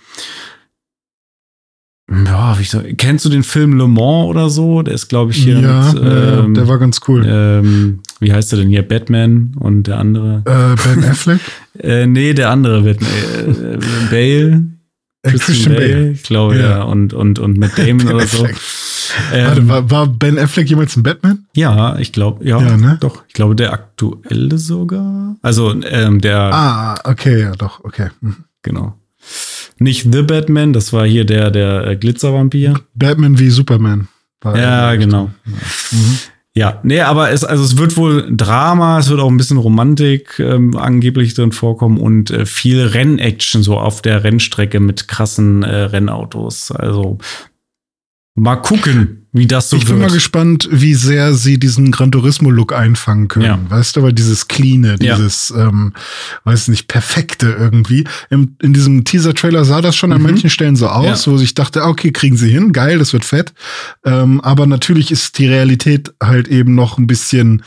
[2.25, 4.81] Ja, wie soll, kennst du den Film Le Mans oder so?
[4.81, 5.59] Der ist, glaube ich, hier.
[5.59, 7.25] Ja, mit, ähm, der war ganz cool.
[7.25, 8.85] Ähm, wie heißt er denn hier?
[8.85, 10.43] Batman und der andere?
[10.45, 11.39] Äh, ben Affleck?
[11.79, 13.11] äh, nee, der andere Batman.
[13.11, 13.77] Äh,
[14.11, 14.72] Bale.
[15.23, 16.69] Christian, Bale, Bale, ich glaube, ja.
[16.69, 16.83] ja.
[16.83, 18.45] Und, und, und mit Damon oder so.
[18.45, 21.45] Ähm, Warte, war, war, Ben Affleck jemals ein Batman?
[21.55, 22.97] Ja, ich glaube, ja, ja ne?
[22.99, 23.23] doch.
[23.27, 25.35] Ich glaube, der aktuelle sogar.
[25.41, 26.39] Also, ähm, der.
[26.39, 28.09] Ah, okay, ja, doch, okay.
[28.21, 28.37] Mhm.
[28.61, 28.97] Genau.
[29.79, 32.75] Nicht The Batman, das war hier der, der äh, Glitzervampir.
[32.93, 34.07] Batman wie Superman.
[34.43, 35.31] ja, genau.
[35.45, 36.19] Mhm.
[36.55, 40.37] Ja, nee, aber es, also es wird wohl Drama, es wird auch ein bisschen Romantik
[40.37, 45.75] ähm, angeblich drin vorkommen und äh, viel Rennaction so auf der Rennstrecke mit krassen äh,
[45.75, 46.71] Rennautos.
[46.71, 47.17] Also
[48.35, 49.89] mal gucken, wie das so ich wird.
[49.89, 53.45] Ich bin mal gespannt, wie sehr sie diesen Gran Turismo-Look einfangen können.
[53.45, 53.59] Ja.
[53.69, 55.67] Weißt du, weil dieses Cleane, dieses, ja.
[55.67, 55.93] ähm,
[56.43, 58.05] weiß nicht, perfekte irgendwie.
[58.29, 60.17] Im, in diesem Teaser-Trailer sah das schon mhm.
[60.17, 61.31] an manchen Stellen so aus, ja.
[61.31, 63.53] wo ich dachte, okay, kriegen sie hin, geil, das wird fett.
[64.05, 67.63] Ähm, aber natürlich ist die Realität halt eben noch ein bisschen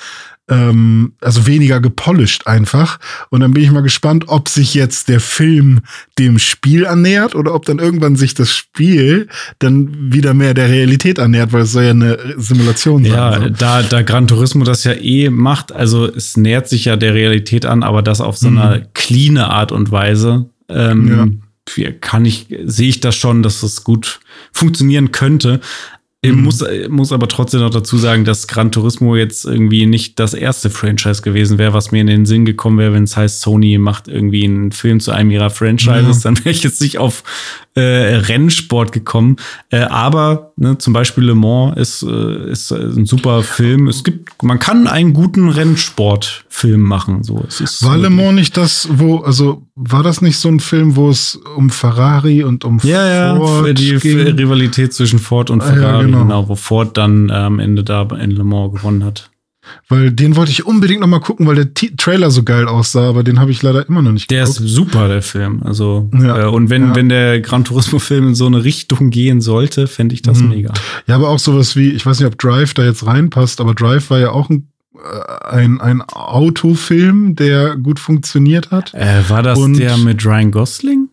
[0.49, 2.99] ähm, also weniger gepolished einfach.
[3.31, 5.81] Und dann bin ich mal gespannt, ob sich jetzt der Film
[6.19, 9.29] dem Spiel annähert oder ob dann irgendwann sich das Spiel
[9.59, 13.13] dann wieder mehr der Realität annähert, weil es soll ja eine Simulation sein.
[13.13, 13.49] Ja, so.
[13.49, 17.67] da, da Gran Turismo das ja eh macht, also es nähert sich ja der Realität
[17.67, 18.59] an, aber das auf so mhm.
[18.59, 20.51] einer clean Art und Weise.
[20.69, 21.41] Ähm,
[21.77, 21.91] ja.
[22.01, 24.21] kann ich, sehe ich das schon, dass das gut
[24.53, 25.61] funktionieren könnte.
[26.27, 26.43] Ich mhm.
[26.43, 30.71] muss, muss aber trotzdem noch dazu sagen, dass Gran Turismo jetzt irgendwie nicht das erste
[30.71, 34.09] Franchise gewesen wäre, was mir in den Sinn gekommen wäre, wenn es heißt, Sony macht
[34.09, 36.31] irgendwie einen Film zu einem ihrer Franchises, ja.
[36.31, 37.23] dann wäre ich jetzt nicht auf
[37.77, 39.37] äh, Rennsport gekommen.
[39.71, 43.87] Äh, aber ne, zum Beispiel Le Mans ist, äh, ist ein super Film.
[43.87, 47.23] Es gibt, man kann einen guten Rennsportfilm machen.
[47.23, 50.59] So, es ist war Le Mans nicht das, wo, also war das nicht so ein
[50.59, 54.21] Film, wo es um Ferrari und um ja, Ford ja, die ging?
[54.21, 56.16] Rivalität zwischen Ford und Ferrari, ah, ja, genau.
[56.23, 56.49] Genau.
[56.49, 59.31] wo Ford dann am Ende da in Le Mans gewonnen hat.
[59.89, 63.09] Weil den wollte ich unbedingt noch mal gucken, weil der T Trailer so geil aussah,
[63.09, 64.61] aber den habe ich leider immer noch nicht der geguckt.
[64.61, 65.63] Der ist super, der Film.
[65.65, 66.45] Also, ja.
[66.45, 66.95] äh, und wenn, ja.
[66.95, 70.51] wenn der Gran Turismo-Film in so eine Richtung gehen sollte, fände ich das mhm.
[70.51, 70.73] mega.
[71.07, 74.11] Ja, aber auch sowas wie, ich weiß nicht, ob Drive da jetzt reinpasst, aber Drive
[74.11, 78.95] war ja auch ein äh, ein, ein Autofilm, der gut funktioniert hat.
[78.95, 81.09] Äh, war das und, der mit Ryan Gosling?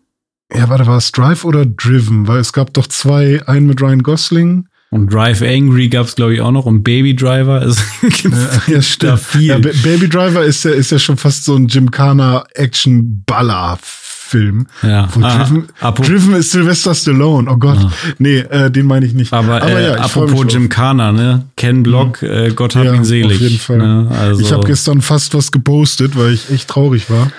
[0.54, 2.28] Ja, warte, war es Drive oder Driven?
[2.28, 6.36] Weil es gab doch zwei, einen mit Ryan Gosling Und Drive Angry gab es, glaube
[6.36, 6.68] ich, auch noch.
[6.68, 7.62] Und Baby Driver.
[7.62, 7.82] Also,
[8.68, 8.80] ja.
[9.00, 9.48] Da viel.
[9.48, 13.80] Ja, Baby Driver ist ja, ist ja schon fast so ein Gymkhana Action-Baller.
[13.82, 14.66] Film.
[14.82, 15.08] Ja.
[15.10, 17.52] Von ah, Driven, Driven ist Sylvester Stallone.
[17.52, 17.78] Oh Gott.
[17.78, 17.92] Ah.
[18.18, 19.32] Nee, äh, den meine ich nicht.
[19.32, 21.46] Aber, Aber äh, ja, apropos Gymkhana, ne?
[21.56, 22.30] Ken Block, mhm.
[22.30, 23.36] äh, Gott hab ja, ihn selig.
[23.36, 23.78] Auf jeden Fall.
[23.78, 24.08] Ne?
[24.10, 24.42] Also.
[24.42, 27.32] Ich habe gestern fast was gepostet, weil ich echt traurig war.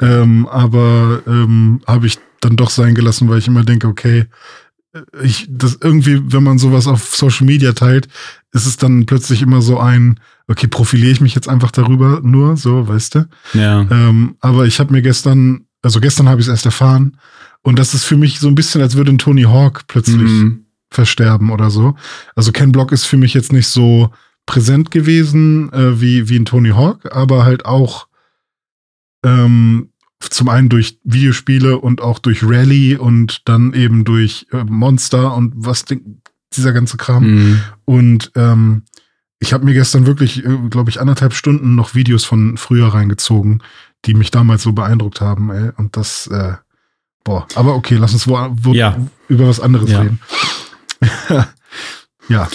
[0.00, 4.26] Ähm, aber ähm, habe ich dann doch sein gelassen, weil ich immer denke, okay,
[5.22, 8.08] ich, das irgendwie, wenn man sowas auf Social Media teilt,
[8.52, 12.56] ist es dann plötzlich immer so ein, okay, profiliere ich mich jetzt einfach darüber nur,
[12.56, 13.28] so, weißt du?
[13.54, 13.86] Ja.
[13.90, 17.18] Ähm, aber ich habe mir gestern, also gestern habe ich es erst erfahren
[17.62, 20.66] und das ist für mich so ein bisschen, als würde ein Tony Hawk plötzlich mhm.
[20.90, 21.96] versterben oder so.
[22.34, 24.10] Also Ken Block ist für mich jetzt nicht so
[24.46, 28.06] präsent gewesen äh, wie, wie ein Tony Hawk, aber halt auch
[29.24, 29.90] ähm,
[30.20, 35.52] zum einen durch Videospiele und auch durch Rally und dann eben durch äh, Monster und
[35.56, 35.84] was
[36.56, 37.24] dieser ganze Kram.
[37.24, 37.60] Mhm.
[37.84, 38.82] Und ähm,
[39.38, 43.62] ich habe mir gestern wirklich, äh, glaube ich, anderthalb Stunden noch Videos von früher reingezogen,
[44.04, 45.50] die mich damals so beeindruckt haben.
[45.50, 45.70] Ey.
[45.76, 46.54] Und das, äh,
[47.24, 48.96] boah, aber okay, lass uns wo, wo, ja.
[49.28, 50.00] über was anderes ja.
[50.00, 50.20] reden.
[52.28, 52.48] ja.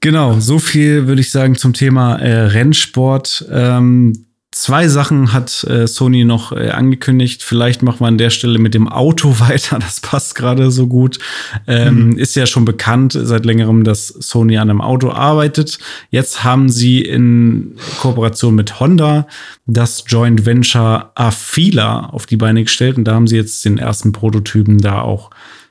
[0.00, 3.46] Genau, so viel würde ich sagen zum Thema äh, Rennsport.
[3.50, 7.42] Ähm, Zwei Sachen hat äh, Sony noch äh, angekündigt.
[7.42, 9.78] Vielleicht machen wir an der Stelle mit dem Auto weiter.
[9.78, 11.18] Das passt gerade so gut.
[11.66, 12.18] Ähm, mhm.
[12.18, 15.78] Ist ja schon bekannt seit längerem, dass Sony an einem Auto arbeitet.
[16.10, 19.26] Jetzt haben sie in Kooperation mit Honda
[19.66, 22.96] das Joint Venture Afila auf die Beine gestellt.
[22.96, 25.30] Und da haben sie jetzt den ersten Prototypen da auch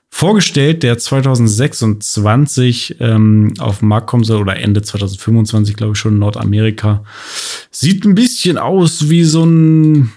[0.10, 6.14] vorgestellt, der 2026 ähm, auf den Markt kommen soll oder Ende 2025, glaube ich, schon
[6.14, 7.04] in Nordamerika.
[7.72, 10.12] Sieht ein bisschen aus wie so ein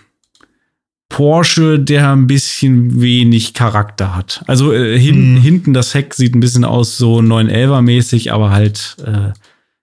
[1.11, 4.43] Porsche, der ein bisschen wenig Charakter hat.
[4.47, 5.43] Also äh, hin, hm.
[5.43, 9.33] hinten das Heck sieht ein bisschen aus so 911er mäßig, aber halt äh,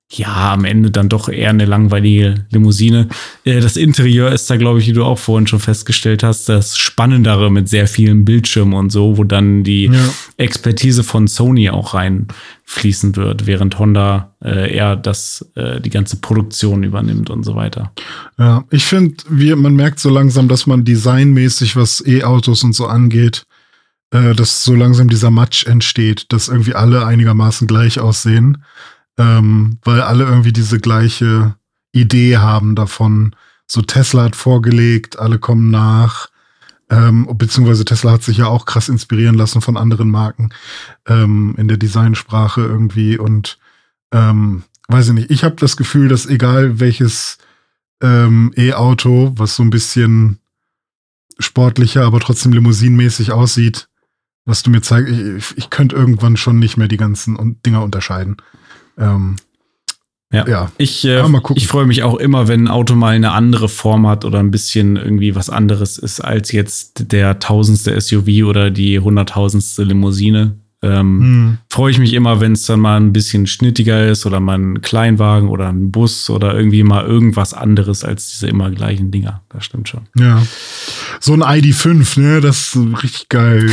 [0.10, 3.10] ja, am Ende dann doch eher eine langweilige Limousine.
[3.44, 6.78] Äh, das Interieur ist da, glaube ich, wie du auch vorhin schon festgestellt hast, das
[6.78, 10.00] Spannendere mit sehr vielen Bildschirmen und so, wo dann die ja.
[10.38, 16.84] Expertise von Sony auch reinfließen wird, während Honda äh, eher das, äh, die ganze Produktion
[16.84, 17.92] übernimmt und so weiter.
[18.40, 19.18] Ja, ich finde,
[19.58, 23.44] man merkt so langsam, dass man designmäßig, was E-Autos und so angeht,
[24.12, 28.60] äh, dass so langsam dieser Match entsteht, dass irgendwie alle einigermaßen gleich aussehen
[29.18, 31.56] ähm, weil alle irgendwie diese gleiche
[31.92, 33.36] Idee haben davon.
[33.66, 36.30] So Tesla hat vorgelegt, alle kommen nach.
[36.90, 40.52] Ähm, beziehungsweise Tesla hat sich ja auch krass inspirieren lassen von anderen Marken
[41.06, 43.58] ähm, in der Designsprache irgendwie und
[44.14, 45.32] ähm, weiß ich nicht.
[45.32, 47.40] Ich habe das Gefühl, dass egal welches
[48.02, 50.40] ähm, E-Auto, was so ein bisschen
[51.40, 53.90] sportlicher, aber trotzdem limousinenmäßig aussieht,
[54.46, 58.38] was du mir zeigst, ich, ich könnte irgendwann schon nicht mehr die ganzen Dinger unterscheiden.
[58.98, 59.36] Ähm,
[60.32, 60.46] ja.
[60.48, 60.72] ja.
[60.78, 64.08] Ich, äh, ja, ich freue mich auch immer, wenn ein Auto mal eine andere Form
[64.08, 69.00] hat oder ein bisschen irgendwie was anderes ist als jetzt der tausendste SUV oder die
[69.00, 70.58] hunderttausendste Limousine.
[70.84, 71.58] Ähm, hm.
[71.72, 74.82] Freue ich mich immer, wenn es dann mal ein bisschen schnittiger ist oder mal ein
[74.82, 79.42] Kleinwagen oder ein Bus oder irgendwie mal irgendwas anderes als diese immer gleichen Dinger.
[79.50, 80.02] Das stimmt schon.
[80.16, 80.46] Ja.
[81.20, 82.42] So ein ID5, ne?
[82.42, 83.72] Das ist richtig geil.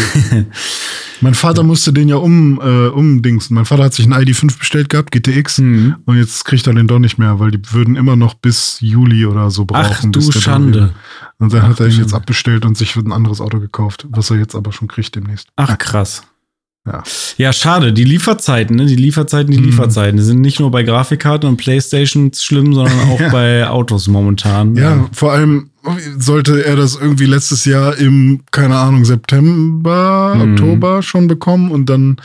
[1.20, 1.66] mein Vater ja.
[1.66, 3.54] musste den ja um, äh, umdingsen.
[3.54, 5.96] Mein Vater hat sich ein ID5 bestellt gehabt, GTX, mhm.
[6.06, 9.26] und jetzt kriegt er den doch nicht mehr, weil die würden immer noch bis Juli
[9.26, 9.84] oder so brauchen.
[9.92, 10.94] Ach du Schande.
[11.38, 14.30] Und dann Ach, hat er ihn jetzt abbestellt und sich ein anderes Auto gekauft, was
[14.30, 15.48] er jetzt aber schon kriegt demnächst.
[15.56, 16.22] Ach krass.
[16.86, 17.02] Ja.
[17.38, 17.94] ja, schade.
[17.94, 18.84] Die Lieferzeiten, ne?
[18.84, 19.64] Die Lieferzeiten, die mhm.
[19.64, 20.18] Lieferzeiten.
[20.18, 23.30] Die sind nicht nur bei Grafikkarten und Playstations schlimm, sondern auch ja.
[23.30, 24.76] bei Autos momentan.
[24.76, 25.70] Ja, ja, vor allem
[26.18, 30.52] sollte er das irgendwie letztes Jahr im, keine Ahnung, September, mhm.
[30.52, 32.16] Oktober schon bekommen und dann,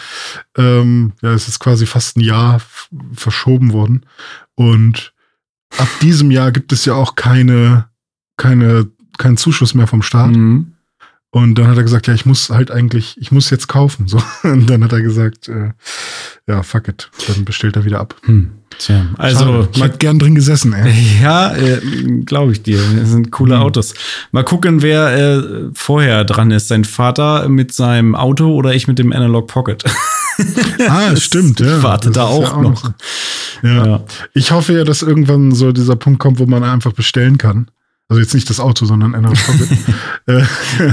[0.57, 2.61] ähm, ja, es ist quasi fast ein Jahr
[3.13, 4.05] verschoben worden.
[4.55, 5.13] Und
[5.77, 7.87] ab diesem Jahr gibt es ja auch keine,
[8.37, 8.87] keine,
[9.17, 10.31] keinen Zuschuss mehr vom Staat.
[10.31, 10.73] Mhm.
[11.31, 14.07] Und dann hat er gesagt, ja, ich muss halt eigentlich, ich muss jetzt kaufen.
[14.07, 14.19] So.
[14.43, 15.71] Und dann hat er gesagt, äh,
[16.47, 17.11] ja, fuck it.
[17.27, 18.15] Dann bestellt er wieder ab.
[18.25, 18.51] Hm.
[18.79, 19.69] Tja, also Schade.
[19.73, 20.91] ich hätte gern drin gesessen, ey.
[21.21, 21.79] Ja, äh,
[22.25, 22.79] glaube ich dir.
[22.97, 23.61] Das sind coole hm.
[23.61, 23.93] Autos.
[24.31, 26.67] Mal gucken, wer äh, vorher dran ist.
[26.67, 29.83] Sein Vater mit seinem Auto oder ich mit dem Analog Pocket.
[30.87, 31.83] ah, stimmt, ja.
[31.83, 32.91] Warte da auch, ja auch noch.
[33.61, 33.85] Ja.
[33.85, 34.03] ja.
[34.33, 37.69] Ich hoffe ja, dass irgendwann so dieser Punkt kommt, wo man einfach bestellen kann.
[38.09, 39.69] Also jetzt nicht das Auto, sondern ein Pocket.
[40.25, 40.43] Äh,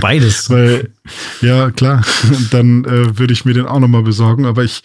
[0.01, 0.49] Beides.
[0.51, 0.91] Weil,
[1.43, 2.03] ja, klar,
[2.51, 4.47] dann äh, würde ich mir den auch nochmal besorgen.
[4.47, 4.83] Aber ich,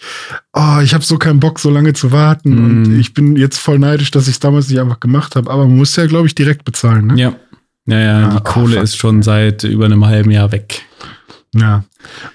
[0.52, 2.54] oh, ich habe so keinen Bock, so lange zu warten.
[2.54, 2.64] Mm.
[2.64, 5.50] Und ich bin jetzt voll neidisch, dass ich es damals nicht einfach gemacht habe.
[5.50, 7.06] Aber man muss ja, glaube ich, direkt bezahlen.
[7.06, 7.18] Ne?
[7.18, 7.34] Ja.
[7.86, 8.84] Ja, ja, die oh, Kohle fuck.
[8.84, 10.82] ist schon seit über einem halben Jahr weg.
[11.54, 11.84] Ja,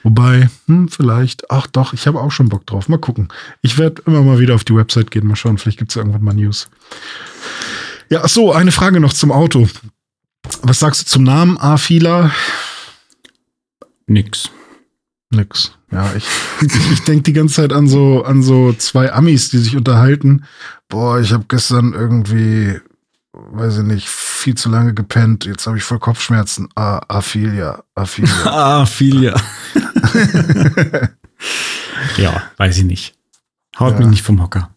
[0.03, 2.89] wobei, hm, vielleicht, ach doch, ich habe auch schon Bock drauf.
[2.89, 3.29] Mal gucken.
[3.61, 6.23] Ich werde immer mal wieder auf die Website gehen, mal schauen, vielleicht gibt es irgendwann
[6.23, 6.69] mal News.
[8.09, 9.67] Ja, ach so, eine Frage noch zum Auto.
[10.61, 12.31] Was sagst du zum Namen Afila?
[14.07, 14.49] Nix.
[15.29, 15.73] Nix.
[15.91, 16.25] Ja, ich,
[16.61, 20.45] ich, denke die ganze Zeit an so, an so zwei Amis, die sich unterhalten.
[20.89, 22.79] Boah, ich habe gestern irgendwie,
[23.33, 25.45] weiß ich nicht, viel zu lange gepennt.
[25.45, 26.69] Jetzt habe ich voll Kopfschmerzen.
[26.75, 28.81] Ah, Aphilia, Aphilia.
[28.81, 29.35] Aphilia.
[32.17, 33.15] ja, weiß ich nicht.
[33.79, 33.99] Haut Ja.
[33.99, 34.71] mich nicht vom Hocker.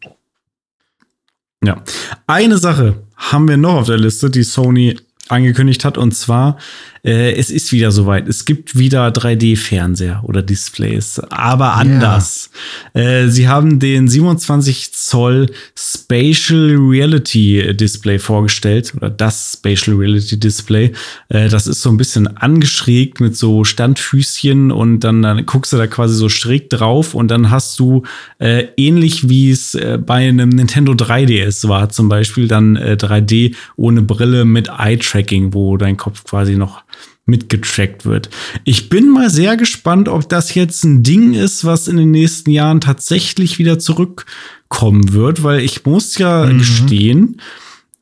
[1.62, 1.82] Ja.
[2.26, 4.98] Eine Sache haben wir noch auf der Liste, die Sony
[5.28, 6.58] angekündigt hat, und zwar,
[7.04, 8.28] äh, es ist wieder soweit.
[8.28, 12.50] Es gibt wieder 3D-Fernseher oder Displays, aber anders.
[12.92, 20.92] Äh, sie haben den 27 Zoll Spatial Reality Display vorgestellt, oder das Spatial Reality Display.
[21.28, 25.76] Äh, das ist so ein bisschen angeschrägt mit so Standfüßchen und dann, dann guckst du
[25.76, 28.02] da quasi so schräg drauf und dann hast du
[28.38, 33.54] äh, ähnlich wie es äh, bei einem Nintendo 3DS war, zum Beispiel dann äh, 3D
[33.76, 36.82] ohne Brille mit Eye-Tracking, wo dein Kopf quasi noch
[37.30, 38.28] mitgetrackt wird.
[38.64, 42.50] Ich bin mal sehr gespannt, ob das jetzt ein Ding ist, was in den nächsten
[42.50, 47.40] Jahren tatsächlich wieder zurückkommen wird, weil ich muss ja gestehen,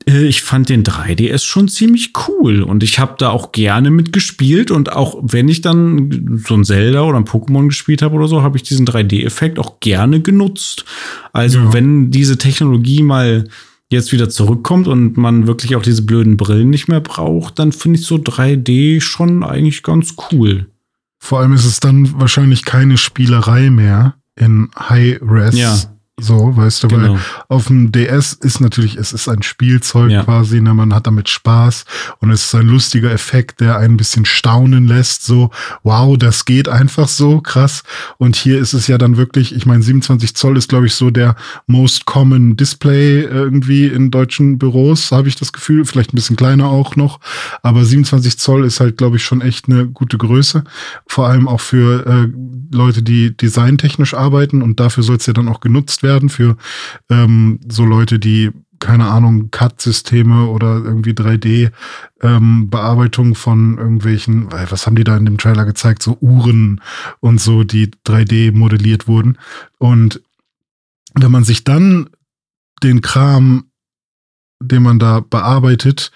[0.08, 4.70] äh, ich fand den 3DS schon ziemlich cool und ich habe da auch gerne mitgespielt
[4.70, 8.42] und auch wenn ich dann so ein Zelda oder ein Pokémon gespielt habe oder so,
[8.42, 10.84] habe ich diesen 3D-Effekt auch gerne genutzt.
[11.32, 11.72] Also Ja.
[11.72, 13.44] wenn diese Technologie mal
[13.90, 17.98] jetzt wieder zurückkommt und man wirklich auch diese blöden Brillen nicht mehr braucht, dann finde
[17.98, 20.70] ich so 3D schon eigentlich ganz cool.
[21.18, 25.58] Vor allem ist es dann wahrscheinlich keine Spielerei mehr in High-Res.
[25.58, 25.76] Ja.
[26.20, 27.12] So, weißt du, Genau.
[27.14, 27.18] weil
[27.48, 30.24] auf dem DS ist natürlich, es ist ein Spielzeug Ja.
[30.24, 31.84] quasi, ne, man hat damit Spaß
[32.20, 35.50] und es ist ein lustiger Effekt, der einen ein bisschen staunen lässt, so,
[35.84, 37.84] wow, das geht einfach so, krass.
[38.18, 41.10] Und hier ist es ja dann wirklich, ich meine, 27 Zoll ist, glaube ich, so
[41.10, 41.36] der
[41.68, 46.66] most common Display irgendwie in deutschen Büros, habe ich das Gefühl, vielleicht ein bisschen kleiner
[46.66, 47.20] auch noch,
[47.62, 50.64] aber 27 Zoll ist halt, glaube ich, schon echt eine gute Größe,
[51.06, 52.28] vor allem auch für äh,
[52.74, 56.56] Leute, die designtechnisch arbeiten und dafür soll es ja dann auch genutzt werden für
[57.10, 65.04] ähm, so Leute, die keine Ahnung, Cut-Systeme oder irgendwie 3D-Bearbeitung von irgendwelchen, was haben die
[65.04, 66.02] da in dem Trailer gezeigt?
[66.02, 66.82] So Uhren
[67.20, 69.38] und so, die 3D modelliert wurden.
[69.78, 70.20] Und
[71.14, 72.10] wenn man sich dann
[72.82, 73.70] den Kram,
[74.60, 76.10] den man da bearbeitet,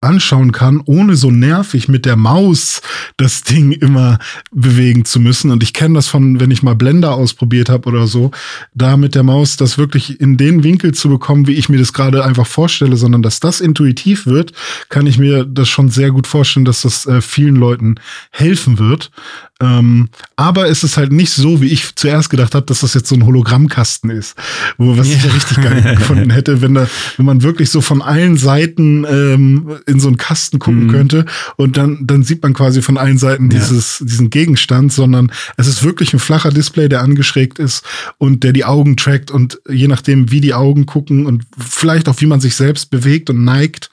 [0.00, 2.82] anschauen kann, ohne so nervig mit der Maus
[3.16, 4.18] das Ding immer
[4.52, 5.50] bewegen zu müssen.
[5.50, 8.30] Und ich kenne das von, wenn ich mal Blender ausprobiert habe oder so,
[8.74, 11.92] da mit der Maus das wirklich in den Winkel zu bekommen, wie ich mir das
[11.92, 14.52] gerade einfach vorstelle, sondern dass das intuitiv wird,
[14.88, 17.96] kann ich mir das schon sehr gut vorstellen, dass das äh, vielen Leuten
[18.30, 19.10] helfen wird.
[19.60, 23.08] Ähm, aber es ist halt nicht so, wie ich zuerst gedacht habe, dass das jetzt
[23.08, 24.36] so ein Hologrammkasten ist,
[24.76, 26.86] wo was ich ja richtig geil gefunden hätte, wenn da,
[27.16, 30.90] wenn man wirklich so von allen Seiten ähm, in so einen Kasten gucken Mhm.
[30.92, 31.24] könnte
[31.56, 33.58] und dann dann sieht man quasi von allen Seiten Ja.
[33.58, 37.84] dieses diesen Gegenstand, sondern es ist wirklich ein flacher Display, der angeschrägt ist
[38.18, 42.20] und der die Augen trackt und je nachdem, wie die Augen gucken und vielleicht auch
[42.20, 43.90] wie man sich selbst bewegt und neigt,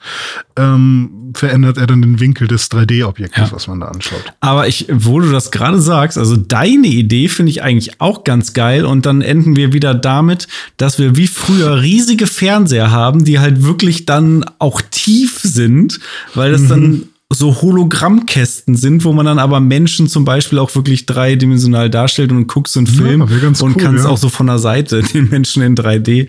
[0.56, 3.52] ähm, verändert er dann den Winkel des 3D-Objektes, Ja.
[3.52, 4.22] was man da anschaut.
[4.40, 8.52] Aber ich, wo du das gerade sagst, also deine Idee finde ich eigentlich auch ganz
[8.52, 13.38] geil und dann enden wir wieder damit, dass wir wie früher riesige Fernseher haben, die
[13.38, 16.00] halt wirklich dann auch tief sind,
[16.34, 21.06] weil das dann so Hologrammkästen sind, wo man dann aber Menschen zum Beispiel auch wirklich
[21.06, 24.10] dreidimensional darstellt und guckst so einen Film ganz und cool, kannst ja.
[24.10, 26.28] auch so von der Seite den Menschen in 3D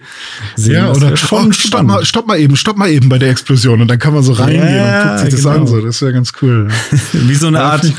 [0.55, 0.73] sehen.
[0.73, 3.89] Ja, oder schon stopp mal, stopp mal eben, stopp mal eben bei der Explosion und
[3.89, 5.55] dann kann man so reingehen Ja, und guckt sich das genau.
[5.55, 5.67] an.
[5.67, 5.81] So.
[5.81, 6.67] Das wäre ganz cool.
[7.13, 7.93] Wie so eine Ja, Art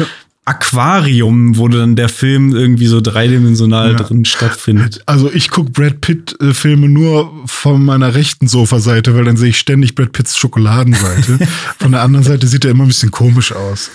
[0.49, 3.97] Aquarium, wo dann der Film irgendwie so dreidimensional Ja.
[3.99, 5.03] drin stattfindet.
[5.07, 9.95] Also ich guck Brad Pitt-Filme nur von meiner rechten Sofaseite, weil dann sehe ich ständig
[9.95, 11.39] Brad Pitts Schokoladenseite.
[11.79, 13.91] von der anderen Seite sieht er immer ein bisschen komisch aus.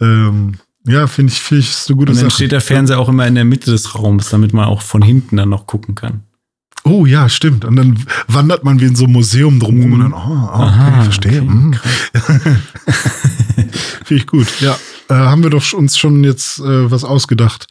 [0.00, 0.54] Ähm,
[0.86, 2.36] ja, finde ich, finde ich ist eine gute Und dann Sache.
[2.36, 5.36] steht der Fernseher auch immer in der Mitte des Raums, damit man auch von hinten
[5.36, 6.22] dann noch gucken kann.
[6.84, 7.66] Oh ja, stimmt.
[7.66, 10.62] Und dann wandert man wie in so einem Museum drumherum und dann, oh, oh okay,
[10.62, 11.42] Aha, verstehe.
[11.42, 11.74] okay, hm.
[14.04, 14.46] Finde ich gut.
[14.60, 14.78] Ja,
[15.10, 17.66] äh, haben wir doch uns schon jetzt äh, was ausgedacht,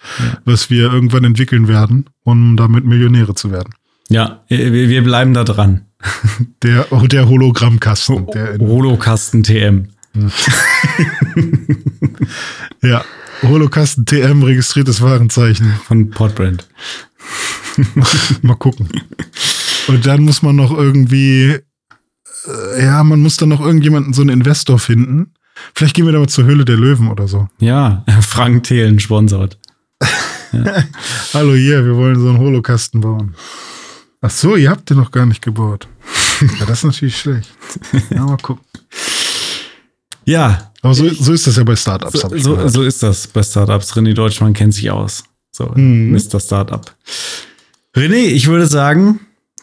[0.45, 3.73] was wir irgendwann entwickeln werden, um damit Millionäre zu werden.
[4.09, 5.85] Ja, wir, bleiben da dran.
[6.63, 8.27] Der, oh, der Hologrammkasten.
[8.33, 9.89] Der in, Holokasten TM.
[12.81, 13.03] ja,
[13.43, 15.73] Holokasten TM registriertes Warenzeichen.
[15.85, 16.67] von Podbrand.
[18.41, 18.89] Mal gucken.
[19.87, 21.59] Und dann muss man noch irgendwie,
[22.47, 25.33] äh, ja, man muss dann noch irgendjemanden, so einen Investor finden,
[25.73, 27.47] Vielleicht gehen wir da mal zur Höhle der Löwen oder so.
[27.59, 29.57] Ja, Frank Thelen sponsort.
[30.51, 30.83] Ja.
[31.33, 33.35] Hallo hier, wir wollen so einen Holokasten bauen.
[34.21, 35.87] Ach so, ihr habt den noch gar nicht gebaut.
[36.59, 37.49] ja, das ist natürlich schlecht.
[38.09, 38.65] Ja, mal gucken.
[40.25, 40.71] Ja.
[40.81, 42.19] Aber so, so ist das ja bei Startups.
[42.19, 43.93] So, so, so, ist das bei Startups.
[43.93, 45.23] René Deutschmann kennt sich aus.
[45.51, 46.11] So, mhm.
[46.11, 46.39] Mr.
[46.39, 46.95] Startup.
[47.95, 49.19] René, ich würde sagen,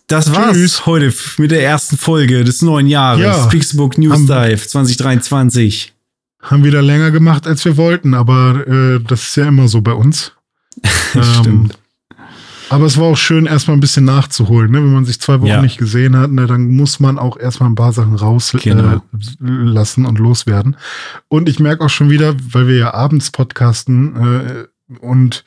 [0.07, 0.87] das war's Tschüss.
[0.87, 3.23] heute mit der ersten Folge des neuen Jahres.
[3.23, 5.95] Ja, Pixelbook News Dive 2023.
[6.43, 9.93] Haben wieder länger gemacht, als wir wollten, aber äh, das ist ja immer so bei
[9.93, 10.33] uns.
[11.11, 11.47] Stimmt.
[11.47, 11.71] Ähm,
[12.69, 14.71] aber es war auch schön, erstmal ein bisschen nachzuholen.
[14.71, 14.79] Ne?
[14.79, 15.63] Wenn man sich zwei Wochen ja.
[15.63, 19.03] nicht gesehen hat, ne, dann muss man auch erstmal ein paar Sachen rauslassen
[19.41, 20.01] genau.
[20.01, 20.77] äh, und loswerden.
[21.29, 25.45] Und ich merke auch schon wieder, weil wir ja abends podcasten äh, und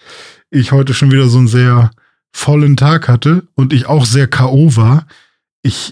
[0.50, 1.92] ich heute schon wieder so einen sehr
[2.32, 4.76] vollen Tag hatte und ich auch sehr K.O.
[4.76, 5.08] war.
[5.62, 5.92] Ich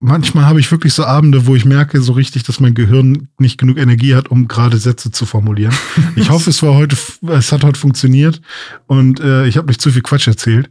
[0.00, 3.58] manchmal habe ich wirklich so Abende, wo ich merke so richtig, dass mein Gehirn nicht
[3.58, 5.74] genug Energie hat, um gerade Sätze zu formulieren.
[6.16, 6.96] Ich hoffe, es war heute,
[7.28, 8.40] es hat heute funktioniert
[8.86, 10.68] und äh, ich habe nicht zu viel Quatsch erzählt.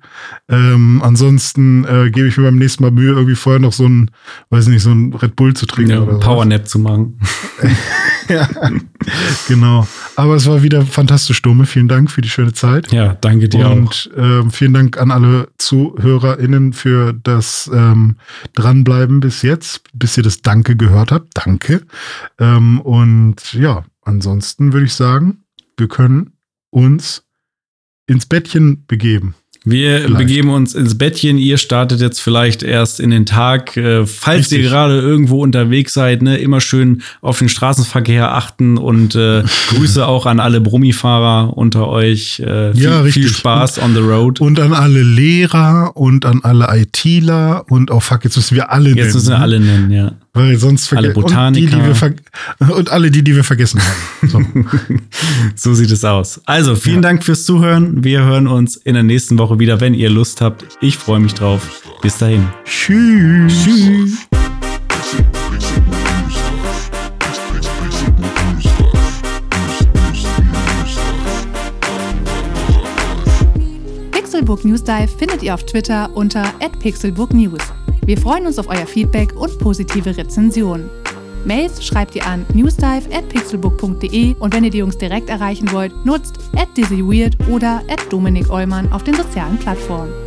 [0.49, 4.11] Ähm, ansonsten äh, gebe ich mir beim nächsten Mal Mühe, irgendwie vorher noch so ein,
[4.49, 7.19] weiß nicht, so ein Red Bull zu trinken ja, oder Powernap zu machen.
[8.29, 8.47] ja,
[9.47, 9.87] genau.
[10.15, 11.65] Aber es war wieder fantastisch, Dumme.
[11.65, 12.91] Vielen Dank für die schöne Zeit.
[12.91, 14.17] Ja, danke dir Und auch.
[14.17, 18.17] Ähm, vielen Dank an alle ZuhörerInnen für das ähm,
[18.53, 21.29] Dranbleiben bis jetzt, bis ihr das Danke gehört habt.
[21.33, 21.83] Danke.
[22.39, 25.43] Ähm, und ja, ansonsten würde ich sagen,
[25.77, 26.33] wir können
[26.69, 27.23] uns
[28.07, 29.35] ins Bettchen begeben.
[29.69, 30.17] Wir vielleicht.
[30.17, 31.37] begeben uns ins Bettchen.
[31.37, 33.75] Ihr startet jetzt vielleicht erst in den Tag.
[33.77, 34.59] Äh, falls Richtig.
[34.59, 40.07] ihr gerade irgendwo unterwegs seid, ne, immer schön auf den Straßenverkehr achten und äh, Grüße
[40.07, 42.39] auch an alle Brummifahrer unter euch.
[42.39, 43.23] Äh, viel, ja, richtig.
[43.23, 44.39] viel Spaß on the road.
[44.39, 48.89] Und an alle Lehrer und an alle ITler und oh fuck, jetzt müssen wir alle
[48.89, 48.97] nennen.
[48.97, 50.11] Jetzt müssen wir alle nennen, ja.
[50.37, 51.77] Weil sonst alle Botaniker.
[51.77, 52.21] Und,
[52.59, 54.29] die, und alle die, die wir vergessen haben.
[54.29, 54.41] So,
[55.55, 56.41] so sieht es aus.
[56.45, 57.01] Also, vielen ja.
[57.01, 58.03] Dank fürs Zuhören.
[58.03, 60.65] Wir hören uns in der nächsten Woche wieder, wenn ihr Lust habt.
[60.79, 61.81] Ich freue mich drauf.
[62.01, 62.47] Bis dahin.
[62.65, 63.63] Tschüss.
[63.63, 64.27] Tschüss.
[74.11, 76.43] Pixelbook News Dive findet ihr auf Twitter unter
[76.79, 77.86] @pixelbooknews.
[78.07, 80.89] Wir freuen uns auf euer Feedback und positive Rezensionen.
[81.43, 86.39] Mails schreibt ihr an newsdive@pixelbook.de und wenn ihr die Jungs direkt erreichen wollt, nutzt
[86.77, 90.26] @dizzyweird oder @dominik auf den sozialen Plattformen.